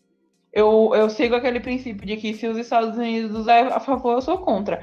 Eu, 0.54 0.92
eu 0.96 1.10
sigo 1.10 1.36
aquele 1.36 1.60
princípio 1.60 2.06
de 2.06 2.16
que 2.16 2.34
se 2.34 2.48
os 2.48 2.58
Estados 2.58 2.98
Unidos 2.98 3.48
é 3.48 3.62
a 3.62 3.80
favor, 3.80 4.14
eu 4.14 4.22
sou 4.22 4.38
contra. 4.38 4.82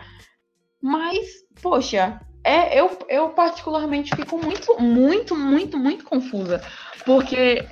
Mas, 0.83 1.27
poxa, 1.63 2.21
é, 2.45 2.79
eu, 2.79 2.91
eu 3.09 3.31
particularmente 3.31 4.15
fico 4.15 4.37
muito, 4.37 4.79
muito, 4.81 5.35
muito, 5.35 5.79
muito 5.79 6.05
confusa. 6.05 6.61
Porque 7.07 7.67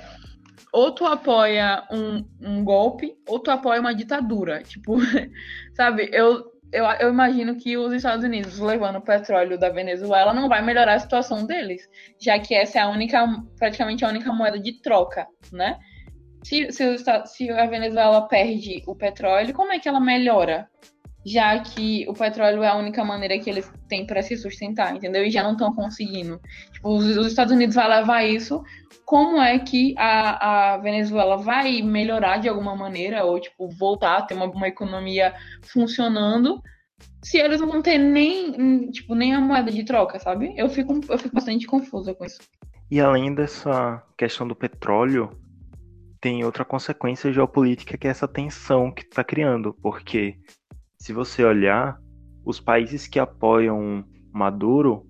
ou 0.73 0.91
tu 0.91 1.05
apoia 1.05 1.87
um, 1.91 2.25
um 2.41 2.63
golpe, 2.63 3.15
ou 3.27 3.39
tu 3.39 3.51
apoia 3.51 3.79
uma 3.79 3.93
ditadura. 3.93 4.63
Tipo, 4.63 4.97
sabe, 5.75 6.09
eu, 6.11 6.51
eu, 6.73 6.85
eu 6.99 7.09
imagino 7.09 7.55
que 7.55 7.77
os 7.77 7.93
Estados 7.93 8.25
Unidos 8.25 8.57
levando 8.59 8.97
o 8.97 9.01
petróleo 9.01 9.59
da 9.59 9.69
Venezuela 9.69 10.33
não 10.33 10.49
vai 10.49 10.61
melhorar 10.61 10.95
a 10.95 10.99
situação 10.99 11.45
deles, 11.45 11.87
já 12.19 12.39
que 12.39 12.55
essa 12.55 12.79
é 12.79 12.81
a 12.81 12.89
única, 12.89 13.25
praticamente 13.57 14.03
a 14.03 14.09
única 14.09 14.33
moeda 14.33 14.59
de 14.59 14.81
troca, 14.81 15.27
né? 15.51 15.77
Se, 16.43 16.71
se, 16.71 16.97
se 17.25 17.49
a 17.51 17.65
Venezuela 17.67 18.27
perde 18.27 18.83
o 18.87 18.95
petróleo, 18.95 19.53
como 19.53 19.71
é 19.71 19.79
que 19.79 19.87
ela 19.87 19.99
melhora? 19.99 20.67
Já 21.25 21.57
que 21.59 22.05
o 22.09 22.13
petróleo 22.13 22.63
é 22.63 22.67
a 22.67 22.75
única 22.75 23.03
maneira 23.03 23.39
que 23.39 23.49
eles 23.49 23.71
têm 23.87 24.05
para 24.05 24.21
se 24.21 24.35
sustentar, 24.35 24.95
entendeu? 24.95 25.23
E 25.23 25.31
já 25.31 25.41
não 25.41 25.53
estão 25.53 25.73
conseguindo. 25.73 26.39
Tipo, 26.71 26.89
os, 26.95 27.05
os 27.17 27.27
Estados 27.27 27.53
Unidos 27.53 27.75
vão 27.75 27.87
levar 27.87 28.23
isso 28.23 28.61
como 29.05 29.41
é 29.41 29.59
que 29.59 29.93
a, 29.97 30.73
a 30.73 30.77
Venezuela 30.77 31.37
vai 31.37 31.81
melhorar 31.81 32.37
de 32.37 32.49
alguma 32.49 32.75
maneira, 32.75 33.23
ou 33.23 33.39
tipo, 33.39 33.67
voltar 33.69 34.17
a 34.17 34.21
ter 34.21 34.33
uma, 34.33 34.45
uma 34.45 34.67
economia 34.67 35.33
funcionando, 35.61 36.61
se 37.21 37.37
eles 37.37 37.59
não 37.59 37.67
vão 37.69 37.81
ter 37.81 37.97
nem, 37.97 38.89
tipo, 38.91 39.15
nem 39.15 39.33
a 39.33 39.39
moeda 39.39 39.71
de 39.71 39.83
troca, 39.83 40.19
sabe? 40.19 40.53
Eu 40.57 40.69
fico, 40.69 40.99
eu 41.09 41.17
fico 41.17 41.35
bastante 41.35 41.67
confusa 41.67 42.13
com 42.13 42.25
isso. 42.25 42.39
E 42.89 42.99
além 42.99 43.33
dessa 43.33 44.03
questão 44.17 44.47
do 44.47 44.55
petróleo, 44.55 45.29
tem 46.21 46.43
outra 46.45 46.63
consequência 46.63 47.31
geopolítica 47.31 47.97
que 47.97 48.07
é 48.07 48.11
essa 48.11 48.27
tensão 48.27 48.91
que 48.91 49.03
está 49.03 49.23
criando, 49.23 49.73
porque 49.81 50.37
se 51.03 51.11
você 51.11 51.43
olhar, 51.43 51.99
os 52.45 52.61
países 52.61 53.07
que 53.07 53.19
apoiam 53.19 54.05
Maduro 54.31 55.05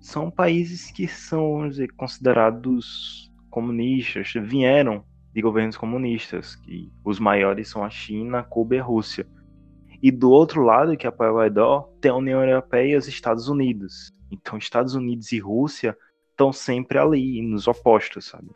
são 0.00 0.32
países 0.32 0.90
que 0.90 1.06
são, 1.06 1.52
vamos 1.52 1.76
dizer, 1.76 1.92
considerados 1.94 3.30
comunistas 3.48 4.32
vieram 4.32 5.04
de 5.32 5.40
governos 5.40 5.76
comunistas, 5.76 6.56
que 6.56 6.92
os 7.04 7.20
maiores 7.20 7.68
são 7.68 7.84
a 7.84 7.88
China, 7.88 8.42
Cuba 8.42 8.74
e 8.74 8.78
a 8.80 8.82
Rússia. 8.82 9.28
E 10.02 10.10
do 10.10 10.28
outro 10.28 10.64
lado, 10.64 10.96
que 10.96 11.06
apoia 11.06 11.30
o 11.30 11.36
Guaidó, 11.36 11.88
tem 12.00 12.10
a 12.10 12.16
União 12.16 12.42
Europeia 12.42 12.94
e 12.94 12.96
os 12.96 13.06
Estados 13.06 13.48
Unidos. 13.48 14.12
Então, 14.32 14.58
Estados 14.58 14.96
Unidos 14.96 15.30
e 15.30 15.38
Rússia 15.38 15.96
estão 16.32 16.52
sempre 16.52 16.98
ali, 16.98 17.42
nos 17.42 17.68
opostos, 17.68 18.26
sabe? 18.26 18.50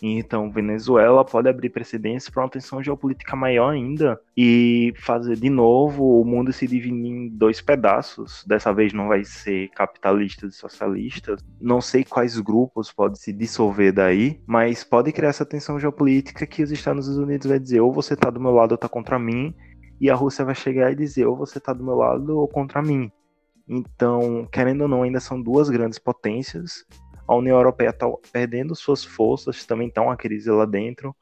Então, 0.00 0.50
Venezuela 0.50 1.24
pode 1.24 1.48
abrir 1.48 1.70
precedência 1.70 2.32
para 2.32 2.42
uma 2.42 2.48
tensão 2.48 2.82
geopolítica 2.82 3.36
maior 3.36 3.70
ainda 3.70 4.20
e 4.36 4.92
fazer 4.96 5.36
de 5.36 5.50
novo 5.50 6.20
o 6.20 6.24
mundo 6.24 6.52
se 6.52 6.66
dividir 6.66 6.92
em 6.92 7.28
dois 7.28 7.60
pedaços. 7.60 8.44
Dessa 8.46 8.72
vez 8.72 8.92
não 8.92 9.08
vai 9.08 9.24
ser 9.24 9.68
capitalistas 9.68 10.54
e 10.54 10.56
socialistas. 10.56 11.40
Não 11.60 11.80
sei 11.80 12.04
quais 12.04 12.38
grupos 12.38 12.90
podem 12.90 13.16
se 13.16 13.32
dissolver 13.32 13.92
daí, 13.92 14.40
mas 14.46 14.82
pode 14.82 15.12
criar 15.12 15.30
essa 15.30 15.44
tensão 15.46 15.78
geopolítica 15.78 16.46
que 16.46 16.62
os 16.62 16.70
Estados 16.70 17.08
Unidos 17.08 17.46
vai 17.46 17.58
dizer 17.58 17.80
ou 17.80 17.92
você 17.92 18.14
está 18.14 18.30
do 18.30 18.40
meu 18.40 18.52
lado 18.52 18.72
ou 18.72 18.76
está 18.76 18.88
contra 18.88 19.18
mim, 19.18 19.54
e 20.00 20.10
a 20.10 20.14
Rússia 20.14 20.44
vai 20.44 20.54
chegar 20.54 20.90
e 20.90 20.96
dizer 20.96 21.26
ou 21.26 21.36
você 21.36 21.58
está 21.58 21.72
do 21.72 21.84
meu 21.84 21.94
lado 21.94 22.36
ou 22.36 22.48
contra 22.48 22.82
mim. 22.82 23.10
Então, 23.68 24.48
querendo 24.50 24.82
ou 24.82 24.88
não, 24.88 25.02
ainda 25.02 25.20
são 25.20 25.40
duas 25.40 25.70
grandes 25.70 25.98
potências 25.98 26.84
a 27.32 27.36
União 27.36 27.56
Europeia 27.56 27.90
está 27.90 28.06
perdendo 28.30 28.74
suas 28.76 29.04
forças, 29.04 29.64
também 29.64 29.88
está 29.88 30.02
uma 30.02 30.16
crise 30.16 30.50
lá 30.50 30.66
dentro. 30.66 31.14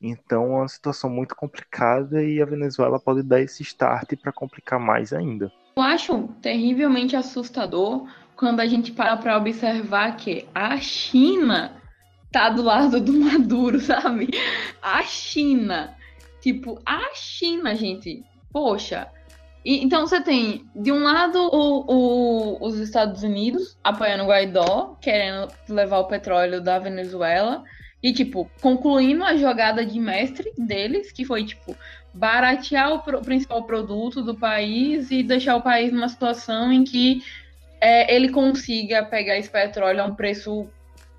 Então 0.00 0.44
é 0.44 0.60
uma 0.60 0.68
situação 0.68 1.08
muito 1.08 1.34
complicada 1.34 2.22
e 2.22 2.42
a 2.42 2.44
Venezuela 2.44 3.00
pode 3.00 3.22
dar 3.22 3.40
esse 3.40 3.62
start 3.62 4.14
para 4.20 4.32
complicar 4.32 4.78
mais 4.78 5.12
ainda. 5.12 5.50
Eu 5.76 5.82
acho 5.82 6.28
terrivelmente 6.42 7.16
assustador 7.16 8.06
quando 8.34 8.60
a 8.60 8.66
gente 8.66 8.92
para 8.92 9.16
para 9.16 9.36
observar 9.38 10.16
que 10.16 10.46
a 10.54 10.76
China 10.78 11.80
tá 12.30 12.50
do 12.50 12.62
lado 12.62 13.00
do 13.00 13.12
Maduro, 13.12 13.78
sabe? 13.80 14.28
A 14.82 15.02
China. 15.02 15.96
Tipo, 16.40 16.80
a 16.84 17.14
China, 17.14 17.74
gente. 17.74 18.22
Poxa, 18.52 19.10
e, 19.66 19.82
então 19.82 20.06
você 20.06 20.20
tem, 20.20 20.64
de 20.76 20.92
um 20.92 21.02
lado, 21.02 21.40
o, 21.40 21.84
o, 21.88 22.64
os 22.64 22.78
Estados 22.78 23.24
Unidos 23.24 23.76
apoiando 23.82 24.22
o 24.22 24.28
Guaidó, 24.28 24.96
querendo 25.00 25.48
levar 25.68 25.98
o 25.98 26.06
petróleo 26.06 26.60
da 26.60 26.78
Venezuela. 26.78 27.64
E, 28.00 28.12
tipo, 28.12 28.48
concluindo 28.60 29.24
a 29.24 29.36
jogada 29.36 29.84
de 29.84 29.98
mestre 29.98 30.52
deles, 30.56 31.10
que 31.10 31.24
foi, 31.24 31.44
tipo, 31.44 31.76
baratear 32.14 32.92
o, 32.92 33.00
pro, 33.00 33.20
principal 33.20 33.64
produto 33.64 34.22
do 34.22 34.36
país 34.36 35.10
e 35.10 35.24
deixar 35.24 35.56
o 35.56 35.62
país 35.62 35.92
numa 35.92 36.08
situação 36.08 36.70
em 36.70 36.84
que 36.84 37.24
é, 37.80 38.14
ele 38.14 38.28
consiga 38.28 39.04
pegar 39.04 39.36
esse 39.36 39.50
petróleo 39.50 40.00
a 40.00 40.06
um 40.06 40.14
preço 40.14 40.68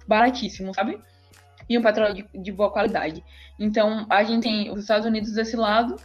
baratíssimo, 0.07 0.73
sabe? 0.73 0.97
E 1.67 1.77
um 1.77 1.81
petróleo 1.81 2.13
de, 2.13 2.25
de 2.33 2.51
boa 2.53 2.71
qualidade. 2.71 3.21
Então, 3.59 4.05
a 4.09 4.23
gente 4.23 4.43
tem 4.43 4.71
os 4.71 4.79
Estados 4.79 5.05
Unidos 5.05 5.33
desse 5.33 5.57
lado, 5.57 5.97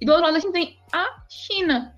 e 0.00 0.06
do 0.06 0.12
outro 0.12 0.26
lado 0.26 0.36
a 0.36 0.40
gente 0.40 0.52
tem 0.52 0.78
a 0.92 1.22
China. 1.28 1.94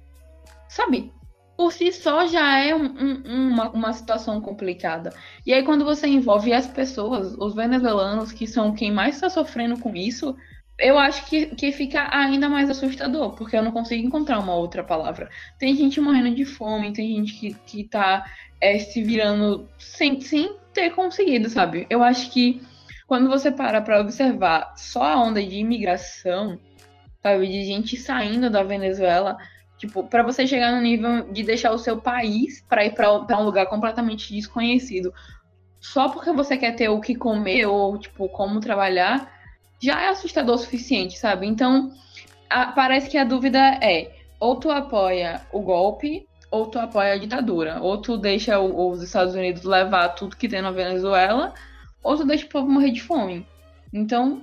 Sabe? 0.69 1.13
Por 1.57 1.73
si 1.73 1.91
só 1.91 2.27
já 2.27 2.59
é 2.59 2.75
um, 2.75 2.85
um, 2.85 3.49
uma, 3.49 3.71
uma 3.71 3.93
situação 3.93 4.41
complicada. 4.41 5.15
E 5.45 5.55
aí, 5.55 5.63
quando 5.63 5.85
você 5.85 6.07
envolve 6.07 6.53
as 6.53 6.67
pessoas, 6.67 7.35
os 7.39 7.55
venezuelanos, 7.55 8.31
que 8.31 8.47
são 8.47 8.75
quem 8.75 8.93
mais 8.93 9.15
está 9.15 9.31
sofrendo 9.31 9.79
com 9.81 9.97
isso, 9.97 10.37
eu 10.79 10.99
acho 10.99 11.25
que, 11.27 11.47
que 11.47 11.73
fica 11.73 12.09
ainda 12.15 12.49
mais 12.49 12.69
assustador, 12.69 13.35
porque 13.35 13.57
eu 13.57 13.63
não 13.63 13.73
consigo 13.73 14.07
encontrar 14.07 14.39
uma 14.39 14.55
outra 14.55 14.85
palavra. 14.85 15.31
Tem 15.59 15.75
gente 15.75 16.01
morrendo 16.01 16.35
de 16.35 16.45
fome, 16.45 16.93
tem 16.93 17.17
gente 17.17 17.33
que, 17.35 17.55
que 17.67 17.85
tá 17.85 18.27
é, 18.61 18.79
se 18.79 19.03
virando 19.03 19.67
sem, 19.79 20.21
sem 20.21 20.55
ter 20.75 20.91
conseguido, 20.91 21.49
sabe? 21.49 21.87
Eu 21.89 22.03
acho 22.03 22.31
que 22.31 22.61
quando 23.07 23.31
você 23.31 23.51
para 23.51 23.81
para 23.81 24.01
observar 24.01 24.75
só 24.77 25.03
a 25.03 25.23
onda 25.23 25.43
de 25.43 25.57
imigração, 25.57 26.59
sabe? 27.27 27.47
De 27.49 27.65
gente 27.65 27.97
saindo 27.97 28.49
da 28.49 28.63
Venezuela, 28.63 29.37
tipo, 29.79 30.05
para 30.05 30.23
você 30.23 30.47
chegar 30.47 30.73
no 30.73 30.81
nível 30.81 31.33
de 31.33 31.43
deixar 31.43 31.73
o 31.73 31.79
seu 31.79 32.01
país 32.01 32.63
para 32.69 32.85
ir 32.85 32.95
para 32.95 33.39
um 33.39 33.45
lugar 33.45 33.67
completamente 33.67 34.33
desconhecido, 34.33 35.13
só 35.81 36.09
porque 36.09 36.33
você 36.33 36.57
quer 36.57 36.77
ter 36.77 36.89
o 36.89 37.01
que 37.01 37.15
comer 37.15 37.67
ou, 37.67 37.99
tipo, 37.99 38.29
como 38.29 38.61
trabalhar, 38.61 39.33
já 39.83 40.01
é 40.03 40.09
assustador 40.09 40.55
o 40.55 40.59
suficiente, 40.59 41.19
sabe? 41.19 41.47
Então, 41.47 41.93
a, 42.49 42.67
parece 42.67 43.11
que 43.11 43.19
a 43.19 43.25
dúvida 43.25 43.59
é: 43.83 44.13
ou 44.39 44.57
tu 44.57 44.71
apoia 44.71 45.43
o 45.53 45.61
golpe, 45.61 46.27
ou 46.51 46.67
tu 46.67 46.79
apoia 46.79 47.15
a 47.15 47.19
ditadura. 47.19 47.81
Ou 47.81 47.99
tu 48.01 48.17
deixa 48.17 48.59
o, 48.59 48.91
os 48.91 49.03
Estados 49.03 49.35
Unidos 49.35 49.65
levar 49.65 50.11
tudo 50.11 50.37
que 50.37 50.49
tem 50.49 50.63
na 50.63 50.71
Venezuela, 50.71 51.53
ou 52.03 52.17
tu 52.17 52.25
deixa 52.25 52.47
o 52.47 52.49
povo 52.49 52.69
morrer 52.69 52.93
de 52.93 53.03
fome. 53.03 53.47
Então, 53.93 54.43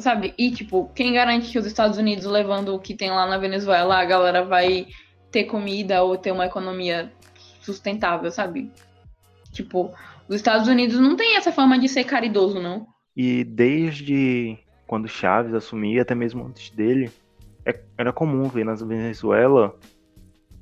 sabe? 0.00 0.34
E, 0.38 0.50
tipo, 0.50 0.90
quem 0.94 1.12
garante 1.12 1.50
que 1.50 1.58
os 1.58 1.66
Estados 1.66 1.98
Unidos 1.98 2.24
levando 2.24 2.74
o 2.74 2.78
que 2.78 2.94
tem 2.94 3.10
lá 3.10 3.26
na 3.26 3.38
Venezuela, 3.38 3.98
a 3.98 4.04
galera 4.04 4.44
vai 4.44 4.86
ter 5.30 5.44
comida 5.44 6.02
ou 6.02 6.16
ter 6.16 6.32
uma 6.32 6.46
economia 6.46 7.12
sustentável, 7.60 8.30
sabe? 8.30 8.70
Tipo, 9.52 9.92
os 10.28 10.36
Estados 10.36 10.68
Unidos 10.68 10.98
não 10.98 11.16
tem 11.16 11.36
essa 11.36 11.52
forma 11.52 11.78
de 11.78 11.88
ser 11.88 12.04
caridoso, 12.04 12.60
não. 12.60 12.86
E 13.16 13.44
desde 13.44 14.58
quando 14.86 15.08
Chaves 15.08 15.52
assumia, 15.54 16.02
até 16.02 16.14
mesmo 16.14 16.46
antes 16.46 16.70
dele, 16.70 17.10
é, 17.64 17.78
era 17.96 18.12
comum 18.12 18.48
ver 18.48 18.64
na 18.64 18.74
Venezuela 18.74 19.74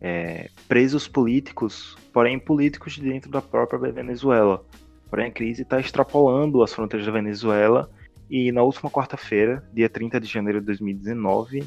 é, 0.01 0.49
presos 0.67 1.07
políticos, 1.07 1.97
porém 2.13 2.39
políticos 2.39 2.99
dentro 2.99 3.31
da 3.31 3.41
própria 3.41 3.79
Venezuela. 3.93 4.65
Porém, 5.09 5.27
a 5.27 5.31
crise 5.31 5.63
está 5.63 5.79
extrapolando 5.79 6.63
as 6.63 6.73
fronteiras 6.73 7.07
da 7.07 7.13
Venezuela 7.13 7.89
e 8.31 8.51
na 8.53 8.63
última 8.63 8.91
quarta-feira, 8.91 9.69
dia 9.73 9.89
30 9.89 10.21
de 10.21 10.27
janeiro 10.27 10.61
de 10.61 10.67
2019, 10.67 11.65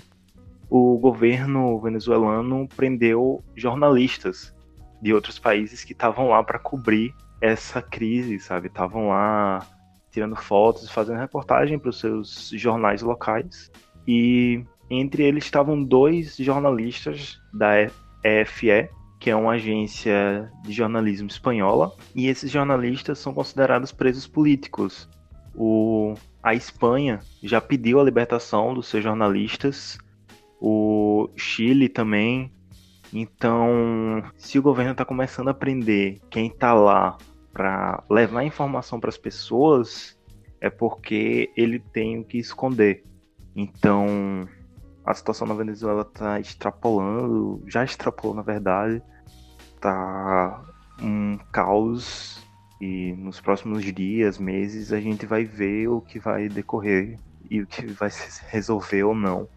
o 0.70 0.98
governo 0.98 1.80
venezuelano 1.80 2.68
prendeu 2.76 3.44
jornalistas 3.56 4.56
de 5.02 5.14
outros 5.14 5.40
países 5.40 5.84
que 5.84 5.94
estavam 5.94 6.30
lá 6.30 6.44
para 6.44 6.60
cobrir 6.60 7.14
essa 7.42 7.82
crise, 7.82 8.40
sabe? 8.40 8.68
Estavam 8.68 9.10
lá 9.10 9.66
tirando 10.12 10.36
fotos, 10.36 10.92
fazendo 10.92 11.20
reportagem 11.20 11.80
para 11.80 11.90
os 11.90 12.00
seus 12.00 12.52
jornais 12.54 13.02
locais. 13.02 13.72
E 14.08 14.64
entre 14.90 15.24
eles 15.24 15.46
estavam 15.46 15.82
dois 15.82 16.36
jornalistas 16.38 17.40
da 17.54 17.90
EFE, 18.24 18.90
que 19.20 19.30
é 19.30 19.36
uma 19.36 19.54
agência 19.54 20.52
de 20.64 20.72
jornalismo 20.72 21.28
espanhola, 21.28 21.94
e 22.16 22.28
esses 22.28 22.50
jornalistas 22.50 23.20
são 23.20 23.34
considerados 23.34 23.92
presos 23.92 24.26
políticos. 24.26 25.10
O, 25.56 26.14
a 26.42 26.54
Espanha 26.54 27.20
já 27.44 27.60
pediu 27.60 28.00
a 28.00 28.04
libertação 28.04 28.74
dos 28.74 28.88
seus 28.88 29.04
jornalistas, 29.04 29.98
o 30.60 31.30
Chile 31.36 31.90
também. 31.90 32.52
Então, 33.12 34.24
se 34.38 34.60
o 34.60 34.62
governo 34.62 34.92
está 34.92 35.04
começando 35.04 35.50
a 35.50 35.54
prender 35.54 36.20
quem 36.30 36.48
está 36.48 36.74
lá 36.74 37.18
para 37.52 38.04
levar 38.10 38.44
informação 38.44 39.00
para 39.00 39.10
as 39.10 39.18
pessoas, 39.18 40.18
é 40.62 40.70
porque 40.70 41.52
ele 41.58 41.80
tem 41.80 42.20
o 42.20 42.24
que 42.24 42.38
esconder. 42.38 43.04
Então, 43.56 44.48
a 45.06 45.14
situação 45.14 45.48
na 45.48 45.56
Venezuela 45.56 46.04
está 46.04 46.40
extrapolando, 46.40 47.64
já 47.68 47.84
extrapolou 47.84 48.36
na 48.36 48.44
verdade, 48.44 49.02
tá 49.82 50.64
um 51.02 51.38
caos 51.52 52.48
e 52.80 53.14
nos 53.14 53.42
próximos 53.42 53.84
dias, 53.84 54.38
meses, 54.38 54.94
a 54.94 55.00
gente 55.00 55.26
vai 55.26 55.44
ver 55.44 55.88
o 55.88 56.00
que 56.00 56.18
vai 56.18 56.48
decorrer 56.48 57.20
e 57.50 57.62
o 57.62 57.68
que 57.68 57.86
vai 57.88 58.10
se 58.10 58.42
resolver 58.48 59.04
ou 59.04 59.14
não. 59.14 59.48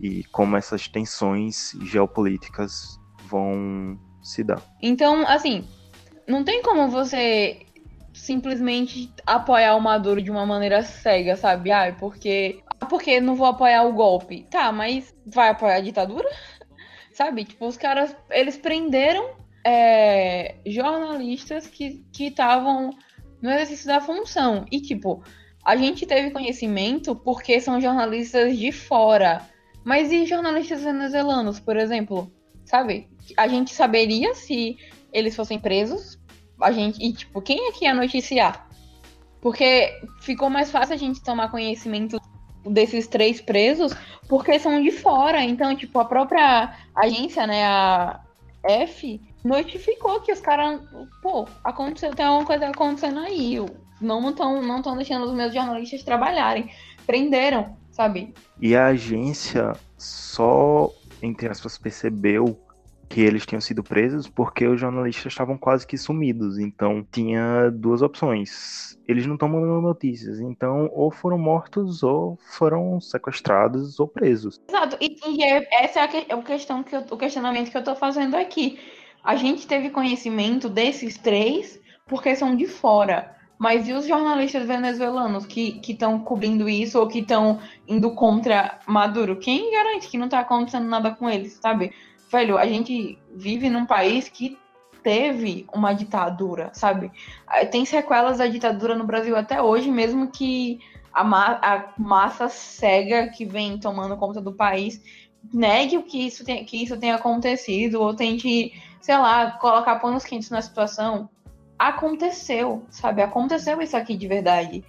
E 0.00 0.24
como 0.24 0.56
essas 0.56 0.88
tensões 0.88 1.72
geopolíticas 1.82 2.98
vão 3.28 3.98
se 4.22 4.42
dar. 4.42 4.62
Então, 4.82 5.26
assim, 5.26 5.64
não 6.26 6.42
tem 6.44 6.62
como 6.62 6.88
você 6.88 7.64
simplesmente 8.12 9.12
apoiar 9.24 9.76
o 9.76 9.80
Maduro 9.80 10.20
de 10.20 10.30
uma 10.30 10.44
maneira 10.44 10.82
cega, 10.82 11.36
sabe? 11.36 11.70
Ah, 11.70 11.94
porque. 11.98 12.60
Porque 12.88 13.20
não 13.20 13.34
vou 13.34 13.46
apoiar 13.46 13.84
o 13.84 13.92
golpe. 13.92 14.46
Tá, 14.50 14.70
mas 14.70 15.14
vai 15.26 15.50
apoiar 15.50 15.76
a 15.76 15.80
ditadura? 15.80 16.28
sabe? 17.12 17.44
Tipo, 17.44 17.66
os 17.66 17.76
caras. 17.76 18.14
Eles 18.30 18.56
prenderam 18.56 19.30
é, 19.68 20.54
jornalistas 20.64 21.66
que 21.66 22.02
estavam 22.18 22.90
no 23.42 23.50
exercício 23.50 23.86
da 23.86 24.00
função. 24.00 24.64
E, 24.72 24.80
tipo, 24.80 25.22
a 25.62 25.76
gente 25.76 26.06
teve 26.06 26.30
conhecimento 26.30 27.14
porque 27.14 27.60
são 27.60 27.78
jornalistas 27.78 28.56
de 28.56 28.72
fora. 28.72 29.46
Mas 29.84 30.10
e 30.10 30.24
jornalistas 30.24 30.82
venezuelanos, 30.82 31.60
por 31.60 31.76
exemplo? 31.76 32.32
Sabe? 32.64 33.08
A 33.36 33.46
gente 33.46 33.74
saberia 33.74 34.34
se 34.34 34.78
eles 35.12 35.36
fossem 35.36 35.58
presos. 35.58 36.18
A 36.60 36.72
gente. 36.72 37.02
E, 37.04 37.12
tipo, 37.12 37.42
quem 37.42 37.68
é 37.68 37.72
que 37.72 37.84
ia 37.84 37.94
noticiar? 37.94 38.68
Porque 39.40 40.00
ficou 40.22 40.48
mais 40.48 40.70
fácil 40.70 40.94
a 40.94 40.98
gente 40.98 41.22
tomar 41.22 41.50
conhecimento 41.50 42.18
desses 42.64 43.06
três 43.06 43.40
presos 43.40 43.92
porque 44.28 44.58
são 44.58 44.82
de 44.82 44.90
fora. 44.90 45.44
Então, 45.44 45.76
tipo, 45.76 45.98
a 45.98 46.06
própria 46.06 46.74
agência, 46.96 47.46
né, 47.46 47.64
a 47.64 48.20
F, 48.64 49.20
notificou 49.44 50.20
que 50.20 50.32
os 50.32 50.40
caras, 50.40 50.80
pô, 51.22 51.46
aconteceu, 51.64 52.14
tem 52.14 52.26
alguma 52.26 52.46
coisa 52.46 52.68
acontecendo 52.68 53.20
aí. 53.20 53.56
Não 54.00 54.28
estão 54.30 54.62
não 54.62 54.82
tão 54.82 54.96
deixando 54.96 55.24
os 55.24 55.32
meus 55.32 55.52
jornalistas 55.52 56.02
trabalharem. 56.02 56.70
Prenderam, 57.06 57.76
sabe? 57.90 58.34
E 58.60 58.76
a 58.76 58.88
agência 58.88 59.72
só, 59.96 60.90
entre 61.22 61.48
aspas, 61.48 61.78
percebeu 61.78 62.58
que 63.08 63.22
eles 63.22 63.46
tinham 63.46 63.60
sido 63.60 63.82
presos 63.82 64.28
porque 64.28 64.66
os 64.66 64.78
jornalistas 64.78 65.32
estavam 65.32 65.56
quase 65.56 65.86
que 65.86 65.96
sumidos. 65.96 66.58
Então 66.58 67.06
tinha 67.10 67.70
duas 67.70 68.02
opções. 68.02 68.98
Eles 69.08 69.26
não 69.26 69.34
estão 69.34 69.48
mandando 69.48 69.80
notícias. 69.80 70.38
Então, 70.38 70.90
ou 70.92 71.10
foram 71.10 71.38
mortos, 71.38 72.02
ou 72.02 72.38
foram 72.58 73.00
sequestrados, 73.00 73.98
ou 73.98 74.06
presos. 74.06 74.60
Exato. 74.68 74.98
E, 75.00 75.16
e 75.26 75.42
é, 75.42 75.84
essa 75.84 76.00
é 76.00 76.02
a, 76.02 76.24
é 76.28 76.34
a 76.34 76.42
questão 76.42 76.82
que 76.82 76.94
eu, 76.94 77.00
o 77.10 77.16
questionamento 77.16 77.70
que 77.70 77.76
eu 77.76 77.80
estou 77.80 77.96
fazendo 77.96 78.36
aqui. 78.36 78.78
A 79.22 79.36
gente 79.36 79.66
teve 79.66 79.90
conhecimento 79.90 80.68
desses 80.68 81.18
três 81.18 81.80
porque 82.06 82.34
são 82.34 82.56
de 82.56 82.66
fora. 82.66 83.36
Mas 83.58 83.88
e 83.88 83.92
os 83.92 84.06
jornalistas 84.06 84.66
venezuelanos 84.66 85.44
que 85.44 85.80
estão 85.86 86.20
cobrindo 86.20 86.68
isso 86.68 86.98
ou 86.98 87.08
que 87.08 87.18
estão 87.18 87.58
indo 87.88 88.12
contra 88.12 88.78
Maduro? 88.86 89.36
Quem 89.36 89.72
garante 89.72 90.08
que 90.08 90.16
não 90.16 90.26
está 90.26 90.40
acontecendo 90.40 90.86
nada 90.86 91.10
com 91.10 91.28
eles, 91.28 91.58
sabe? 91.60 91.92
velho, 92.30 92.58
a 92.58 92.66
gente 92.66 93.18
vive 93.34 93.68
num 93.68 93.86
país 93.86 94.28
que 94.28 94.58
teve 95.02 95.66
uma 95.72 95.92
ditadura, 95.92 96.70
sabe? 96.72 97.10
Tem 97.70 97.84
sequelas 97.84 98.38
da 98.38 98.46
ditadura 98.46 98.94
no 98.94 99.04
Brasil 99.04 99.36
até 99.36 99.62
hoje, 99.62 99.90
mesmo 99.90 100.30
que 100.30 100.80
a, 101.12 101.24
ma 101.24 101.58
a 101.62 101.94
massa 101.96 102.48
cega 102.48 103.28
que 103.28 103.44
vem 103.44 103.78
tomando 103.78 104.16
conta 104.16 104.40
do 104.40 104.52
país 104.52 105.02
negue 105.52 105.96
o 105.96 106.02
que 106.02 106.26
isso, 106.26 106.44
tem, 106.44 106.64
que 106.64 106.82
isso 106.82 106.98
tenha 106.98 107.14
acontecido, 107.14 108.02
ou 108.02 108.14
tente, 108.14 108.72
sei 109.00 109.16
lá, 109.16 109.52
colocar 109.52 109.96
panos 109.96 110.24
quentes 110.24 110.50
na 110.50 110.62
situação. 110.62 111.28
Aconteceu, 111.78 112.84
sabe? 112.90 113.22
Aconteceu 113.22 113.80
isso 113.80 113.96
aqui 113.96 114.16
de 114.16 114.26
verdade. 114.26 114.84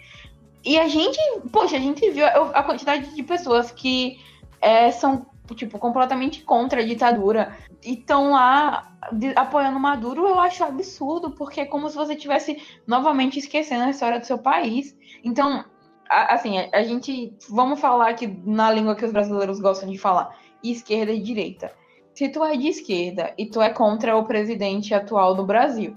E 0.63 0.77
a 0.77 0.87
gente, 0.87 1.19
poxa, 1.51 1.77
a 1.77 1.79
gente 1.79 2.09
viu 2.11 2.25
a 2.25 2.63
quantidade 2.63 3.15
de 3.15 3.23
pessoas 3.23 3.71
que 3.71 4.19
é, 4.61 4.91
são 4.91 5.25
tipo, 5.55 5.79
completamente 5.79 6.43
contra 6.43 6.81
a 6.81 6.85
ditadura 6.85 7.57
e 7.83 7.93
estão 7.93 8.31
lá 8.31 8.91
apoiando 9.35 9.79
Maduro, 9.79 10.27
eu 10.27 10.39
acho 10.39 10.63
absurdo, 10.63 11.31
porque 11.31 11.61
é 11.61 11.65
como 11.65 11.89
se 11.89 11.95
você 11.95 12.13
estivesse 12.13 12.61
novamente 12.85 13.39
esquecendo 13.39 13.83
a 13.85 13.89
história 13.89 14.19
do 14.19 14.25
seu 14.25 14.37
país. 14.37 14.95
Então, 15.23 15.63
a, 16.09 16.33
assim, 16.33 16.57
a, 16.57 16.69
a, 16.73 16.83
gente, 16.83 17.33
vamos 17.49 17.79
falar 17.79 18.09
aqui 18.09 18.27
na 18.45 18.71
língua 18.71 18.95
que 18.95 19.05
os 19.05 19.11
brasileiros 19.11 19.59
gostam 19.59 19.89
de 19.89 19.97
falar, 19.97 20.37
esquerda 20.63 21.11
e 21.11 21.21
direita. 21.21 21.71
Se 22.19 22.27
tu 22.27 22.43
é 22.43 22.57
de 22.57 22.67
esquerda 22.67 23.33
e 23.37 23.45
tu 23.45 23.61
é 23.61 23.69
contra 23.69 24.17
o 24.17 24.25
presidente 24.25 24.93
atual 24.93 25.33
do 25.33 25.45
Brasil, 25.45 25.95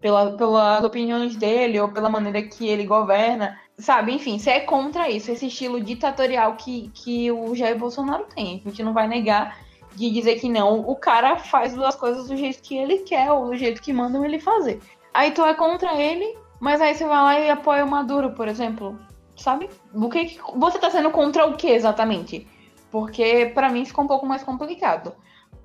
pela, 0.00 0.36
pelas 0.36 0.84
opiniões 0.84 1.34
dele 1.34 1.80
ou 1.80 1.88
pela 1.88 2.08
maneira 2.08 2.40
que 2.42 2.68
ele 2.68 2.86
governa, 2.86 3.58
sabe, 3.76 4.12
enfim, 4.12 4.38
você 4.38 4.50
é 4.50 4.60
contra 4.60 5.10
isso, 5.10 5.32
esse 5.32 5.48
estilo 5.48 5.80
ditatorial 5.80 6.54
que, 6.54 6.92
que 6.94 7.28
o 7.32 7.56
Jair 7.56 7.76
Bolsonaro 7.76 8.24
tem. 8.32 8.62
A 8.64 8.68
gente 8.68 8.84
não 8.84 8.92
vai 8.92 9.08
negar 9.08 9.58
de 9.96 10.10
dizer 10.12 10.36
que 10.36 10.48
não. 10.48 10.78
O 10.78 10.94
cara 10.94 11.38
faz 11.38 11.76
as 11.76 11.96
coisas 11.96 12.28
do 12.28 12.36
jeito 12.36 12.62
que 12.62 12.76
ele 12.76 12.98
quer, 12.98 13.32
ou 13.32 13.46
do 13.46 13.56
jeito 13.56 13.82
que 13.82 13.92
mandam 13.92 14.24
ele 14.24 14.38
fazer. 14.38 14.80
Aí 15.12 15.32
tu 15.32 15.44
é 15.44 15.54
contra 15.54 16.00
ele, 16.00 16.38
mas 16.60 16.80
aí 16.80 16.94
você 16.94 17.04
vai 17.04 17.20
lá 17.20 17.40
e 17.40 17.50
apoia 17.50 17.84
o 17.84 17.90
Maduro, 17.90 18.30
por 18.30 18.46
exemplo. 18.46 18.96
Sabe? 19.36 19.68
O 19.92 20.08
que, 20.08 20.26
que 20.26 20.40
você 20.54 20.78
tá 20.78 20.88
sendo 20.88 21.10
contra 21.10 21.44
o 21.44 21.56
que 21.56 21.66
exatamente? 21.66 22.46
Porque 22.92 23.50
para 23.52 23.70
mim 23.70 23.84
ficou 23.84 24.04
um 24.04 24.08
pouco 24.08 24.24
mais 24.24 24.44
complicado 24.44 25.12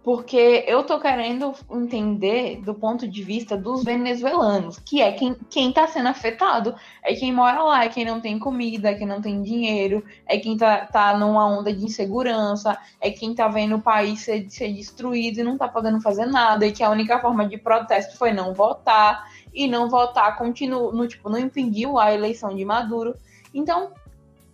porque 0.04 0.64
eu 0.66 0.84
tô 0.84 1.00
querendo 1.00 1.54
entender 1.70 2.62
do 2.62 2.74
ponto 2.74 3.08
de 3.08 3.22
vista 3.22 3.58
dos 3.58 3.84
venezuelanos, 3.84 4.80
que 4.80 5.02
é 5.02 5.12
quem, 5.12 5.36
quem 5.50 5.74
tá 5.74 5.88
sendo 5.88 6.08
afetado, 6.08 6.74
é 7.04 7.14
quem 7.14 7.34
mora 7.34 7.62
lá, 7.62 7.84
é 7.84 7.90
quem 7.90 8.06
não 8.06 8.22
tem 8.22 8.40
comida, 8.40 8.90
é 8.90 8.96
quem 8.96 9.06
não 9.06 9.22
tem 9.22 9.42
dinheiro, 9.42 10.04
é 10.26 10.38
quem 10.38 10.56
tá, 10.56 10.86
tá 10.86 11.18
numa 11.18 11.46
onda 11.46 11.74
de 11.74 11.84
insegurança, 11.84 12.78
é 13.02 13.12
quem 13.12 13.36
tá 13.36 13.48
vendo 13.50 13.76
o 13.76 13.82
país 13.82 14.22
ser, 14.22 14.50
ser 14.50 14.72
destruído 14.74 15.40
e 15.40 15.44
não 15.44 15.58
tá 15.58 15.68
podendo 15.68 16.00
fazer 16.00 16.26
nada, 16.26 16.66
e 16.66 16.72
que 16.72 16.84
a 16.84 16.90
única 16.90 17.20
forma 17.20 17.48
de 17.48 17.58
protesto 17.58 18.18
foi 18.18 18.32
não 18.32 18.54
votar, 18.54 19.26
e 19.54 19.68
não 19.68 19.90
votar 19.90 20.38
continua, 20.38 20.94
no, 20.94 21.08
tipo, 21.08 21.30
não 21.30 21.38
impediu 21.38 21.98
a 21.98 22.14
eleição 22.14 22.56
de 22.56 22.64
Maduro. 22.64 23.16
Então, 23.54 23.92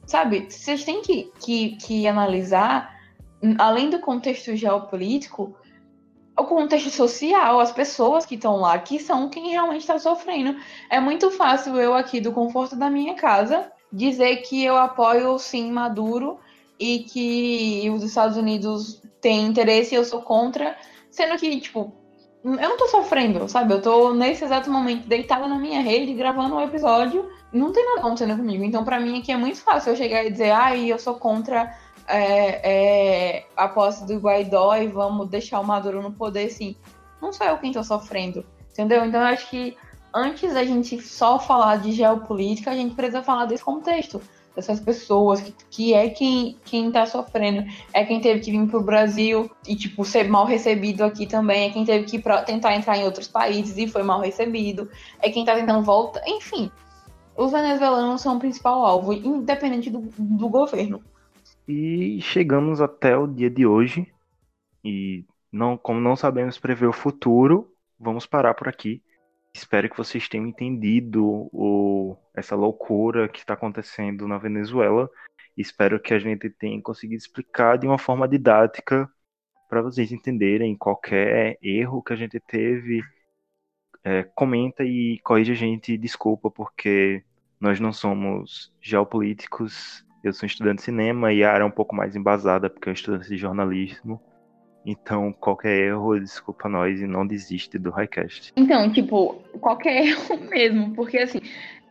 sabe, 0.06 0.48
vocês 0.50 0.84
têm 0.84 1.02
que, 1.02 1.32
que, 1.40 1.76
que 1.76 2.08
analisar, 2.08 2.95
além 3.58 3.90
do 3.90 4.00
contexto 4.00 4.56
geopolítico, 4.56 5.56
o 6.38 6.44
contexto 6.44 6.90
social, 6.90 7.60
as 7.60 7.72
pessoas 7.72 8.26
que 8.26 8.36
estão 8.36 8.58
lá, 8.58 8.78
que 8.78 9.00
são 9.00 9.30
quem 9.30 9.52
realmente 9.52 9.82
está 9.82 9.98
sofrendo. 9.98 10.58
É 10.90 11.00
muito 11.00 11.32
fácil 11.32 11.76
eu 11.78 11.94
aqui 11.94 12.20
do 12.20 12.32
conforto 12.32 12.76
da 12.76 12.90
minha 12.90 13.16
casa 13.16 13.72
dizer 13.92 14.38
que 14.38 14.64
eu 14.64 14.76
apoio 14.76 15.40
sim 15.40 15.72
Maduro 15.72 16.38
e 16.78 17.00
que 17.00 17.90
os 17.90 18.04
Estados 18.04 18.36
Unidos 18.36 19.02
têm 19.22 19.46
interesse 19.48 19.96
e 19.96 19.98
eu 19.98 20.04
sou 20.04 20.22
contra, 20.22 20.76
sendo 21.10 21.38
que, 21.38 21.60
tipo, 21.62 21.94
eu 22.44 22.70
não 22.70 22.78
tô 22.78 22.88
sofrendo, 22.88 23.48
sabe? 23.48 23.74
Eu 23.74 23.82
tô 23.82 24.14
nesse 24.14 24.44
exato 24.44 24.70
momento 24.70 25.08
deitada 25.08 25.48
na 25.48 25.58
minha 25.58 25.82
rede 25.82 26.14
gravando 26.14 26.56
um 26.56 26.62
episódio, 26.62 27.28
não 27.52 27.72
tem 27.72 27.84
nada 27.86 28.00
acontecendo 28.00 28.36
comigo. 28.38 28.64
Então, 28.64 28.84
para 28.84 29.00
mim 29.00 29.20
aqui 29.20 29.32
é 29.32 29.38
muito 29.38 29.62
fácil 29.62 29.94
eu 29.94 29.96
chegar 29.96 30.26
e 30.26 30.32
dizer, 30.32 30.52
ai, 30.52 30.92
eu 30.92 31.00
sou 31.00 31.16
contra 31.16 31.74
é, 32.08 33.38
é, 33.38 33.46
a 33.56 33.68
posse 33.68 34.06
do 34.06 34.18
Guaidó 34.18 34.76
e 34.76 34.88
vamos 34.88 35.30
deixar 35.30 35.60
o 35.60 35.64
Maduro 35.66 36.02
no 36.02 36.12
poder, 36.12 36.50
sim. 36.50 36.76
Não 37.22 37.32
sou 37.34 37.48
eu 37.48 37.58
quem 37.58 37.72
tô 37.72 37.84
sofrendo, 37.84 38.46
entendeu? 38.72 39.06
Então, 39.06 39.22
eu 39.22 39.28
acho 39.28 39.50
que 39.50 39.78
antes 40.14 40.54
da 40.54 40.64
gente 40.64 41.02
só 41.02 41.40
falar 41.40 41.78
de 41.78 41.92
geopolítica, 41.92 42.72
a 42.72 42.76
gente 42.76 42.96
precisa 42.96 43.24
falar 43.24 43.46
desse 43.46 43.64
contexto 43.64 44.22
dessas 44.56 44.80
pessoas, 44.80 45.42
que, 45.42 45.54
que 45.70 45.94
é 45.94 46.10
quem, 46.10 46.58
quem 46.64 46.90
tá 46.92 47.06
sofrendo, 47.06 47.70
é 47.94 48.06
quem 48.06 48.22
teve 48.22 48.40
que 48.40 48.52
vir 48.52 48.68
pro 48.68 48.82
Brasil 48.82 49.52
e, 49.68 49.76
tipo, 49.76 50.06
ser 50.06 50.30
mal 50.30 50.46
recebido 50.46 51.04
aqui 51.04 51.28
também, 51.28 51.68
é 51.68 51.74
quem 51.74 51.84
teve 51.84 52.06
que 52.06 52.18
pra, 52.18 52.42
tentar 52.42 52.74
entrar 52.76 52.98
em 52.98 53.04
outros 53.04 53.28
países 53.28 53.78
e 53.78 53.88
foi 53.88 54.02
mal 54.02 54.22
recebido, 54.22 54.90
é 55.22 55.30
quem 55.30 55.44
tá 55.44 55.54
tentando 55.54 55.84
voltar, 55.84 56.22
enfim. 56.26 56.72
Os 57.36 57.52
venezuelanos 57.52 58.22
são 58.22 58.38
o 58.38 58.40
principal 58.40 58.86
alvo, 58.86 59.12
independente 59.12 59.90
do, 59.90 60.00
do 60.18 60.48
governo. 60.48 61.04
E 61.68 62.22
chegamos 62.22 62.80
até 62.80 63.18
o 63.18 63.26
dia 63.26 63.50
de 63.50 63.66
hoje, 63.66 64.12
e 64.84 65.26
não, 65.52 65.78
como 65.78 66.00
não 66.00 66.16
sabemos 66.16 66.60
prever 66.60 66.88
o 66.88 66.94
futuro, 66.94 67.74
vamos 68.00 68.26
parar 68.26 68.54
por 68.54 68.68
aqui. 68.68 69.02
Espero 69.54 69.90
que 69.90 69.98
vocês 69.98 70.28
tenham 70.28 70.46
entendido 70.46 71.50
o, 71.52 72.16
essa 72.36 72.56
loucura 72.56 73.28
que 73.28 73.40
está 73.40 73.54
acontecendo 73.54 74.28
na 74.28 74.38
Venezuela. 74.38 75.10
Espero 75.58 76.00
que 76.00 76.14
a 76.14 76.20
gente 76.20 76.50
tenha 76.50 76.80
conseguido 76.82 77.18
explicar 77.18 77.78
de 77.78 77.88
uma 77.88 77.98
forma 77.98 78.28
didática 78.28 79.10
para 79.68 79.82
vocês 79.82 80.12
entenderem 80.12 80.78
qualquer 80.78 81.58
erro 81.62 82.04
que 82.04 82.14
a 82.14 82.16
gente 82.16 82.40
teve. 82.40 83.02
É, 84.04 84.24
comenta 84.24 84.84
e 84.84 85.20
corrige 85.24 85.54
a 85.54 85.56
gente, 85.56 85.98
desculpa, 85.98 86.52
porque 86.52 87.24
nós 87.60 87.80
não 87.80 87.92
somos 87.92 88.72
geopolíticos. 88.80 90.05
Eu 90.26 90.34
sou 90.34 90.48
estudante 90.48 90.78
de 90.78 90.86
cinema 90.86 91.32
e 91.32 91.44
a 91.44 91.54
área 91.54 91.64
é 91.64 91.68
um 91.68 91.72
pouco 91.72 91.96
mais 91.96 92.16
embasada, 92.16 92.68
porque 92.68 92.90
eu 92.90 92.94
estudante 92.94 93.30
de 93.30 93.38
jornalismo. 93.38 94.20
Então, 94.84 95.32
qualquer 95.32 95.78
erro, 95.78 96.20
desculpa 96.20 96.68
nós 96.68 97.00
e 97.00 97.06
não 97.06 97.28
desiste 97.28 97.78
do 97.78 97.92
Highcast. 97.92 98.52
Então, 98.58 98.92
tipo, 98.92 99.36
qualquer 99.62 100.02
erro 100.08 100.40
mesmo, 100.50 100.96
porque 100.96 101.20
assim, 101.20 101.42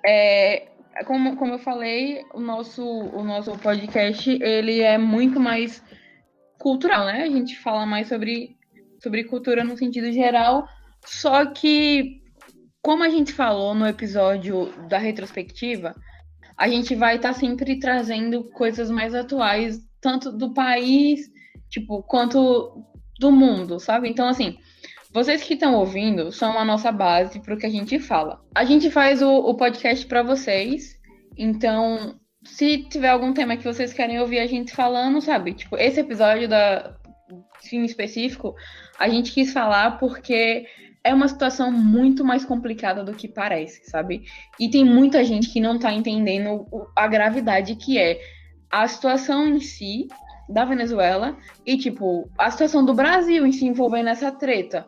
é, 0.05 0.67
como, 1.07 1.37
como 1.37 1.53
eu 1.53 1.59
falei, 1.61 2.25
o 2.35 2.41
nosso, 2.41 2.85
o 2.85 3.23
nosso 3.23 3.57
podcast, 3.59 4.29
ele 4.43 4.81
é 4.81 4.99
muito 4.99 5.39
mais 5.39 5.81
cultural, 6.59 7.07
né? 7.07 7.23
A 7.23 7.31
gente 7.31 7.57
fala 7.61 7.87
mais 7.87 8.09
sobre, 8.09 8.57
sobre 9.01 9.23
cultura 9.23 9.63
no 9.63 9.77
sentido 9.77 10.11
geral, 10.11 10.67
só 11.05 11.47
que, 11.47 12.21
como 12.83 13.05
a 13.05 13.09
gente 13.09 13.33
falou 13.33 13.77
no 13.77 13.87
episódio 13.87 14.73
da 14.89 14.99
retrospectiva, 14.99 15.95
a 16.57 16.69
gente 16.69 16.95
vai 16.95 17.17
estar 17.17 17.33
tá 17.33 17.39
sempre 17.39 17.79
trazendo 17.79 18.45
coisas 18.45 18.91
mais 18.91 19.15
atuais, 19.15 19.81
tanto 20.01 20.31
do 20.31 20.53
país 20.53 21.33
tipo, 21.75 22.03
quanto 22.05 22.85
do 23.19 23.33
mundo, 23.33 23.81
sabe? 23.81 24.09
Então, 24.09 24.29
assim, 24.29 24.57
vocês 25.13 25.43
que 25.43 25.55
estão 25.55 25.75
ouvindo 25.75 26.31
são 26.31 26.59
a 26.59 26.65
nossa 26.65 26.93
base 26.93 27.41
para 27.41 27.55
o 27.55 27.59
que 27.59 27.67
a 27.67 27.71
gente 27.71 27.99
fala. 27.99 28.41
A 28.55 28.65
gente 28.65 28.91
faz 28.91 29.23
o, 29.23 29.31
o 29.31 29.55
podcast 29.55 30.07
para 30.07 30.23
vocês, 30.23 30.99
então, 31.37 32.19
se 32.45 32.79
tiver 32.85 33.09
algum 33.09 33.33
tema 33.33 33.57
que 33.57 33.65
vocês 33.65 33.93
querem 33.93 34.21
ouvir 34.21 34.39
a 34.39 34.47
gente 34.47 34.73
falando, 34.73 35.21
sabe? 35.21 35.55
Tipo, 35.55 35.77
esse 35.77 36.01
episódio 36.01 36.49
da 36.49 36.97
fim 37.63 37.83
específico, 37.83 38.55
a 38.99 39.09
gente 39.09 39.33
quis 39.33 39.53
falar 39.53 39.99
porque 39.99 40.67
é 41.05 41.13
uma 41.13 41.29
situação 41.29 41.71
muito 41.71 42.25
mais 42.25 42.47
complicada 42.47 43.05
do 43.05 43.13
que 43.13 43.29
parece, 43.29 43.89
sabe? 43.91 44.25
E 44.59 44.71
tem 44.71 44.83
muita 44.83 45.23
gente 45.23 45.53
que 45.53 45.61
não 45.61 45.79
tá 45.79 45.93
entendendo 45.93 46.67
a 46.97 47.07
gravidade 47.07 47.77
que 47.77 47.99
é 47.99 48.19
a 48.71 48.89
situação 48.89 49.47
em 49.47 49.61
si 49.61 50.09
da 50.49 50.65
Venezuela 50.65 51.37
e, 51.65 51.77
tipo, 51.77 52.29
a 52.39 52.51
situação 52.51 52.85
do 52.85 52.95
Brasil 52.95 53.47
em 53.47 53.53
se 53.53 53.67
envolver 53.67 54.03
nessa 54.03 54.33
treta. 54.33 54.87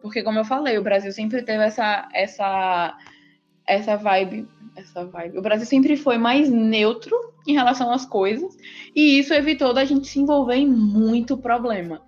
Porque, 0.00 0.22
como 0.22 0.38
eu 0.38 0.44
falei, 0.44 0.78
o 0.78 0.82
Brasil 0.82 1.12
sempre 1.12 1.42
teve 1.42 1.62
essa, 1.62 2.08
essa, 2.14 2.96
essa 3.66 3.96
vibe. 3.96 4.48
Essa 4.76 5.04
vibe. 5.04 5.38
O 5.38 5.42
Brasil 5.42 5.66
sempre 5.66 5.94
foi 5.96 6.16
mais 6.16 6.48
neutro 6.48 7.14
em 7.46 7.52
relação 7.52 7.92
às 7.92 8.06
coisas. 8.06 8.56
E 8.96 9.18
isso 9.18 9.34
evitou 9.34 9.74
da 9.74 9.84
gente 9.84 10.08
se 10.08 10.18
envolver 10.18 10.56
em 10.56 10.66
muito 10.66 11.36
problema. 11.36 12.00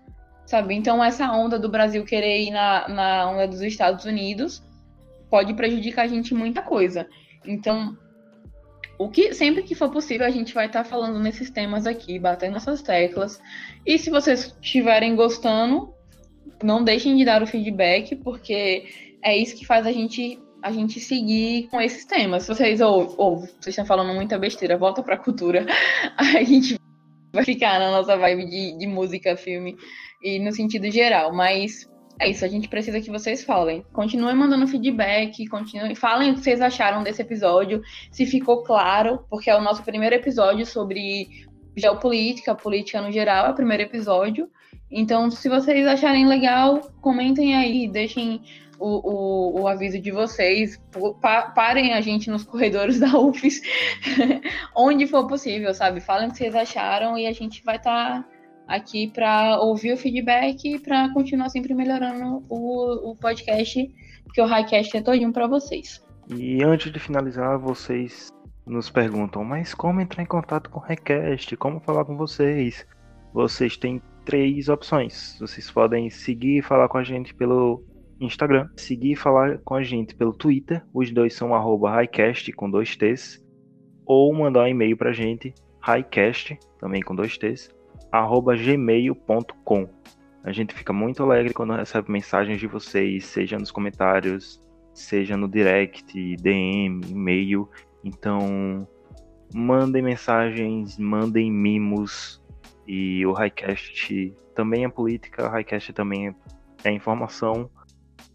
Sabe? 0.46 0.74
Então, 0.74 1.02
essa 1.02 1.30
onda 1.32 1.58
do 1.58 1.68
Brasil 1.68 2.04
querer 2.04 2.42
ir 2.42 2.50
na, 2.50 2.88
na 2.88 3.30
onda 3.30 3.48
dos 3.48 3.62
Estados 3.62 4.04
Unidos 4.04 4.62
pode 5.30 5.54
prejudicar 5.54 6.02
a 6.02 6.08
gente 6.08 6.34
muita 6.34 6.60
coisa. 6.60 7.08
Então, 7.46 7.96
o 8.98 9.08
que 9.08 9.32
sempre 9.34 9.62
que 9.62 9.74
for 9.74 9.90
possível 9.90 10.26
a 10.26 10.30
gente 10.30 10.52
vai 10.52 10.66
estar 10.66 10.84
tá 10.84 10.88
falando 10.88 11.18
nesses 11.18 11.50
temas 11.50 11.86
aqui, 11.86 12.18
batendo 12.18 12.56
essas 12.56 12.82
teclas. 12.82 13.40
E 13.84 13.98
se 13.98 14.10
vocês 14.10 14.54
estiverem 14.60 15.16
gostando, 15.16 15.92
não 16.62 16.84
deixem 16.84 17.16
de 17.16 17.24
dar 17.24 17.42
o 17.42 17.46
feedback, 17.46 18.14
porque 18.16 18.84
é 19.22 19.36
isso 19.36 19.56
que 19.56 19.66
faz 19.66 19.86
a 19.86 19.92
gente 19.92 20.38
a 20.62 20.70
gente 20.70 21.00
seguir 21.00 21.66
com 21.68 21.80
esses 21.80 22.04
temas. 22.04 22.44
Se 22.44 22.54
vocês 22.54 22.80
ou, 22.80 23.12
ou 23.18 23.38
vocês 23.40 23.68
estão 23.68 23.84
falando 23.84 24.14
muita 24.14 24.38
besteira, 24.38 24.78
volta 24.78 25.02
para 25.02 25.16
a 25.16 25.18
cultura. 25.18 25.66
A 26.16 26.44
gente 26.44 26.78
vai 27.32 27.44
ficar 27.44 27.78
na 27.78 27.90
nossa 27.90 28.16
vibe 28.16 28.46
de, 28.46 28.78
de 28.78 28.86
música, 28.86 29.36
filme 29.36 29.76
e 30.22 30.38
no 30.38 30.52
sentido 30.52 30.90
geral, 30.90 31.32
mas 31.32 31.90
é 32.20 32.28
isso, 32.28 32.44
a 32.44 32.48
gente 32.48 32.68
precisa 32.68 33.00
que 33.00 33.10
vocês 33.10 33.42
falem. 33.42 33.84
Continuem 33.92 34.36
mandando 34.36 34.66
feedback, 34.66 35.46
continuem, 35.48 35.94
falem 35.94 36.30
o 36.30 36.34
que 36.34 36.40
vocês 36.40 36.60
acharam 36.60 37.02
desse 37.02 37.22
episódio, 37.22 37.82
se 38.10 38.26
ficou 38.26 38.62
claro, 38.62 39.24
porque 39.28 39.50
é 39.50 39.56
o 39.56 39.62
nosso 39.62 39.82
primeiro 39.82 40.14
episódio 40.14 40.64
sobre 40.64 41.28
geopolítica, 41.76 42.54
política 42.54 43.00
no 43.00 43.10
geral, 43.10 43.46
é 43.46 43.50
o 43.50 43.54
primeiro 43.54 43.82
episódio. 43.82 44.48
Então, 44.90 45.30
se 45.30 45.48
vocês 45.48 45.86
acharem 45.86 46.26
legal, 46.26 46.80
comentem 47.00 47.56
aí, 47.56 47.88
deixem 47.88 48.42
o, 48.82 49.58
o, 49.58 49.62
o 49.62 49.68
aviso 49.68 50.00
de 50.00 50.10
vocês, 50.10 50.82
parem 51.54 51.94
a 51.94 52.00
gente 52.00 52.30
nos 52.30 52.44
corredores 52.44 52.98
da 53.00 53.18
UFES, 53.18 53.62
onde 54.76 55.06
for 55.06 55.26
possível, 55.26 55.72
sabe? 55.72 56.00
Falem 56.00 56.28
o 56.28 56.32
que 56.32 56.38
vocês 56.38 56.54
acharam 56.54 57.16
e 57.16 57.26
a 57.26 57.32
gente 57.32 57.62
vai 57.64 57.76
estar. 57.76 58.22
Tá 58.22 58.42
aqui 58.66 59.08
para 59.08 59.60
ouvir 59.60 59.92
o 59.92 59.96
feedback 59.96 60.64
e 60.64 60.78
para 60.78 61.12
continuar 61.12 61.48
sempre 61.50 61.74
melhorando 61.74 62.44
o, 62.48 63.10
o 63.10 63.16
podcast, 63.16 63.90
porque 64.24 64.40
o 64.40 64.46
Highcast 64.46 64.96
é 64.96 65.02
todinho 65.02 65.32
para 65.32 65.46
vocês. 65.46 66.02
E 66.28 66.62
antes 66.62 66.90
de 66.90 66.98
finalizar, 66.98 67.58
vocês 67.58 68.30
nos 68.64 68.88
perguntam, 68.88 69.44
mas 69.44 69.74
como 69.74 70.00
entrar 70.00 70.22
em 70.22 70.26
contato 70.26 70.70
com 70.70 70.78
o 70.78 70.82
Highcast? 70.82 71.56
Como 71.56 71.80
falar 71.80 72.04
com 72.04 72.16
vocês? 72.16 72.86
Vocês 73.34 73.76
têm 73.76 74.00
três 74.24 74.68
opções. 74.68 75.36
Vocês 75.38 75.70
podem 75.70 76.08
seguir 76.08 76.58
e 76.58 76.62
falar 76.62 76.88
com 76.88 76.98
a 76.98 77.04
gente 77.04 77.34
pelo 77.34 77.84
Instagram, 78.24 78.68
seguir 78.76 79.12
e 79.12 79.16
falar 79.16 79.58
com 79.58 79.74
a 79.74 79.82
gente 79.82 80.14
pelo 80.14 80.32
Twitter, 80.32 80.82
os 80.92 81.10
dois 81.10 81.34
são 81.34 81.54
arroba 81.54 81.90
highcast 81.90 82.52
com 82.52 82.70
dois 82.70 82.96
T's, 82.96 83.44
ou 84.06 84.32
mandar 84.34 84.64
um 84.64 84.68
e-mail 84.68 84.96
pra 84.96 85.12
gente, 85.12 85.54
highcast, 85.80 86.58
também 86.78 87.02
com 87.02 87.14
dois 87.14 87.36
T's, 87.36 87.70
gmail.com. 88.64 89.88
A 90.44 90.52
gente 90.52 90.74
fica 90.74 90.92
muito 90.92 91.22
alegre 91.22 91.54
quando 91.54 91.72
recebe 91.72 92.10
mensagens 92.10 92.58
de 92.58 92.66
vocês, 92.66 93.24
seja 93.26 93.58
nos 93.58 93.70
comentários, 93.70 94.60
seja 94.92 95.36
no 95.36 95.48
direct, 95.48 96.36
DM, 96.36 97.00
e-mail. 97.08 97.68
Então, 98.04 98.86
mandem 99.54 100.02
mensagens, 100.02 100.98
mandem 100.98 101.50
mimos. 101.50 102.42
E 102.86 103.24
o 103.24 103.32
Highcast 103.32 104.34
também 104.54 104.84
é 104.84 104.88
política, 104.88 105.46
o 105.46 105.48
Highcast 105.48 105.92
também 105.92 106.34
é 106.84 106.90
informação. 106.90 107.70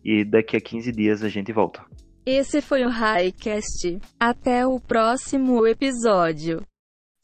E 0.03 0.23
daqui 0.23 0.55
a 0.55 0.61
15 0.61 0.91
dias 0.91 1.23
a 1.23 1.29
gente 1.29 1.51
volta. 1.51 1.83
Esse 2.25 2.61
foi 2.61 2.83
o 2.83 2.89
Highcast. 2.89 3.99
Até 4.19 4.65
o 4.65 4.79
próximo 4.79 5.65
episódio. 5.65 6.61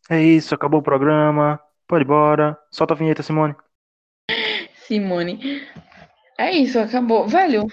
É 0.10 0.22
isso, 0.22 0.56
acabou 0.56 0.80
o 0.80 0.84
programa. 0.84 1.60
Pode 1.88 2.04
ir 2.04 2.06
embora. 2.06 2.58
Solta 2.72 2.94
a 2.94 2.98
vinheta, 2.98 3.24
Simone. 3.24 3.56
Simone. 4.88 5.62
É 6.38 6.52
isso, 6.52 6.80
acabou. 6.80 7.28
Velho, 7.28 7.68